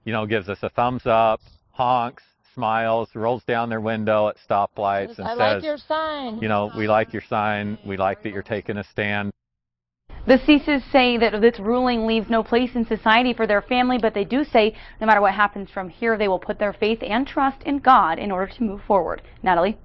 you 0.06 0.14
know, 0.14 0.28
gives 0.28 0.48
us 0.48 0.60
a 0.62 0.70
thumbs 0.70 1.08
up, 1.08 1.42
honks, 1.72 2.22
smiles, 2.58 3.10
rolls 3.14 3.44
down 3.44 3.70
their 3.70 3.80
window 3.80 4.28
at 4.30 4.38
stoplights 4.38 5.20
and 5.20 5.28
I 5.28 5.32
says, 5.32 5.38
like 5.38 5.64
your 5.64 5.78
sign. 5.78 6.40
you 6.42 6.48
know, 6.48 6.72
we 6.76 6.88
like 6.88 7.14
your 7.14 7.22
sign, 7.22 7.78
we 7.86 7.98
like 7.98 8.24
that 8.24 8.32
you're 8.34 8.42
taking 8.42 8.78
a 8.78 8.84
stand. 8.84 9.32
The 10.26 10.40
Seases 10.46 10.82
say 10.92 11.18
that 11.18 11.40
this 11.40 11.60
ruling 11.60 12.06
leaves 12.08 12.30
no 12.30 12.44
place 12.44 12.72
in 12.76 12.86
society 12.86 13.34
for 13.34 13.48
their 13.48 13.62
family, 13.62 13.98
but 13.98 14.14
they 14.14 14.26
do 14.26 14.44
say 14.44 14.76
no 15.00 15.06
matter 15.08 15.22
what 15.22 15.36
happens 15.36 15.70
from 15.70 15.88
here, 15.88 16.18
they 16.18 16.28
will 16.28 16.40
put 16.40 16.60
their 16.60 16.74
faith 16.74 17.00
and 17.02 17.26
trust 17.28 17.62
in 17.64 17.80
God 17.80 18.18
in 18.20 18.32
order 18.32 18.52
to 18.52 18.64
move 18.64 18.82
forward. 18.86 19.22
Natalie? 19.44 19.78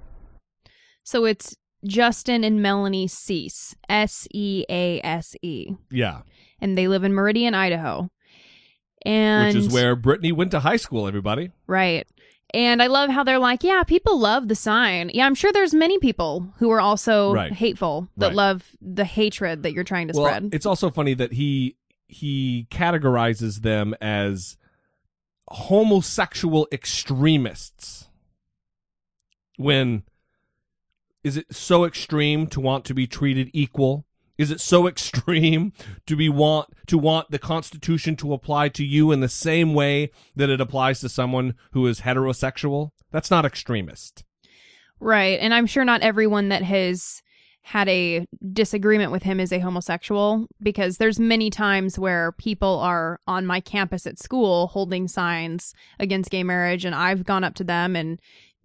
So 1.03 1.25
it's 1.25 1.55
Justin 1.85 2.43
and 2.43 2.61
Melanie 2.61 3.07
Sease, 3.07 3.75
S 3.87 4.27
E 4.33 4.65
A 4.69 4.99
S 5.01 5.35
E, 5.41 5.75
Yeah. 5.91 6.21
and 6.59 6.77
they 6.77 6.87
live 6.87 7.03
in 7.03 7.13
Meridian, 7.13 7.53
Idaho. 7.53 8.09
And 9.05 9.47
Which 9.55 9.65
is 9.65 9.73
where 9.73 9.95
Brittany 9.97 10.31
went 10.31 10.51
to 10.51 10.61
high 10.61 10.77
school, 10.77 11.07
everybody. 11.07 11.51
Right. 11.67 12.07
And 12.53 12.83
I 12.83 12.87
love 12.87 13.09
how 13.09 13.23
they're 13.23 13.39
like, 13.39 13.63
yeah, 13.63 13.83
people 13.83 14.19
love 14.19 14.47
the 14.47 14.55
sign. 14.55 15.09
Yeah, 15.13 15.25
I'm 15.25 15.33
sure 15.33 15.51
there's 15.51 15.73
many 15.73 15.97
people 15.97 16.53
who 16.59 16.69
are 16.69 16.79
also 16.81 17.33
Right. 17.33 17.51
hateful 17.51 18.09
that 18.17 18.27
Right. 18.27 18.35
love 18.35 18.63
the 18.79 19.05
hatred 19.05 19.63
that 19.63 19.73
you're 19.73 19.83
trying 19.83 20.07
to 20.09 20.13
well, 20.15 20.27
spread. 20.27 20.49
it's 20.53 20.65
also 20.65 20.89
funny 20.89 21.13
that 21.15 21.33
he 21.33 21.75
he 22.07 22.67
categorizes 22.69 23.61
them 23.61 23.95
as 23.99 24.55
homosexual 25.47 26.67
extremists. 26.71 28.07
When 29.57 30.03
is 31.23 31.37
it 31.37 31.55
so 31.55 31.85
extreme 31.85 32.45
to 32.47 32.61
want 32.61 32.85
to 32.85 32.93
be 32.93 33.07
treated 33.07 33.49
equal? 33.53 34.05
Is 34.37 34.51
it 34.51 34.59
so 34.59 34.87
extreme 34.87 35.73
to 36.07 36.15
be 36.15 36.29
want 36.29 36.69
to 36.87 36.97
want 36.97 37.31
the 37.31 37.39
Constitution 37.39 38.15
to 38.17 38.33
apply 38.33 38.69
to 38.69 38.83
you 38.83 39.11
in 39.11 39.19
the 39.19 39.29
same 39.29 39.73
way 39.73 40.11
that 40.35 40.49
it 40.49 40.61
applies 40.61 40.99
to 41.01 41.09
someone 41.09 41.55
who 41.71 41.85
is 41.87 42.01
heterosexual? 42.01 42.89
That's 43.11 43.31
not 43.31 43.45
extremist. 43.45 44.23
Right. 44.99 45.39
And 45.39 45.53
I'm 45.53 45.67
sure 45.67 45.83
not 45.85 46.01
everyone 46.01 46.49
that 46.49 46.63
has 46.63 47.21
had 47.65 47.87
a 47.87 48.25
disagreement 48.51 49.11
with 49.11 49.23
him 49.23 49.39
is 49.39 49.53
a 49.53 49.59
homosexual 49.59 50.47
because 50.61 50.97
there's 50.97 51.19
many 51.19 51.49
times 51.49 51.97
where 51.97 52.33
people 52.33 52.79
are 52.79 53.21
on 53.25 53.45
my 53.45 53.61
campus 53.61 54.05
at 54.05 54.19
school 54.19 54.67
holding 54.67 55.07
signs 55.07 55.73
against 55.97 56.29
gay 56.29 56.43
marriage 56.43 56.83
and 56.83 56.93
I've 56.93 57.23
gone 57.23 57.45
up 57.45 57.55
to 57.55 57.63
them 57.63 57.95
and 57.95 58.19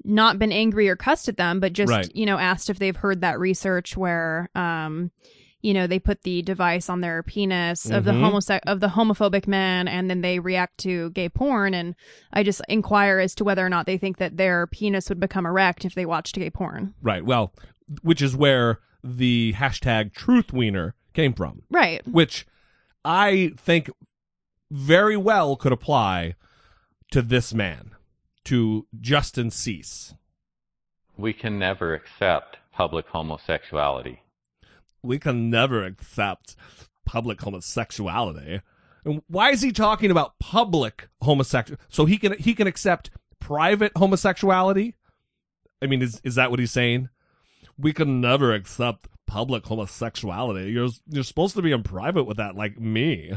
not 0.05 0.41
been 0.41 0.51
angry 0.51 0.89
or 0.89 0.97
cussed 0.97 1.29
at 1.29 1.37
them 1.37 1.61
but 1.61 1.75
just 1.75 1.91
Right. 1.91 2.11
you 2.13 2.27
know 2.27 2.39
asked 2.39 2.71
if 2.71 2.81
they've 2.81 2.97
heard 2.97 3.21
that 3.21 3.39
research 3.39 3.97
where 3.97 4.51
um 4.57 5.13
you 5.61 5.75
know, 5.75 5.87
they 5.87 5.99
put 5.99 6.23
the 6.23 6.41
device 6.43 6.89
on 6.89 7.01
their 7.01 7.23
penis 7.23 7.91
of 7.91 8.05
the 8.05 8.13
Mhm. 8.13 8.21
homose- 8.31 8.61
of 8.67 8.81
the 8.81 8.89
homophobic 8.89 9.47
man 9.49 9.89
and 9.89 10.09
then 10.09 10.21
they 10.21 10.39
react 10.39 10.79
to 10.79 11.11
gay 11.11 11.29
porn 11.29 11.75
and 11.75 11.95
I 12.33 12.43
just 12.45 12.61
inquire 12.69 13.19
as 13.19 13.35
to 13.37 13.45
whether 13.45 13.67
or 13.67 13.69
not 13.69 13.87
they 13.87 13.99
think 13.99 14.19
that 14.19 14.37
their 14.37 14.67
penis 14.69 15.09
would 15.09 15.19
become 15.21 15.47
erect 15.47 15.85
if 15.85 15.95
they 15.95 16.07
watched 16.07 16.37
gay 16.37 16.51
porn. 16.51 16.95
Right. 17.03 17.25
Well, 17.25 17.53
which 18.03 18.23
is 18.23 18.37
where 18.37 18.79
the 19.03 19.55
hashtag 19.57 20.13
truth 20.13 20.53
wiener 20.53 20.95
came 21.15 21.33
from. 21.33 21.63
Right. 21.71 22.07
Which 22.07 22.47
I 23.05 23.53
think 23.57 23.91
very 24.71 25.17
well 25.17 25.57
could 25.57 25.73
apply 25.73 26.35
to 27.11 27.23
this 27.23 27.55
man, 27.55 27.93
to 28.45 28.87
Justin 29.01 29.51
Sease. 29.51 30.15
We 31.17 31.33
can 31.33 31.59
never 31.59 31.95
accept 31.95 32.59
public 32.73 33.09
homosexuality. 33.09 34.21
We 35.03 35.19
can 35.19 35.51
never 35.51 35.85
accept 35.85 36.57
public 37.05 37.41
homosexuality. 37.41 38.61
And 39.05 39.23
why 39.29 39.51
is 39.51 39.63
he 39.63 39.73
talking 39.73 40.11
about 40.11 40.39
public 40.39 41.09
homosexual? 41.23 41.81
So 41.89 42.05
he 42.05 42.19
can 42.19 42.39
he 42.39 42.55
can 42.55 42.67
accept 42.67 43.11
private 43.41 43.93
homosexuality? 43.97 44.95
I 45.81 45.87
mean, 45.87 46.03
is 46.03 46.21
is 46.25 46.35
that 46.35 46.51
what 46.51 46.61
he's 46.61 46.73
saying? 46.73 47.09
We 47.79 47.93
can 47.93 48.21
never 48.21 48.53
accept 48.53 49.09
public 49.27 49.65
homosexuality. 49.65 50.73
You're 50.73 50.91
you're 51.09 51.25
supposed 51.25 51.55
to 51.57 51.63
be 51.63 51.73
in 51.73 51.83
private 51.83 52.25
with 52.25 52.37
that, 52.39 52.57
like 52.57 52.79
me. 52.79 53.33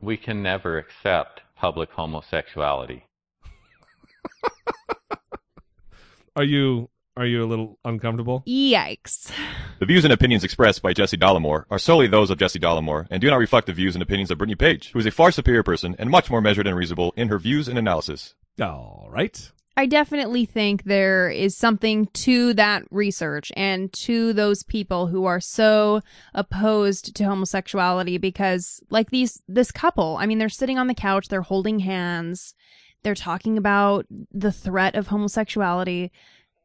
We 0.00 0.16
can 0.16 0.42
never 0.42 0.78
accept 0.78 1.42
public 1.56 1.90
homosexuality. 1.90 3.04
Are 6.36 6.44
you 6.44 6.88
are 7.20 7.26
you 7.26 7.44
a 7.44 7.46
little 7.46 7.78
uncomfortable? 7.84 8.42
Yikes. 8.48 9.30
The 9.78 9.84
views 9.84 10.04
and 10.04 10.12
opinions 10.12 10.42
expressed 10.42 10.80
by 10.80 10.94
Jesse 10.94 11.18
Dollamore 11.18 11.66
are 11.70 11.78
solely 11.78 12.06
those 12.06 12.30
of 12.30 12.38
Jesse 12.38 12.58
Dollamore 12.58 13.06
and 13.10 13.20
do 13.20 13.28
not 13.28 13.36
reflect 13.36 13.66
the 13.66 13.74
views 13.74 13.94
and 13.94 14.02
opinions 14.02 14.30
of 14.30 14.38
Brittany 14.38 14.54
Page, 14.54 14.90
who 14.92 14.98
is 14.98 15.04
a 15.04 15.10
far 15.10 15.30
superior 15.30 15.62
person 15.62 15.94
and 15.98 16.08
much 16.08 16.30
more 16.30 16.40
measured 16.40 16.66
and 16.66 16.74
reasonable 16.74 17.12
in 17.16 17.28
her 17.28 17.38
views 17.38 17.68
and 17.68 17.78
analysis. 17.78 18.34
All 18.58 19.08
right. 19.10 19.50
I 19.76 19.84
definitely 19.84 20.46
think 20.46 20.84
there 20.84 21.28
is 21.28 21.54
something 21.54 22.06
to 22.06 22.54
that 22.54 22.84
research 22.90 23.52
and 23.54 23.92
to 23.92 24.32
those 24.32 24.62
people 24.62 25.06
who 25.08 25.26
are 25.26 25.40
so 25.40 26.00
opposed 26.32 27.14
to 27.16 27.24
homosexuality 27.24 28.16
because 28.16 28.82
like 28.88 29.10
these 29.10 29.42
this 29.46 29.70
couple, 29.70 30.16
I 30.18 30.24
mean 30.24 30.38
they're 30.38 30.48
sitting 30.48 30.78
on 30.78 30.86
the 30.86 30.94
couch, 30.94 31.28
they're 31.28 31.42
holding 31.42 31.80
hands, 31.80 32.54
they're 33.02 33.14
talking 33.14 33.56
about 33.56 34.06
the 34.32 34.52
threat 34.52 34.94
of 34.94 35.08
homosexuality. 35.08 36.12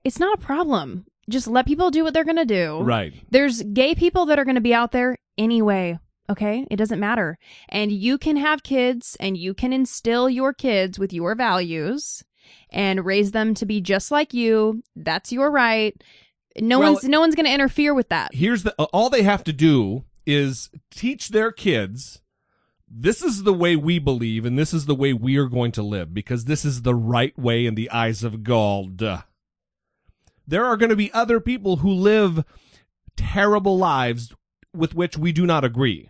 It's 0.05 0.19
not 0.19 0.37
a 0.37 0.41
problem. 0.41 1.05
Just 1.29 1.47
let 1.47 1.65
people 1.65 1.89
do 1.91 2.03
what 2.03 2.13
they're 2.13 2.23
going 2.23 2.35
to 2.37 2.45
do. 2.45 2.79
Right. 2.81 3.13
There's 3.31 3.63
gay 3.63 3.95
people 3.95 4.27
that 4.27 4.37
are 4.39 4.45
going 4.45 4.55
to 4.55 4.61
be 4.61 4.73
out 4.73 4.91
there 4.91 5.17
anyway. 5.37 5.99
Okay. 6.29 6.65
It 6.71 6.77
doesn't 6.77 6.99
matter. 6.99 7.37
And 7.67 7.91
you 7.91 8.17
can 8.17 8.37
have 8.37 8.63
kids 8.63 9.17
and 9.19 9.35
you 9.35 9.53
can 9.53 9.73
instill 9.73 10.29
your 10.29 10.53
kids 10.53 10.97
with 10.99 11.11
your 11.11 11.35
values 11.35 12.23
and 12.69 13.05
raise 13.05 13.31
them 13.31 13.55
to 13.55 13.65
be 13.65 13.81
just 13.81 14.11
like 14.11 14.33
you. 14.33 14.83
That's 14.95 15.31
your 15.31 15.51
right. 15.51 15.99
No 16.59 16.79
Well- 16.79 16.93
one's, 16.93 17.03
no 17.03 17.19
one's 17.19 17.35
going 17.35 17.47
to 17.47 17.53
interfere 17.53 17.93
with 17.93 18.09
that. 18.09 18.33
Here's 18.33 18.63
the 18.63 18.73
all 18.93 19.09
they 19.09 19.23
have 19.23 19.43
to 19.45 19.53
do 19.53 20.05
is 20.25 20.69
teach 20.91 21.29
their 21.29 21.51
kids 21.51 22.21
this 22.87 23.21
is 23.21 23.43
the 23.43 23.53
way 23.53 23.75
we 23.75 23.99
believe 23.99 24.45
and 24.45 24.57
this 24.57 24.73
is 24.73 24.85
the 24.85 24.95
way 24.95 25.11
we 25.11 25.37
are 25.37 25.47
going 25.47 25.71
to 25.73 25.83
live 25.83 26.13
because 26.13 26.45
this 26.45 26.63
is 26.63 26.83
the 26.83 26.95
right 26.95 27.37
way 27.37 27.65
in 27.65 27.75
the 27.75 27.89
eyes 27.89 28.23
of 28.23 28.43
God. 28.43 29.23
There 30.47 30.65
are 30.65 30.77
going 30.77 30.89
to 30.89 30.95
be 30.95 31.11
other 31.13 31.39
people 31.39 31.77
who 31.77 31.91
live 31.91 32.43
terrible 33.15 33.77
lives 33.77 34.33
with 34.73 34.93
which 34.93 35.17
we 35.17 35.31
do 35.31 35.45
not 35.45 35.63
agree. 35.63 36.09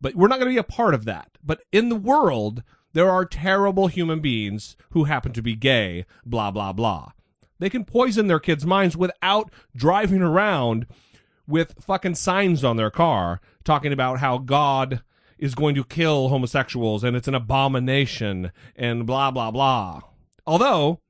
But 0.00 0.14
we're 0.14 0.28
not 0.28 0.38
going 0.38 0.50
to 0.50 0.54
be 0.54 0.58
a 0.58 0.64
part 0.64 0.94
of 0.94 1.04
that. 1.04 1.38
But 1.42 1.62
in 1.72 1.88
the 1.88 1.96
world, 1.96 2.62
there 2.92 3.10
are 3.10 3.24
terrible 3.24 3.88
human 3.88 4.20
beings 4.20 4.76
who 4.90 5.04
happen 5.04 5.32
to 5.32 5.42
be 5.42 5.54
gay, 5.54 6.06
blah, 6.24 6.50
blah, 6.50 6.72
blah. 6.72 7.12
They 7.58 7.70
can 7.70 7.84
poison 7.84 8.28
their 8.28 8.38
kids' 8.38 8.64
minds 8.64 8.96
without 8.96 9.50
driving 9.74 10.22
around 10.22 10.86
with 11.46 11.74
fucking 11.80 12.14
signs 12.14 12.62
on 12.62 12.76
their 12.76 12.90
car 12.90 13.40
talking 13.64 13.92
about 13.92 14.20
how 14.20 14.38
God 14.38 15.02
is 15.38 15.54
going 15.54 15.74
to 15.74 15.84
kill 15.84 16.28
homosexuals 16.28 17.02
and 17.04 17.16
it's 17.16 17.28
an 17.28 17.34
abomination 17.34 18.52
and 18.76 19.06
blah, 19.06 19.30
blah, 19.30 19.50
blah. 19.50 20.00
Although, 20.46 21.00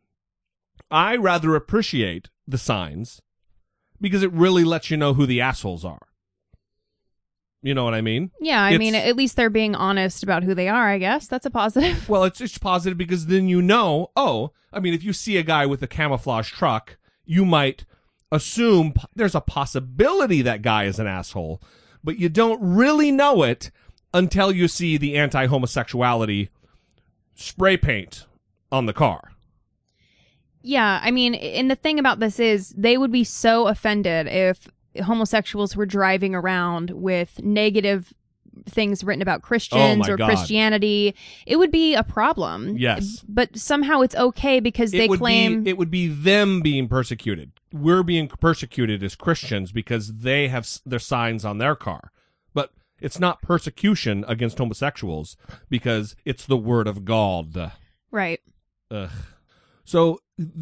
I 0.90 1.16
rather 1.16 1.54
appreciate 1.54 2.28
the 2.46 2.58
signs 2.58 3.20
because 4.00 4.22
it 4.22 4.32
really 4.32 4.64
lets 4.64 4.90
you 4.90 4.96
know 4.96 5.14
who 5.14 5.26
the 5.26 5.40
assholes 5.40 5.84
are. 5.84 6.00
You 7.62 7.74
know 7.74 7.84
what 7.84 7.94
I 7.94 8.00
mean? 8.00 8.30
Yeah. 8.40 8.62
I 8.62 8.68
It's- 8.68 8.78
mean, 8.78 8.94
at 8.94 9.16
least 9.16 9.36
they're 9.36 9.50
being 9.50 9.74
honest 9.74 10.22
about 10.22 10.44
who 10.44 10.54
they 10.54 10.68
are, 10.68 10.88
I 10.88 10.98
guess. 10.98 11.26
That's 11.26 11.44
a 11.46 11.50
positive. 11.50 12.08
Well, 12.08 12.24
it's 12.24 12.38
just 12.38 12.60
positive 12.60 12.96
because 12.96 13.26
then 13.26 13.48
you 13.48 13.60
know, 13.60 14.10
oh, 14.16 14.52
I 14.72 14.78
mean, 14.80 14.94
if 14.94 15.02
you 15.02 15.12
see 15.12 15.36
a 15.36 15.42
guy 15.42 15.66
with 15.66 15.82
a 15.82 15.86
camouflage 15.88 16.50
truck, 16.50 16.96
you 17.24 17.44
might 17.44 17.84
assume 18.30 18.92
p- 18.92 19.02
there's 19.16 19.34
a 19.34 19.40
possibility 19.40 20.40
that 20.42 20.62
guy 20.62 20.84
is 20.84 20.98
an 20.98 21.06
asshole, 21.06 21.60
but 22.04 22.18
you 22.18 22.28
don't 22.28 22.60
really 22.62 23.10
know 23.10 23.42
it 23.42 23.70
until 24.14 24.52
you 24.52 24.68
see 24.68 24.96
the 24.96 25.16
anti 25.16 25.46
homosexuality 25.46 26.50
spray 27.34 27.76
paint 27.76 28.26
on 28.70 28.86
the 28.86 28.92
car. 28.92 29.32
Yeah, 30.62 31.00
I 31.02 31.10
mean, 31.10 31.34
and 31.34 31.70
the 31.70 31.76
thing 31.76 31.98
about 31.98 32.18
this 32.20 32.38
is 32.40 32.70
they 32.76 32.98
would 32.98 33.12
be 33.12 33.24
so 33.24 33.68
offended 33.68 34.26
if 34.26 34.68
homosexuals 35.04 35.76
were 35.76 35.86
driving 35.86 36.34
around 36.34 36.90
with 36.90 37.40
negative 37.42 38.12
things 38.68 39.04
written 39.04 39.22
about 39.22 39.40
Christians 39.42 39.80
Oh 39.82 39.96
my 39.96 40.08
or 40.08 40.16
God. 40.16 40.26
Christianity. 40.26 41.14
It 41.46 41.56
would 41.56 41.70
be 41.70 41.94
a 41.94 42.02
problem. 42.02 42.76
Yes. 42.76 43.24
But 43.28 43.56
somehow 43.56 44.00
it's 44.00 44.16
okay 44.16 44.58
because 44.58 44.90
they 44.90 45.04
it 45.04 45.10
would 45.10 45.20
claim 45.20 45.62
be 45.62 45.70
it 45.70 45.78
would 45.78 45.90
be 45.92 46.08
them 46.08 46.60
being 46.60 46.88
persecuted. 46.88 47.52
We're 47.72 48.02
being 48.02 48.26
persecuted 48.26 49.02
as 49.02 49.14
Christians 49.14 49.70
because 49.70 50.12
they 50.16 50.48
have 50.48 50.64
s- 50.64 50.80
their 50.84 50.98
signs 50.98 51.44
on 51.44 51.58
their 51.58 51.76
car. 51.76 52.10
But 52.52 52.72
it's 53.00 53.20
not 53.20 53.42
persecution 53.42 54.24
against 54.26 54.58
homosexuals 54.58 55.36
because 55.70 56.16
it's 56.24 56.44
the 56.44 56.56
word 56.56 56.88
of 56.88 57.04
God. 57.04 57.72
right. 58.10 58.40
Ugh. 58.90 59.10
So 59.88 60.20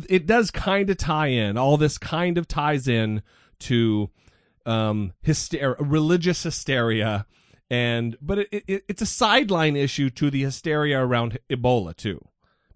it 0.08 0.24
does 0.24 0.52
kind 0.52 0.88
of 0.88 0.98
tie 0.98 1.26
in. 1.26 1.58
All 1.58 1.76
this 1.76 1.98
kind 1.98 2.38
of 2.38 2.46
ties 2.46 2.86
in 2.86 3.22
to 3.58 4.08
um 4.64 5.14
hysteria, 5.20 5.74
religious 5.80 6.44
hysteria, 6.44 7.26
and 7.68 8.16
but 8.22 8.38
it, 8.38 8.48
it 8.52 8.84
it's 8.86 9.02
a 9.02 9.06
sideline 9.06 9.74
issue 9.74 10.10
to 10.10 10.30
the 10.30 10.44
hysteria 10.44 11.00
around 11.00 11.40
Ebola 11.50 11.96
too, 11.96 12.24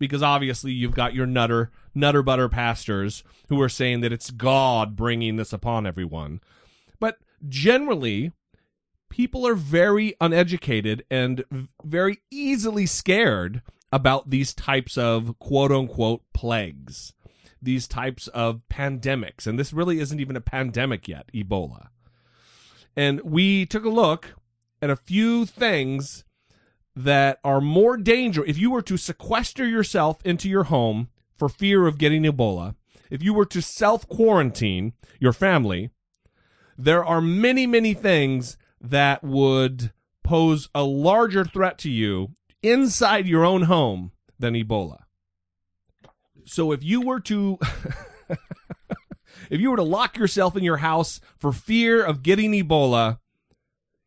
because 0.00 0.24
obviously 0.24 0.72
you've 0.72 0.96
got 0.96 1.14
your 1.14 1.24
nutter 1.24 1.70
nutter 1.94 2.20
butter 2.24 2.48
pastors 2.48 3.22
who 3.48 3.62
are 3.62 3.68
saying 3.68 4.00
that 4.00 4.12
it's 4.12 4.32
God 4.32 4.96
bringing 4.96 5.36
this 5.36 5.52
upon 5.52 5.86
everyone, 5.86 6.40
but 6.98 7.18
generally 7.48 8.32
people 9.08 9.46
are 9.46 9.54
very 9.54 10.16
uneducated 10.20 11.04
and 11.12 11.44
very 11.84 12.18
easily 12.28 12.86
scared 12.86 13.62
about 13.92 14.30
these 14.30 14.54
types 14.54 14.96
of 14.96 15.38
quote 15.38 15.72
unquote 15.72 16.22
plagues, 16.32 17.12
these 17.60 17.88
types 17.88 18.28
of 18.28 18.62
pandemics. 18.70 19.46
And 19.46 19.58
this 19.58 19.72
really 19.72 20.00
isn't 20.00 20.20
even 20.20 20.36
a 20.36 20.40
pandemic 20.40 21.08
yet, 21.08 21.30
Ebola. 21.34 21.88
And 22.96 23.20
we 23.22 23.66
took 23.66 23.84
a 23.84 23.90
look 23.90 24.34
at 24.82 24.90
a 24.90 24.96
few 24.96 25.46
things 25.46 26.24
that 26.96 27.38
are 27.44 27.60
more 27.60 27.96
dangerous. 27.96 28.48
If 28.48 28.58
you 28.58 28.70
were 28.70 28.82
to 28.82 28.96
sequester 28.96 29.66
yourself 29.66 30.24
into 30.24 30.48
your 30.48 30.64
home 30.64 31.08
for 31.36 31.48
fear 31.48 31.86
of 31.86 31.98
getting 31.98 32.24
Ebola, 32.24 32.74
if 33.10 33.22
you 33.22 33.34
were 33.34 33.46
to 33.46 33.62
self 33.62 34.08
quarantine 34.08 34.92
your 35.18 35.32
family, 35.32 35.90
there 36.78 37.04
are 37.04 37.20
many, 37.20 37.66
many 37.66 37.94
things 37.94 38.56
that 38.80 39.22
would 39.22 39.92
pose 40.22 40.68
a 40.74 40.82
larger 40.82 41.44
threat 41.44 41.76
to 41.78 41.90
you 41.90 42.34
inside 42.62 43.26
your 43.26 43.44
own 43.44 43.62
home 43.62 44.12
than 44.38 44.54
Ebola. 44.54 45.00
So 46.44 46.72
if 46.72 46.82
you 46.82 47.00
were 47.02 47.20
to 47.20 47.58
if 49.50 49.60
you 49.60 49.70
were 49.70 49.76
to 49.76 49.82
lock 49.82 50.16
yourself 50.16 50.56
in 50.56 50.64
your 50.64 50.78
house 50.78 51.20
for 51.38 51.52
fear 51.52 52.04
of 52.04 52.22
getting 52.22 52.52
Ebola, 52.52 53.18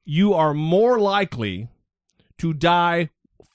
you 0.06 0.34
are 0.34 0.54
more 0.54 1.00
likely 1.00 1.70
to 2.38 2.54
die 2.54 3.10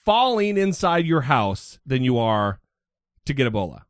falling 0.05 0.57
inside 0.57 1.07
your 1.07 1.23
house 1.23 1.79
than 1.85 2.03
you 2.03 2.19
are 2.19 2.61
to 3.27 3.35
get 3.35 3.53
Ebola. 3.53 3.83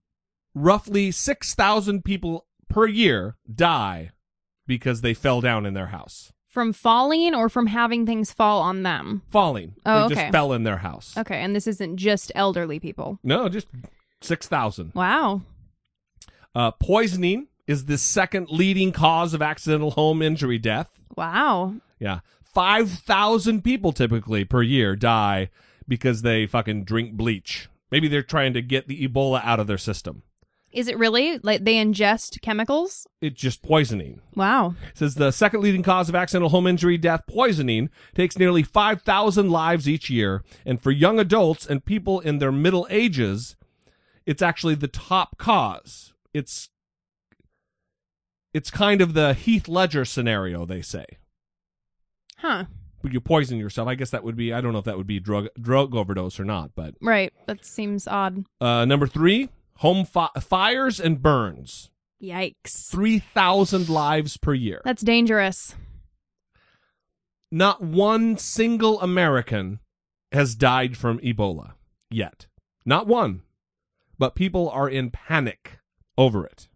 Roughly 0.55 1.13
6,000 1.13 2.05
people 2.05 2.47
per 2.69 2.87
year 2.87 3.37
die 3.53 4.11
because 4.67 5.01
they 5.01 5.15
fell 5.15 5.41
down 5.41 5.65
in 5.65 5.75
their 5.75 5.87
house. 5.87 6.33
From 6.59 6.73
falling 6.73 7.37
or 7.37 7.49
from 7.49 7.69
having 7.69 8.05
things 8.05 8.33
fall 8.33 8.61
on 8.63 8.83
them. 8.83 9.23
Falling. 9.31 9.77
Oh, 9.87 10.01
they 10.01 10.05
okay. 10.07 10.15
just 10.23 10.33
fell 10.33 10.53
in 10.53 10.65
their 10.65 10.79
house. 10.79 11.17
Okay, 11.17 11.37
and 11.37 11.55
this 11.55 11.69
isn't 11.69 11.99
just 11.99 12.33
elderly 12.35 12.81
people. 12.81 13.21
No, 13.23 13.49
just 13.49 13.69
6,000. 14.23 14.91
Wow. 14.93 15.43
Uh, 16.57 16.73
poisoning 16.73 17.47
is 17.69 17.85
the 17.85 17.97
second 17.97 18.49
leading 18.51 18.91
cause 18.91 19.35
of 19.35 19.41
accidental 19.41 19.93
home 19.93 20.21
injury 20.21 20.59
death. 20.59 20.89
Wow. 21.17 21.75
Yeah. 22.01 22.21
5,000 22.43 23.63
people 23.63 23.93
typically 23.93 24.45
per 24.45 24.61
year 24.61 24.97
die 24.97 25.51
because 25.87 26.23
they 26.23 26.45
fucking 26.49 26.83
drink 26.83 27.13
bleach. 27.13 27.69
Maybe 27.93 28.09
they're 28.09 28.25
trying 28.25 28.53
to 28.55 28.63
get 28.63 28.89
the 28.89 29.07
Ebola 29.07 29.45
out 29.45 29.61
of 29.61 29.69
their 29.69 29.79
system. 29.79 30.25
Is 30.71 30.87
it 30.87 30.99
really 30.99 31.39
like 31.39 31.65
they 31.65 31.75
ingest 31.77 32.43
chemicals? 32.43 33.07
It's 33.23 33.41
just 33.41 33.63
poisoning. 33.63 34.21
Wow. 34.35 34.75
It 34.91 34.99
says 34.99 35.15
the 35.15 35.31
second 35.31 35.63
leading 35.63 35.83
cause 35.83 36.09
of 36.11 36.15
accidental 36.15 36.51
home 36.51 36.67
injury 36.67 36.99
death, 36.99 37.23
poisoning, 37.27 37.89
takes 38.15 38.39
nearly 38.39 38.63
5,000 38.63 39.51
lives 39.51 39.89
each 39.89 40.11
year. 40.11 40.45
And 40.67 40.81
for 40.81 40.91
young 40.91 41.19
adults 41.19 41.67
and 41.67 41.85
people 41.85 42.21
in 42.21 42.39
their 42.39 42.53
middle 42.53 42.87
ages, 42.91 43.57
it's 44.27 44.43
actually 44.43 44.75
the 44.75 44.89
top 44.89 45.39
cause. 45.39 46.13
It's 46.35 46.69
it's 48.55 48.71
kind 48.71 49.01
of 49.01 49.15
the 49.15 49.35
Heath 49.35 49.69
Ledger 49.69 50.05
scenario, 50.05 50.65
they 50.67 50.83
say. 50.83 51.05
Huh. 52.39 52.65
Would 53.03 53.13
you 53.13 53.21
poison 53.21 53.59
yourself? 53.59 53.89
I 53.89 53.95
guess 53.95 54.11
that 54.11 54.25
would 54.25 54.37
be 54.37 54.53
I 54.53 54.61
don't 54.61 54.73
know 54.73 54.79
if 54.81 54.85
that 54.85 54.97
would 54.99 55.07
be 55.07 55.21
drug 55.21 55.49
drug 55.61 55.95
overdose 55.95 56.39
or 56.39 56.45
not, 56.45 56.73
but 56.75 56.95
Right. 57.01 57.33
That 57.47 57.65
seems 57.65 58.07
odd. 58.07 58.45
uh 58.61 58.85
number 58.85 59.07
3, 59.07 59.49
home 59.79 60.05
fi- 60.05 60.31
fires 60.41 61.01
and 61.01 61.23
burns. 61.23 61.91
Yikes. 62.23 62.89
3,000 62.91 63.89
lives 63.89 64.37
per 64.37 64.55
year. 64.55 64.81
That's 64.85 65.03
dangerous. 65.03 65.75
Not 67.51 67.83
one 67.83 68.37
single 68.37 69.01
American 69.01 69.81
has 70.33 70.55
died 70.55 70.97
from 70.97 71.19
Ebola 71.21 71.73
yet. 72.11 72.47
Not 72.85 73.07
one. 73.07 73.43
But 74.19 74.35
people 74.35 74.69
are 74.71 74.89
in 74.89 75.11
panic 75.11 75.79
over 76.17 76.45
it. 76.45 76.69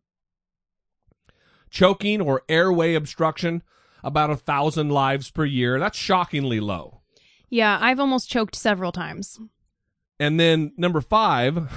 Choking 1.71 2.21
or 2.21 2.43
airway 2.49 2.95
obstruction, 2.95 3.63
about 4.05 4.31
a 4.31 4.37
thousand 4.37 4.91
lives 4.91 5.31
per 5.31 5.45
year. 5.45 5.79
That's 5.79 5.99
shockingly 5.99 6.61
low. 6.61 7.01
Yeah, 7.51 7.79
I've 7.81 8.01
almost 8.01 8.31
choked 8.31 8.55
several 8.55 8.93
times. 8.93 9.41
And 10.21 10.39
then 10.39 10.73
number 10.77 11.01
five, 11.01 11.69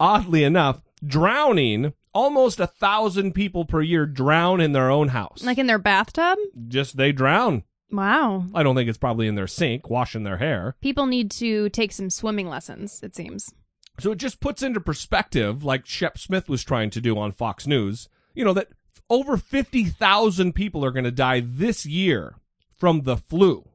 oddly 0.00 0.44
enough, 0.44 0.80
drowning. 1.04 1.92
Almost 2.14 2.58
a 2.58 2.66
thousand 2.66 3.32
people 3.32 3.64
per 3.64 3.80
year 3.80 4.04
drown 4.06 4.60
in 4.60 4.72
their 4.72 4.90
own 4.90 5.08
house. 5.08 5.44
Like 5.44 5.58
in 5.58 5.66
their 5.66 5.78
bathtub? 5.78 6.38
Just 6.66 6.96
they 6.96 7.12
drown. 7.12 7.62
Wow. 7.90 8.44
I 8.54 8.62
don't 8.62 8.74
think 8.74 8.88
it's 8.88 8.98
probably 8.98 9.28
in 9.28 9.34
their 9.34 9.46
sink 9.46 9.88
washing 9.88 10.24
their 10.24 10.38
hair. 10.38 10.74
People 10.80 11.06
need 11.06 11.30
to 11.32 11.68
take 11.70 11.92
some 11.92 12.10
swimming 12.10 12.48
lessons, 12.48 13.00
it 13.02 13.14
seems. 13.14 13.52
So 14.00 14.12
it 14.12 14.18
just 14.18 14.40
puts 14.40 14.62
into 14.62 14.80
perspective, 14.80 15.64
like 15.64 15.86
Shep 15.86 16.18
Smith 16.18 16.48
was 16.48 16.64
trying 16.64 16.90
to 16.90 17.00
do 17.00 17.18
on 17.18 17.32
Fox 17.32 17.66
News, 17.66 18.08
you 18.34 18.44
know, 18.44 18.52
that 18.52 18.68
over 19.10 19.36
50,000 19.36 20.52
people 20.54 20.84
are 20.84 20.90
going 20.90 21.04
to 21.04 21.10
die 21.10 21.40
this 21.44 21.86
year 21.86 22.36
from 22.76 23.02
the 23.02 23.16
flu. 23.16 23.68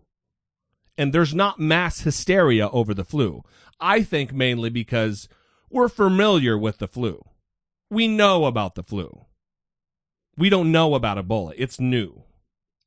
And 0.97 1.11
there's 1.11 1.33
not 1.33 1.59
mass 1.59 2.01
hysteria 2.01 2.69
over 2.69 2.93
the 2.93 3.03
flu. 3.03 3.43
I 3.79 4.03
think 4.03 4.31
mainly 4.31 4.69
because 4.69 5.27
we're 5.73 5.89
familiar 5.89 6.57
with 6.57 6.77
the 6.77 6.87
flu. 6.87 7.23
We 7.89 8.07
know 8.07 8.45
about 8.45 8.75
the 8.75 8.83
flu. 8.83 9.25
We 10.37 10.49
don't 10.49 10.71
know 10.71 10.95
about 10.95 11.17
Ebola. 11.17 11.53
It's 11.57 11.79
new. 11.79 12.23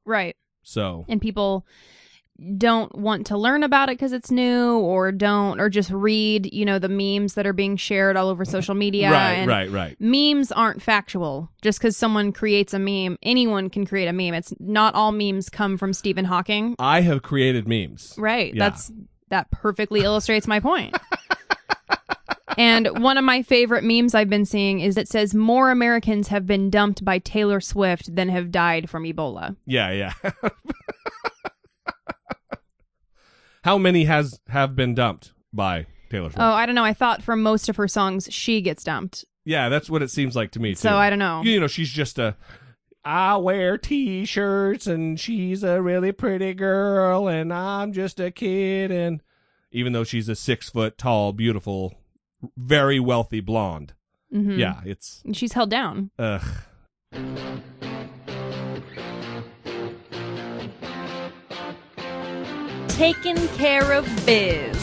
Right. 0.04 0.36
So, 0.62 1.04
And 1.08 1.20
people 1.20 1.66
don't 2.58 2.94
want 2.96 3.26
to 3.26 3.36
learn 3.36 3.62
about 3.62 3.88
it 3.88 3.98
because 3.98 4.12
it's 4.12 4.30
new 4.30 4.78
or 4.78 5.10
don't 5.10 5.60
or 5.60 5.70
just 5.70 5.90
read, 5.90 6.52
you 6.52 6.64
know, 6.64 6.78
the 6.78 6.88
memes 6.88 7.34
that 7.34 7.46
are 7.46 7.52
being 7.52 7.76
shared 7.76 8.16
all 8.16 8.28
over 8.28 8.44
social 8.44 8.74
media. 8.74 9.10
Right, 9.10 9.32
and 9.32 9.48
right, 9.48 9.70
right. 9.70 9.96
Memes 10.00 10.52
aren't 10.52 10.82
factual. 10.82 11.50
Just 11.62 11.78
because 11.78 11.96
someone 11.96 12.32
creates 12.32 12.74
a 12.74 12.78
meme, 12.78 13.16
anyone 13.22 13.70
can 13.70 13.86
create 13.86 14.06
a 14.06 14.12
meme. 14.12 14.34
It's 14.34 14.52
not 14.58 14.94
all 14.94 15.12
memes 15.12 15.48
come 15.48 15.78
from 15.78 15.92
Stephen 15.92 16.24
Hawking. 16.24 16.76
I 16.78 17.00
have 17.00 17.22
created 17.22 17.66
memes. 17.66 18.14
Right. 18.18 18.54
Yeah. 18.54 18.68
That's 18.68 18.92
that 19.28 19.50
perfectly 19.50 20.02
illustrates 20.02 20.46
my 20.46 20.60
point. 20.60 20.96
and 22.56 23.02
one 23.02 23.18
of 23.18 23.24
my 23.24 23.42
favorite 23.42 23.84
memes 23.84 24.14
I've 24.14 24.30
been 24.30 24.44
seeing 24.44 24.80
is 24.80 24.96
it 24.96 25.08
says 25.08 25.34
more 25.34 25.70
Americans 25.70 26.28
have 26.28 26.46
been 26.46 26.70
dumped 26.70 27.04
by 27.04 27.18
Taylor 27.18 27.60
Swift 27.60 28.14
than 28.14 28.28
have 28.28 28.50
died 28.50 28.88
from 28.88 29.04
Ebola. 29.04 29.56
Yeah, 29.66 29.90
yeah. 29.90 30.12
How 33.64 33.78
many 33.78 34.04
has 34.04 34.38
have 34.48 34.76
been 34.76 34.94
dumped 34.94 35.32
by 35.52 35.86
Taylor 36.08 36.30
Swift? 36.30 36.38
Oh, 36.38 36.52
I 36.52 36.66
don't 36.66 36.76
know. 36.76 36.84
I 36.84 36.94
thought 36.94 37.22
from 37.22 37.42
most 37.42 37.68
of 37.68 37.76
her 37.76 37.88
songs 37.88 38.28
she 38.30 38.60
gets 38.60 38.84
dumped. 38.84 39.24
Yeah, 39.44 39.68
that's 39.68 39.90
what 39.90 40.02
it 40.02 40.10
seems 40.10 40.36
like 40.36 40.52
to 40.52 40.60
me 40.60 40.70
too. 40.70 40.80
So, 40.80 40.94
I 40.96 41.10
don't 41.10 41.18
know. 41.18 41.42
You 41.42 41.58
know, 41.60 41.66
she's 41.66 41.90
just 41.90 42.18
a 42.18 42.36
I 43.04 43.36
wear 43.36 43.78
t-shirts 43.78 44.88
and 44.88 45.18
she's 45.18 45.62
a 45.62 45.80
really 45.80 46.10
pretty 46.10 46.54
girl 46.54 47.28
and 47.28 47.52
I'm 47.52 47.92
just 47.92 48.18
a 48.18 48.32
kid 48.32 48.90
and 48.90 49.22
even 49.70 49.92
though 49.92 50.02
she's 50.02 50.28
a 50.28 50.34
six 50.34 50.70
foot 50.70 50.98
tall, 50.98 51.32
beautiful, 51.32 51.94
very 52.56 53.00
wealthy 53.00 53.40
blonde. 53.40 53.94
Mhm. 54.34 54.58
Yeah, 54.58 54.80
it's 54.84 55.22
And 55.24 55.36
she's 55.36 55.52
held 55.52 55.70
down. 55.70 56.10
ugh. 56.18 56.42
Taking 62.88 63.36
care 63.58 63.92
of 63.92 64.04
biz. 64.24 64.76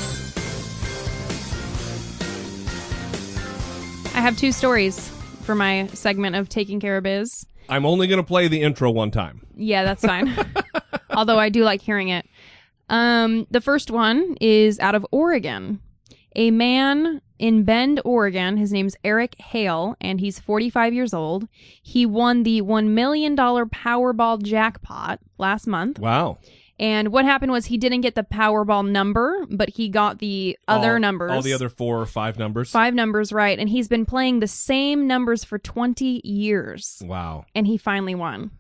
I 4.16 4.20
have 4.22 4.38
two 4.38 4.52
stories 4.52 5.10
for 5.42 5.56
my 5.56 5.88
segment 5.88 6.36
of 6.36 6.48
taking 6.48 6.80
care 6.80 6.98
of 6.98 7.04
biz. 7.04 7.46
I'm 7.70 7.86
only 7.88 8.06
gonna 8.08 8.22
play 8.24 8.48
the 8.48 8.62
intro 8.62 8.92
one 8.92 9.10
time. 9.10 9.42
Yeah, 9.56 9.84
that's 9.84 10.06
fine. 10.06 10.36
Although 11.10 11.40
I 11.40 11.50
do 11.50 11.64
like 11.64 11.82
hearing 11.82 12.10
it. 12.10 12.28
Um, 12.90 13.48
the 13.50 13.62
first 13.62 13.90
one 13.90 14.36
is 14.40 14.80
out 14.80 14.94
of 14.94 15.06
Oregon. 15.12 15.80
A 16.36 16.52
man 16.52 17.22
in 17.40 17.64
Bend, 17.64 18.02
Oregon, 18.06 18.58
his 18.58 18.72
name's 18.72 18.96
Eric 19.04 19.36
Hale, 19.40 19.96
and 20.00 20.20
he's 20.20 20.40
45 20.40 20.94
years 20.94 21.14
old. 21.14 21.48
He 21.82 22.06
won 22.06 22.44
the 22.44 22.62
$1 22.62 22.88
million 22.88 23.36
Powerball 23.36 24.42
jackpot 24.42 25.20
last 25.38 25.68
month. 25.68 26.00
Wow. 26.00 26.38
And 26.80 27.10
what 27.10 27.24
happened 27.26 27.52
was 27.52 27.68
he 27.68 27.78
didn't 27.78 28.02
get 28.02 28.16
the 28.16 28.24
Powerball 28.24 28.88
number, 28.90 29.46
but 29.52 29.70
he 29.70 29.90
got 29.90 30.20
the 30.20 30.58
other 30.68 30.94
all, 30.94 31.00
numbers. 31.00 31.32
All 31.32 31.42
the 31.42 31.54
other 31.54 31.70
four 31.70 32.02
or 32.02 32.06
five 32.06 32.40
numbers. 32.40 32.72
Five 32.72 32.94
numbers 32.96 33.32
right. 33.32 33.60
And 33.60 33.70
he's 33.70 33.88
been 33.88 34.06
playing 34.06 34.40
the 34.40 34.48
same 34.48 35.06
numbers 35.06 35.44
for 35.44 35.60
20 35.60 36.22
years 36.24 37.02
Wow. 37.06 37.46
and 37.54 37.68
he 37.68 37.78
finally 37.78 38.16
won. 38.16 38.52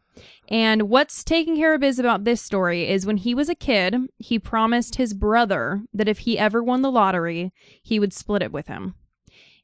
And 0.49 0.84
what's 0.84 1.24
taking 1.24 1.55
care 1.55 1.74
of 1.74 1.82
biz 1.82 1.99
about 1.99 2.24
this 2.26 2.41
story 2.41 2.89
is 2.89 3.05
when 3.05 3.18
he 3.18 3.34
was 3.34 3.49
a 3.49 3.55
kid, 3.55 3.95
he 4.18 4.38
promised 4.39 4.95
his 4.95 5.14
brother 5.14 5.84
that 5.93 6.07
if 6.07 6.20
he 6.20 6.38
ever 6.38 6.61
won 6.64 6.82
the 6.82 6.91
lottery, 6.91 7.51
he 7.82 7.99
would 7.99 8.14
split 8.14 8.41
it 8.41 8.51
with 8.51 8.68
him. 8.68 8.95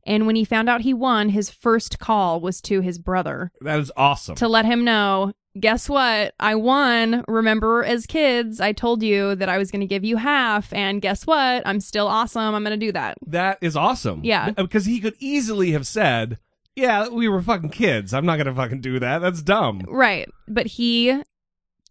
And 0.06 0.26
when 0.26 0.36
he 0.36 0.46
found 0.46 0.70
out 0.70 0.82
he 0.82 0.94
won, 0.94 1.30
his 1.30 1.50
first 1.50 2.00
call 2.00 2.40
was 2.40 2.62
to 2.62 2.82
his 2.82 2.98
brother 2.98 3.52
That 3.62 3.80
is 3.80 3.92
awesome. 3.98 4.36
to 4.36 4.48
let 4.48 4.66
him 4.66 4.84
know, 4.84 5.34
guess 5.60 5.90
what? 5.90 6.34
I 6.40 6.56
won. 6.56 7.26
Remember, 7.28 7.84
as 7.84 8.06
kids, 8.06 8.62
I 8.62 8.72
told 8.72 9.04
you 9.04 9.36
that 9.36 9.50
I 9.50 9.58
was 9.58 9.72
going 9.72 9.82
to 9.82 9.86
give 9.86 10.06
you 10.06 10.18
half. 10.18 10.72
And 10.74 11.02
guess 11.02 11.28
what? 11.28 11.64
I'm 11.66 11.82
still 11.82 12.08
awesome. 12.08 12.56
I'm 12.56 12.64
going 12.64 12.80
to 12.80 12.86
do 12.86 12.94
that. 12.94 13.18
That 13.28 13.58
is 13.62 13.76
awesome. 13.76 14.22
Yeah. 14.24 14.52
Because 14.52 14.86
he 14.86 15.00
could 15.02 15.16
easily 15.20 15.72
have 15.72 15.86
said, 15.86 16.40
Yeah, 16.80 17.10
we 17.10 17.28
were 17.28 17.42
fucking 17.42 17.70
kids. 17.70 18.14
I'm 18.14 18.26
not 18.26 18.38
gonna 18.38 18.56
fucking 18.56 18.82
do 18.82 19.00
that. 19.00 19.20
That's 19.20 19.42
dumb. 19.42 19.82
Right. 19.88 20.28
But 20.48 20.68
he 20.68 21.22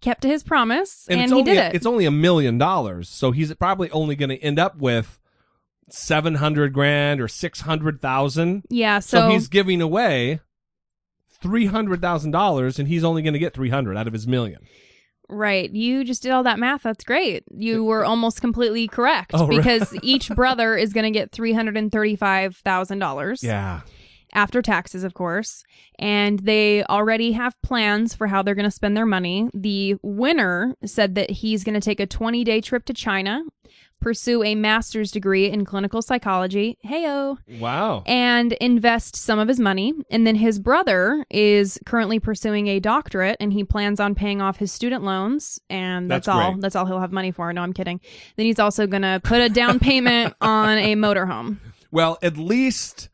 kept 0.01 0.23
to 0.23 0.29
his 0.29 0.43
promise 0.43 1.07
and, 1.11 1.21
it's 1.21 1.33
he 1.33 1.43
did 1.43 1.59
a, 1.59 1.67
it. 1.67 1.75
it's 1.75 1.87
only 1.87 2.05
a 2.05 2.11
million 2.11 2.59
dollars, 2.59 3.09
so 3.09 3.31
he's 3.33 3.53
probably 3.55 3.91
only 3.91 4.17
gonna 4.17 4.35
end 4.35 4.59
up 4.59 4.77
with 4.79 5.19
seven 5.91 6.37
hundred 6.37 6.73
grand 6.73 7.21
or 7.21 7.29
six 7.29 7.63
hundred 7.63 8.01
thousand. 8.03 8.65
yeah. 8.71 8.99
So, 9.01 9.19
So, 9.21 9.31
he's 9.31 9.49
giving 9.49 9.81
away 9.81 10.41
three 11.41 11.67
hundred 11.67 12.01
thousand 12.01 12.31
dollars, 12.33 12.79
and 12.79 12.89
he's 12.89 13.05
only 13.05 13.23
gonna 13.23 13.39
get 13.39 13.55
three 13.55 13.71
hundred 13.71 13.97
out 13.97 14.07
of 14.07 14.13
his 14.13 14.27
million. 14.27 14.61
Right. 15.31 15.71
You 15.71 16.05
just 16.05 16.23
did 16.23 16.33
all 16.33 16.43
that 16.45 16.59
math. 16.59 16.85
That's 16.85 17.05
great. 17.05 17.45
You 17.55 17.85
were 17.85 18.03
almost 18.03 18.41
completely 18.41 18.89
correct 18.89 19.33
Oh, 19.35 19.47
right. 19.47 19.59
because 19.59 19.95
each 20.03 20.31
brother 20.31 20.75
is 20.75 20.95
going 20.95 21.05
to 21.05 21.11
get 21.11 21.33
$335,000 21.33 23.43
Yeah. 23.47 23.81
After 24.35 24.61
taxes, 24.63 25.05
of 25.05 25.15
course. 25.15 25.65
And 25.99 26.39
they 26.41 26.85
already 26.85 27.33
have 27.33 27.61
plans 27.63 28.15
for 28.15 28.27
how 28.27 28.43
they're 28.43 28.55
going 28.55 28.65
to 28.65 28.71
spend 28.71 28.97
their 28.97 29.07
money. 29.07 29.49
The 29.55 29.97
winner 30.03 30.75
said 30.85 31.15
that 31.17 31.31
he's 31.31 31.65
going 31.65 31.75
to 31.75 31.85
take 31.85 32.01
a 32.01 32.07
20 32.07 32.45
day 32.45 32.61
trip 32.61 32.85
to 32.87 32.93
China, 32.95 33.43
pursue 34.01 34.45
a 34.45 34.55
master's 34.55 35.11
degree 35.11 35.51
in 35.51 35.65
clinical 35.65 36.01
psychology. 36.03 36.79
Heyo 36.87 37.39
Wow. 37.59 38.05
and 38.07 38.53
invest 38.55 39.17
some 39.17 39.41
of 39.41 39.49
his 39.49 39.59
money. 39.59 39.93
And 40.11 40.25
then 40.25 40.37
his 40.37 40.61
brother 40.61 41.25
is 41.31 41.81
currently 41.85 42.21
pursuing 42.21 42.69
a 42.69 42.79
doctorate 42.79 43.37
and 43.41 43.53
he 43.53 43.65
plans 43.65 43.99
on 43.99 44.15
paying 44.15 44.41
off 44.41 44.59
his 44.59 44.71
student 44.71 45.03
loans. 45.03 45.59
And 45.69 46.09
that's, 46.09 46.27
That's 46.27 46.37
all. 46.37 46.57
That's 46.59 46.77
all 46.77 46.87
he'll 46.87 47.01
have 47.01 47.11
money 47.13 47.33
for. 47.33 47.53
No, 47.53 47.63
I'm 47.63 47.73
kidding. 47.73 48.01
Then 48.37 48.47
he's 48.47 48.61
also 48.61 48.87
going 48.87 49.03
to 49.03 49.21
put 49.25 49.41
a 49.41 49.49
down 49.49 49.81
payment 49.81 50.35
on 50.41 50.79
a 50.79 50.95
motorhome. 50.95 51.57
Well, 51.91 52.19
at 52.23 52.37
least 52.37 53.09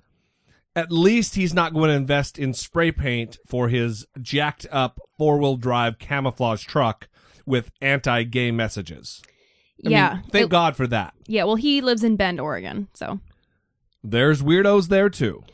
at 0.77 0.91
least 0.91 1.35
he's 1.37 1.55
not 1.55 1.73
going 1.73 1.89
to 1.89 1.95
invest 1.95 2.39
in 2.39 2.53
spray 2.55 2.91
paint 2.93 3.39
for 3.47 3.69
his 3.69 4.07
jacked 4.21 4.67
up 4.73 4.99
four 5.19 5.39
wheel 5.39 5.57
drive 5.57 5.99
camouflage 5.99 6.65
truck 6.65 7.09
with 7.47 7.71
anti-gay 7.81 8.51
messages. 8.51 9.23
I 9.85 9.89
mean, 9.89 9.93
yeah. 9.93 10.21
thank 10.31 10.47
It- 10.47 10.51
God 10.51 10.77
for 10.77 10.87
that. 10.87 11.15
Yeah, 11.27 11.45
well, 11.45 11.57
he 11.57 11.81
lives 11.81 12.03
in 12.03 12.17
Bend, 12.17 12.41
Oregon, 12.41 12.89
so 12.95 13.21
There's 14.03 14.43
weirdos 14.43 14.89
there 14.89 15.09
too. 15.11 15.45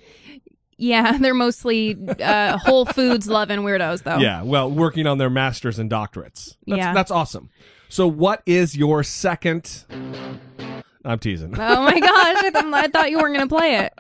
yeah, 0.79 1.19
they're 1.21 1.35
mostly 1.35 1.97
uh, 2.21 2.57
Whole 2.59 2.85
Foods 2.87 3.29
loving 3.29 3.61
weirdos, 3.61 4.03
though. 4.05 4.19
Yeah, 4.19 4.43
well, 4.43 4.71
working 4.71 5.07
on 5.07 5.19
their 5.19 5.31
masters 5.31 5.79
and 5.79 5.91
doctorates. 5.91 6.57
That's, 6.67 6.79
Yeah. 6.79 6.95
that's 6.95 7.11
awesome. 7.11 7.51
So, 7.89 8.07
what 8.07 8.43
is 8.47 8.77
your 8.77 9.03
second? 9.03 9.85
I'm 11.05 11.19
teasing. 11.19 11.55
Oh 11.59 11.83
my 11.83 11.99
gosh, 12.01 12.37
I, 12.45 12.51
th- 12.53 12.65
I 12.73 12.89
thought 12.89 13.11
you 13.11 13.19
weren't 13.19 13.35
going 13.37 13.49
to 13.49 13.55
play 13.55 13.77
it. 13.79 13.93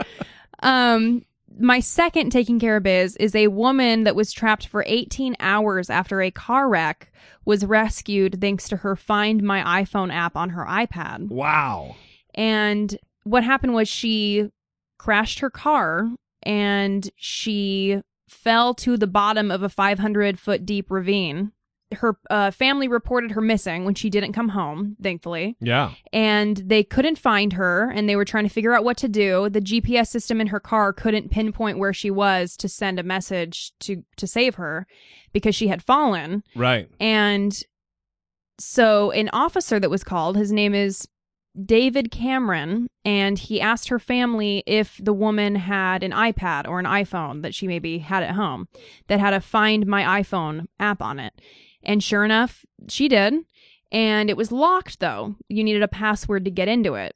Um, 0.63 1.25
my 1.59 1.81
second 1.81 2.31
taking 2.31 2.59
care 2.59 2.77
of 2.77 2.85
biz 2.85 3.17
is 3.17 3.35
a 3.35 3.49
woman 3.49 4.05
that 4.05 4.17
was 4.17 4.33
trapped 4.33 4.67
for 4.67 4.85
18 4.87 5.37
hours 5.41 5.91
after 5.91 6.23
a 6.23 6.31
car 6.31 6.69
wreck 6.69 7.13
was 7.45 7.65
rescued 7.65 8.41
thanks 8.41 8.69
to 8.69 8.77
her 8.79 8.97
Find 8.97 9.43
My 9.43 9.83
iPhone 9.83 10.13
app 10.13 10.37
on 10.37 10.51
her 10.51 10.65
iPad. 10.65 11.29
Wow. 11.29 11.97
And 12.35 12.97
what 13.25 13.45
happened 13.45 13.75
was 13.75 13.89
she 13.89 14.51
crashed 14.99 15.41
her 15.41 15.51
car 15.51 16.09
and 16.43 17.11
she 17.17 18.01
fell 18.29 18.75
to 18.75 18.97
the 18.97 19.07
bottom 19.07 19.51
of 19.51 19.63
a 19.63 19.69
500 19.69 20.39
foot 20.39 20.65
deep 20.65 20.91
ravine. 20.91 21.53
Her 21.93 22.17
uh, 22.31 22.51
family 22.53 22.87
reported 22.89 23.33
her 23.33 23.41
missing 23.41 23.85
when 23.85 23.95
she 23.95 24.11
didn't 24.11 24.33
come 24.33 24.51
home, 24.51 24.97
thankfully 25.03 25.57
Yeah. 25.61 25.93
and 26.13 26.57
they 26.59 26.85
couldn't 26.85 27.19
find 27.19 27.53
her 27.55 27.91
and 27.91 28.09
they 28.09 28.15
were 28.17 28.25
trying 28.25 28.45
to 28.45 28.51
figure 28.51 28.73
out 28.75 28.85
what 28.85 28.97
to 28.99 29.09
do 29.09 29.49
the 29.51 29.61
gps 29.61 30.07
system 30.07 30.41
in 30.41 30.47
her 30.49 30.61
car 30.61 30.93
couldn't 30.93 31.31
pinpoint 31.31 31.79
where 31.79 31.93
she 31.93 32.11
was 32.11 32.57
to 32.59 32.69
send 32.69 32.99
a 33.01 33.03
message 33.03 33.73
to 33.81 34.05
to 34.17 34.27
save 34.27 34.55
her 34.55 34.87
because 35.33 35.55
she 35.57 35.67
had 35.69 35.83
fallen 35.83 36.43
Right. 36.55 36.89
and 37.01 37.61
so 38.59 39.11
an 39.13 39.29
officer 39.33 39.81
that 39.81 39.91
was 39.91 40.05
called 40.05 40.37
his 40.37 40.53
name 40.53 40.75
is 40.75 41.09
David 41.65 42.11
Cameron 42.13 42.87
and 43.05 43.37
he 43.39 43.61
asked 43.61 43.89
her 43.89 43.99
family 43.99 44.63
if 44.67 45.01
the 45.03 45.13
woman 45.13 45.57
had 45.57 46.03
an 46.05 46.13
iPad 46.13 46.69
or 46.69 46.79
an 46.79 46.87
iPhone 46.87 47.43
that 47.43 47.55
she 47.55 47.67
maybe 47.67 47.99
had 47.99 48.23
at 48.23 48.37
home 48.37 48.69
that 49.09 49.19
had 49.19 49.33
a 49.35 49.41
find 49.41 49.87
my 49.87 50.23
iPhone 50.23 50.67
app 50.79 51.03
on 51.03 51.19
it 51.19 51.33
and 51.83 52.03
sure 52.03 52.25
enough 52.25 52.65
she 52.89 53.09
did. 53.09 53.35
And 53.93 54.31
it 54.31 54.37
was 54.37 54.53
locked 54.53 55.01
though. 55.01 55.35
You 55.49 55.65
needed 55.65 55.83
a 55.83 55.89
password 55.89 56.45
to 56.45 56.51
get 56.51 56.69
into 56.69 56.95
it. 56.95 57.15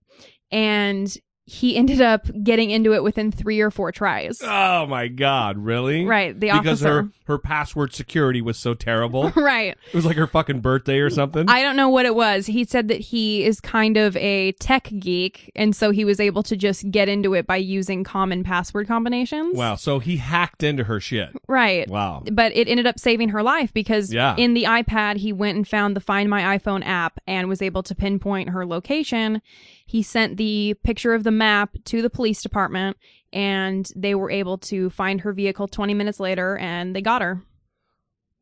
And 0.51 1.17
he 1.47 1.77
ended 1.77 2.01
up 2.01 2.27
getting 2.43 2.71
into 2.71 2.95
it 2.95 3.03
within 3.03 3.31
3 3.31 3.61
or 3.61 3.71
4 3.71 3.93
tries 3.93 4.41
Oh 4.43 4.87
my 4.87 5.09
God! 5.09 5.59
Really? 5.59 6.05
Right, 6.07 6.39
the 6.39 6.51
because 6.53 6.81
her 6.81 7.11
her 7.27 7.39
password 7.39 7.93
security 7.95 8.41
was 8.43 8.59
so 8.59 8.75
terrible. 8.75 9.31
right 9.37 9.77
It 9.93 9.95
was 9.95 10.05
like 10.07 10.17
her 10.17 10.27
fucking 10.27 10.61
birthday 10.61 10.99
or 11.01 11.11
something. 11.11 11.49
I 11.49 11.63
don't 11.63 11.77
know 11.77 11.89
what 11.89 12.07
it 12.07 12.15
was. 12.15 12.47
He 12.47 12.65
said 12.65 12.89
that 12.89 13.01
he 13.01 13.45
is 13.45 13.61
kind 13.61 13.97
of 13.97 14.17
a 14.17 14.53
tech 14.53 14.91
geek, 14.99 15.51
and 15.55 15.75
so 15.77 15.91
he 15.91 16.05
was 16.05 16.21
able 16.21 16.43
to 16.45 16.57
just 16.57 16.91
get 16.91 17.09
into 17.09 17.35
it 17.35 17.47
by 17.47 17.57
using 17.57 18.05
common 18.05 18.43
password 18.45 18.87
combinations. 18.89 19.57
wow. 19.57 19.75
So 19.77 19.99
he 19.99 20.17
hacked 20.19 20.63
into 20.63 20.85
her 20.85 21.01
shit. 21.01 21.31
Right. 21.49 21.89
Wow. 21.89 22.23
But 22.33 22.57
it 22.57 22.69
ended 22.69 22.87
up 22.87 22.99
saving 22.99 23.31
her 23.31 23.43
life 23.43 23.73
because 23.73 24.13
Yeah. 24.13 24.35
in 24.37 24.55
the 24.55 24.65
iPad, 24.65 25.17
he 25.17 25.33
went 25.33 25.57
and 25.57 25.67
found 25.69 25.95
the 25.97 26.01
Find 26.01 26.29
My 26.31 26.57
iPhone 26.59 26.85
app 26.85 27.19
and 27.27 27.49
was 27.49 27.61
able 27.63 27.83
to 27.85 27.95
pinpoint 27.95 28.51
her 28.51 28.65
location. 28.67 29.43
He 29.87 30.03
sent 30.03 30.39
the 30.39 30.75
picture 30.83 31.13
of 31.13 31.25
the 31.25 31.31
map 31.35 31.77
to 31.87 32.01
the 32.03 32.11
police 32.11 32.43
department, 32.43 32.97
and 33.33 33.91
they 33.97 34.15
were 34.15 34.31
able 34.31 34.59
to 34.59 34.91
find 34.91 35.21
her 35.23 35.33
vehicle 35.33 35.69
20 35.69 35.93
minutes 35.95 36.21
later, 36.21 36.57
and 36.59 36.95
they 36.95 37.03
got 37.03 37.21
her. 37.23 37.43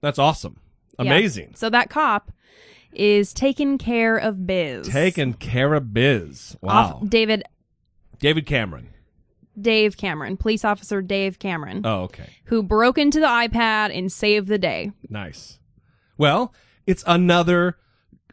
That's 0.00 0.18
awesome. 0.18 0.58
Yeah. 0.98 1.06
Amazing. 1.06 1.54
So 1.56 1.70
that 1.70 1.90
cop 1.90 2.30
is 2.92 3.32
taking 3.32 3.78
care 3.78 4.16
of 4.16 4.46
biz. 4.46 4.88
Taking 4.88 5.32
care 5.34 5.74
of 5.74 5.94
biz. 5.94 6.56
Wow. 6.60 7.00
Off- 7.02 7.08
David 7.08 7.44
David 8.18 8.46
Cameron. 8.46 8.88
Dave 9.60 9.96
Cameron, 9.98 10.36
police 10.38 10.64
officer 10.64 11.02
Dave 11.02 11.38
Cameron, 11.38 11.82
Oh, 11.84 12.04
okay. 12.04 12.28
who 12.44 12.62
broke 12.62 12.96
into 12.96 13.20
the 13.20 13.26
iPad 13.26 13.96
and 13.96 14.10
saved 14.10 14.48
the 14.48 14.56
day. 14.58 14.92
Nice. 15.10 15.58
Well, 16.16 16.54
it's 16.86 17.04
another 17.06 17.76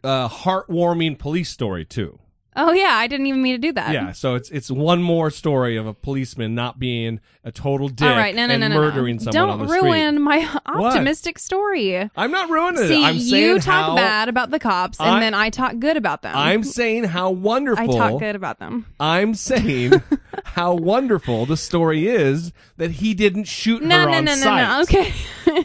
uh, 0.02 0.28
heartwarming 0.30 1.18
police 1.18 1.50
story 1.50 1.84
too. 1.84 2.18
Oh 2.56 2.72
yeah, 2.72 2.94
I 2.94 3.06
didn't 3.06 3.26
even 3.26 3.42
mean 3.42 3.54
to 3.54 3.58
do 3.58 3.72
that. 3.74 3.92
Yeah, 3.92 4.10
so 4.12 4.34
it's 4.34 4.50
it's 4.50 4.70
one 4.70 5.00
more 5.02 5.30
story 5.30 5.76
of 5.76 5.86
a 5.86 5.94
policeman 5.94 6.54
not 6.54 6.80
being 6.80 7.20
a 7.44 7.52
total 7.52 7.88
dick 7.88 8.08
All 8.08 8.16
right, 8.16 8.34
no, 8.34 8.44
no, 8.46 8.54
and 8.54 8.60
no, 8.60 8.68
no, 8.68 8.74
murdering 8.74 9.16
no. 9.16 9.22
someone 9.30 9.34
Don't 9.34 9.60
on 9.60 9.66
the 9.66 9.72
ruin 9.72 10.14
street. 10.14 10.18
my 10.20 10.60
optimistic 10.66 11.38
story. 11.38 12.10
I'm 12.16 12.30
not 12.32 12.50
ruining 12.50 12.86
See, 12.88 13.02
it. 13.02 13.06
I'm 13.06 13.20
saying 13.20 13.44
you 13.44 13.54
talk 13.60 13.90
how, 13.90 13.94
bad 13.94 14.28
about 14.28 14.50
the 14.50 14.58
cops, 14.58 14.98
and 14.98 15.08
I- 15.10 15.20
then 15.20 15.32
I 15.32 15.50
talk 15.50 15.78
good 15.78 15.96
about 15.96 16.22
them. 16.22 16.36
I'm 16.36 16.64
saying 16.64 17.04
how 17.04 17.30
wonderful. 17.30 17.94
I 17.94 17.98
talk 18.10 18.18
good 18.20 18.34
about 18.34 18.58
them. 18.58 18.84
I'm 18.98 19.34
saying 19.34 20.02
how 20.44 20.74
wonderful 20.74 21.46
the 21.46 21.56
story 21.56 22.08
is 22.08 22.52
that 22.78 22.90
he 22.90 23.14
didn't 23.14 23.44
shoot 23.44 23.80
No, 23.80 24.00
her 24.00 24.06
no, 24.06 24.12
on 24.18 24.24
no, 24.24 24.34
no, 24.34 24.40
sight. 24.40 24.62
no. 24.66 24.82
Okay. 24.82 25.64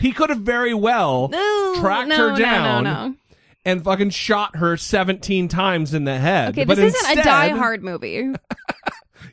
He 0.00 0.12
could 0.12 0.30
have 0.30 0.40
very 0.40 0.74
well 0.74 1.28
No, 1.28 1.74
tracked 1.78 2.08
no, 2.08 2.16
her 2.16 2.30
no, 2.32 2.36
down 2.36 2.84
no, 2.84 3.08
no. 3.08 3.14
And 3.68 3.84
fucking 3.84 4.08
shot 4.10 4.56
her 4.56 4.78
17 4.78 5.46
times 5.48 5.92
in 5.92 6.04
the 6.04 6.18
head. 6.18 6.50
Okay, 6.50 6.64
But 6.64 6.78
this 6.78 6.94
isn't 6.94 7.18
a 7.18 7.22
Die 7.22 7.48
Hard 7.50 7.84
movie. 7.84 8.32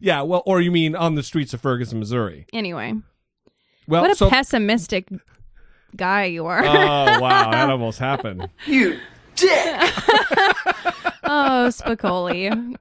Yeah, 0.01 0.23
well, 0.23 0.43
or 0.45 0.59
you 0.61 0.71
mean 0.71 0.93
on 0.95 1.15
the 1.15 1.23
streets 1.23 1.53
of 1.53 1.61
Ferguson, 1.61 1.99
Missouri? 1.99 2.45
Anyway, 2.51 2.93
Well, 3.87 4.01
what 4.01 4.11
a 4.11 4.15
so 4.15 4.29
pessimistic 4.29 5.07
guy 5.95 6.25
you 6.25 6.45
are. 6.47 6.63
oh 6.65 7.19
wow, 7.19 7.51
that 7.51 7.69
almost 7.71 7.97
happened. 7.99 8.49
you 8.67 8.99
dick. 9.35 9.49
oh, 11.23 11.69
Spicoli. 11.71 12.75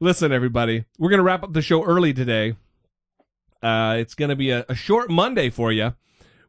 Listen, 0.00 0.32
everybody, 0.32 0.84
we're 0.98 1.10
gonna 1.10 1.22
wrap 1.22 1.42
up 1.42 1.52
the 1.54 1.62
show 1.62 1.82
early 1.82 2.12
today. 2.12 2.54
Uh, 3.62 3.96
it's 3.98 4.14
gonna 4.14 4.36
be 4.36 4.50
a, 4.50 4.66
a 4.68 4.74
short 4.74 5.08
Monday 5.08 5.50
for 5.50 5.72
you. 5.72 5.94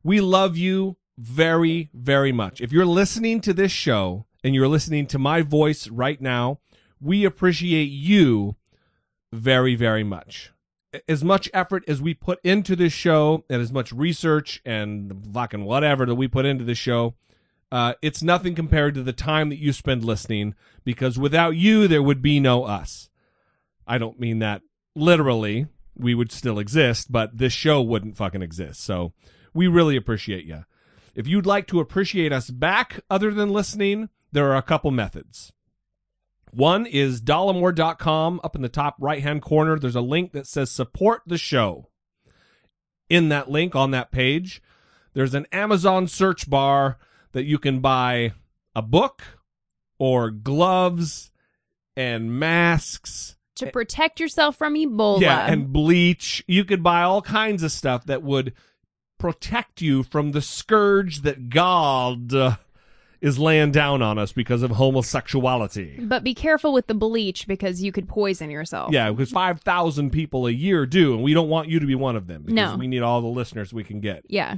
We 0.03 0.19
love 0.19 0.57
you 0.57 0.97
very, 1.20 1.89
very 1.93 2.32
much. 2.32 2.61
If 2.61 2.72
you're 2.72 2.86
listening 2.86 3.41
to 3.41 3.53
this 3.53 3.72
show 3.72 4.26
and 4.43 4.55
you're 4.55 4.70
listening 4.70 5.05
to 5.07 5.20
my 5.20 5.41
voice 5.41 5.88
right 5.89 6.20
now, 6.20 6.59
we 7.01 7.26
appreciate 7.26 7.91
you 7.91 8.55
very, 9.34 9.76
very 9.76 10.03
much. 10.03 10.51
As 11.07 11.24
much 11.24 11.49
effort 11.53 11.84
as 11.88 12.01
we 12.01 12.13
put 12.13 12.39
into 12.43 12.76
this 12.76 12.93
show 12.93 13.43
and 13.49 13.61
as 13.61 13.72
much 13.72 13.91
research 13.91 14.61
and 14.65 15.28
fucking 15.34 15.65
whatever 15.65 16.05
that 16.05 16.15
we 16.15 16.28
put 16.28 16.45
into 16.45 16.63
the 16.63 16.74
show, 16.74 17.15
uh, 17.72 17.93
it's 18.01 18.24
nothing 18.24 18.55
compared 18.55 18.95
to 18.95 19.03
the 19.03 19.13
time 19.13 19.49
that 19.49 19.59
you 19.59 19.74
spend 19.74 20.03
listening 20.03 20.55
because 20.84 21.20
without 21.20 21.55
you, 21.55 21.88
there 21.88 22.01
would 22.01 22.22
be 22.22 22.39
no 22.39 22.63
us. 22.63 23.09
I 23.86 23.97
don't 23.97 24.20
mean 24.20 24.39
that 24.39 24.61
literally. 24.95 25.67
We 25.95 26.15
would 26.15 26.32
still 26.32 26.59
exist, 26.59 27.11
but 27.11 27.38
this 27.38 27.51
show 27.51 27.82
wouldn't 27.82 28.15
fucking 28.15 28.41
exist. 28.41 28.82
So 28.82 29.11
we 29.53 29.67
really 29.67 29.97
appreciate 29.97 30.45
you. 30.45 30.63
If 31.16 31.28
you'd 31.28 31.45
like 31.45 31.68
to 31.68 31.80
appreciate 31.80 32.32
us 32.32 32.49
back 32.49 33.01
other 33.10 33.32
than 33.32 33.49
listening, 33.51 34.10
there 34.32 34.51
are 34.51 34.57
a 34.57 34.62
couple 34.62 34.91
methods. 34.91 35.51
One 36.51 36.86
is 36.86 37.22
dollamore.com. 37.22 38.41
Up 38.43 38.55
in 38.55 38.62
the 38.62 38.70
top 38.70 38.95
right 38.99 39.22
hand 39.22 39.41
corner, 39.41 39.78
there's 39.78 39.95
a 39.95 40.01
link 40.01 40.32
that 40.34 40.47
says 40.47 40.72
support 40.72 41.22
the 41.26 41.38
show. 41.38 41.89
In 43.10 43.30
that 43.30 43.49
link 43.49 43.76
on 43.76 43.91
that 43.91 44.12
page, 44.12 44.62
there's 45.14 45.34
an 45.34 45.47
Amazon 45.51 46.07
search 46.07 46.49
bar 46.49 46.97
that 47.32 47.43
you 47.45 47.57
can 47.57 47.80
buy 47.80 48.34
a 48.76 48.82
book 48.82 49.22
or 49.97 50.30
gloves 50.32 51.32
and 51.95 52.39
masks 52.39 53.36
To 53.55 53.72
protect 53.72 54.20
yourself 54.20 54.55
from 54.55 54.76
Ebola. 54.76 55.22
yeah, 55.22 55.45
and 55.51 55.74
bleach. 55.74 56.43
You 56.47 56.64
could 56.64 56.82
buy 56.84 57.01
all 57.01 57.22
kinds 57.22 57.64
of 57.64 57.72
stuff 57.72 58.05
that 58.05 58.24
would 58.24 58.53
protect 59.20 59.82
you 59.82 60.01
from 60.03 60.32
the 60.32 60.41
scourge 60.41 61.22
that 61.22 61.49
God 61.49 62.34
uh, 62.34 62.55
is 63.22 63.38
laying 63.38 63.72
down 63.72 64.01
on 64.01 64.17
us 64.17 64.32
because 64.32 64.63
of 64.63 64.72
homosexuality. 64.72 65.99
But 66.01 66.24
be 66.24 66.34
careful 66.34 66.74
with 66.74 66.88
the 66.88 66.93
bleach 66.93 67.47
because 67.47 67.84
you 67.84 67.91
could 67.91 68.07
poison 68.07 68.49
yourself. 68.49 68.91
Yeah, 68.93 69.11
because 69.11 69.30
5,000 69.32 70.09
people 70.11 70.47
a 70.47 70.51
year 70.51 70.86
do, 70.86 71.13
and 71.13 71.22
we 71.22 71.34
don't 71.34 71.49
want 71.49 71.67
you 71.70 71.80
to 71.80 71.86
be 71.86 71.95
one 71.95 72.15
of 72.15 72.28
them 72.28 72.43
because 72.43 72.55
No. 72.55 72.78
we 72.78 72.88
need 72.88 73.01
all 73.01 73.22
the 73.22 73.28
listeners 73.28 73.72
we 73.74 73.84
can 73.84 73.99
get. 73.99 74.24
Yeah. 74.28 74.57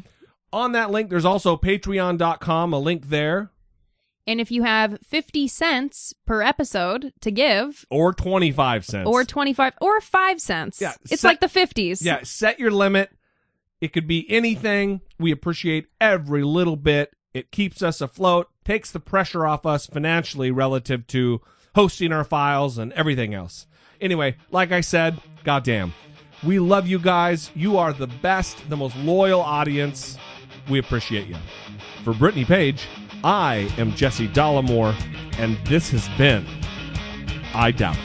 On 0.54 0.74
that 0.74 0.92
link, 0.92 1.10
there's 1.10 1.26
also 1.26 1.58
patreon.com, 1.58 2.74
a 2.74 2.80
link 2.80 3.10
there, 3.10 3.50
And 4.28 4.40
if 4.40 4.52
you 4.52 4.62
have 4.64 5.00
50 5.04 5.48
cents 5.48 6.14
per 6.28 6.44
episode 6.44 7.12
to 7.22 7.32
give, 7.32 7.86
or 7.90 8.14
25 8.14 8.86
cents. 8.86 9.08
or 9.08 9.24
25 9.26 9.74
or 9.82 10.00
5 10.00 10.40
cents. 10.40 10.80
Yeah, 10.80 10.94
It's 11.10 11.22
set- 11.22 11.28
like 11.28 11.40
the 11.40 11.48
50s. 11.48 12.04
Yeah, 12.06 12.20
set 12.24 12.60
your 12.60 12.70
limit. 12.70 13.10
It 13.82 13.94
could 13.94 14.08
be 14.08 14.30
anything. 14.30 15.02
We 15.20 15.32
appreciate 15.32 15.88
every 16.00 16.44
little 16.44 16.76
bit. 16.76 17.14
It 17.34 17.52
keeps 17.52 17.82
us 17.82 18.00
afloat, 18.00 18.48
takes 18.64 18.92
the 18.92 19.00
pressure 19.00 19.46
off 19.46 19.66
us 19.66 19.88
financially 19.88 20.52
relative 20.52 21.08
to 21.08 21.42
hosting 21.76 22.14
our 22.14 22.24
files 22.24 22.78
and 22.78 22.94
everything 22.94 23.34
else. 23.34 23.66
Anyway, 24.00 24.36
like 24.52 24.72
I 24.72 24.82
said, 24.82 25.20
goddamn. 25.44 25.94
We 26.44 26.60
love 26.60 26.88
you 26.88 27.00
guys. 27.00 27.52
You 27.56 27.78
are 27.78 27.94
the 27.94 28.08
best, 28.08 28.70
the 28.70 28.78
most 28.78 28.96
loyal 28.98 29.42
audience. 29.42 30.18
we 30.70 30.80
appreciate 30.80 31.28
you. 31.28 31.36
For 32.04 32.14
Brittany 32.14 32.46
Page, 32.46 32.88
I 33.24 33.72
am 33.78 33.94
Jesse 33.94 34.28
Dollamore, 34.28 34.96
and 35.38 35.58
this 35.66 35.90
has 35.92 36.08
been 36.18 36.46
I 37.54 37.72
Doubt. 37.72 37.98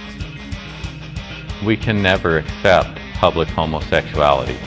We 1.64 1.76
can 1.76 2.02
never 2.02 2.38
accept 2.38 2.98
public 3.14 3.48
homosexuality. 3.48 4.58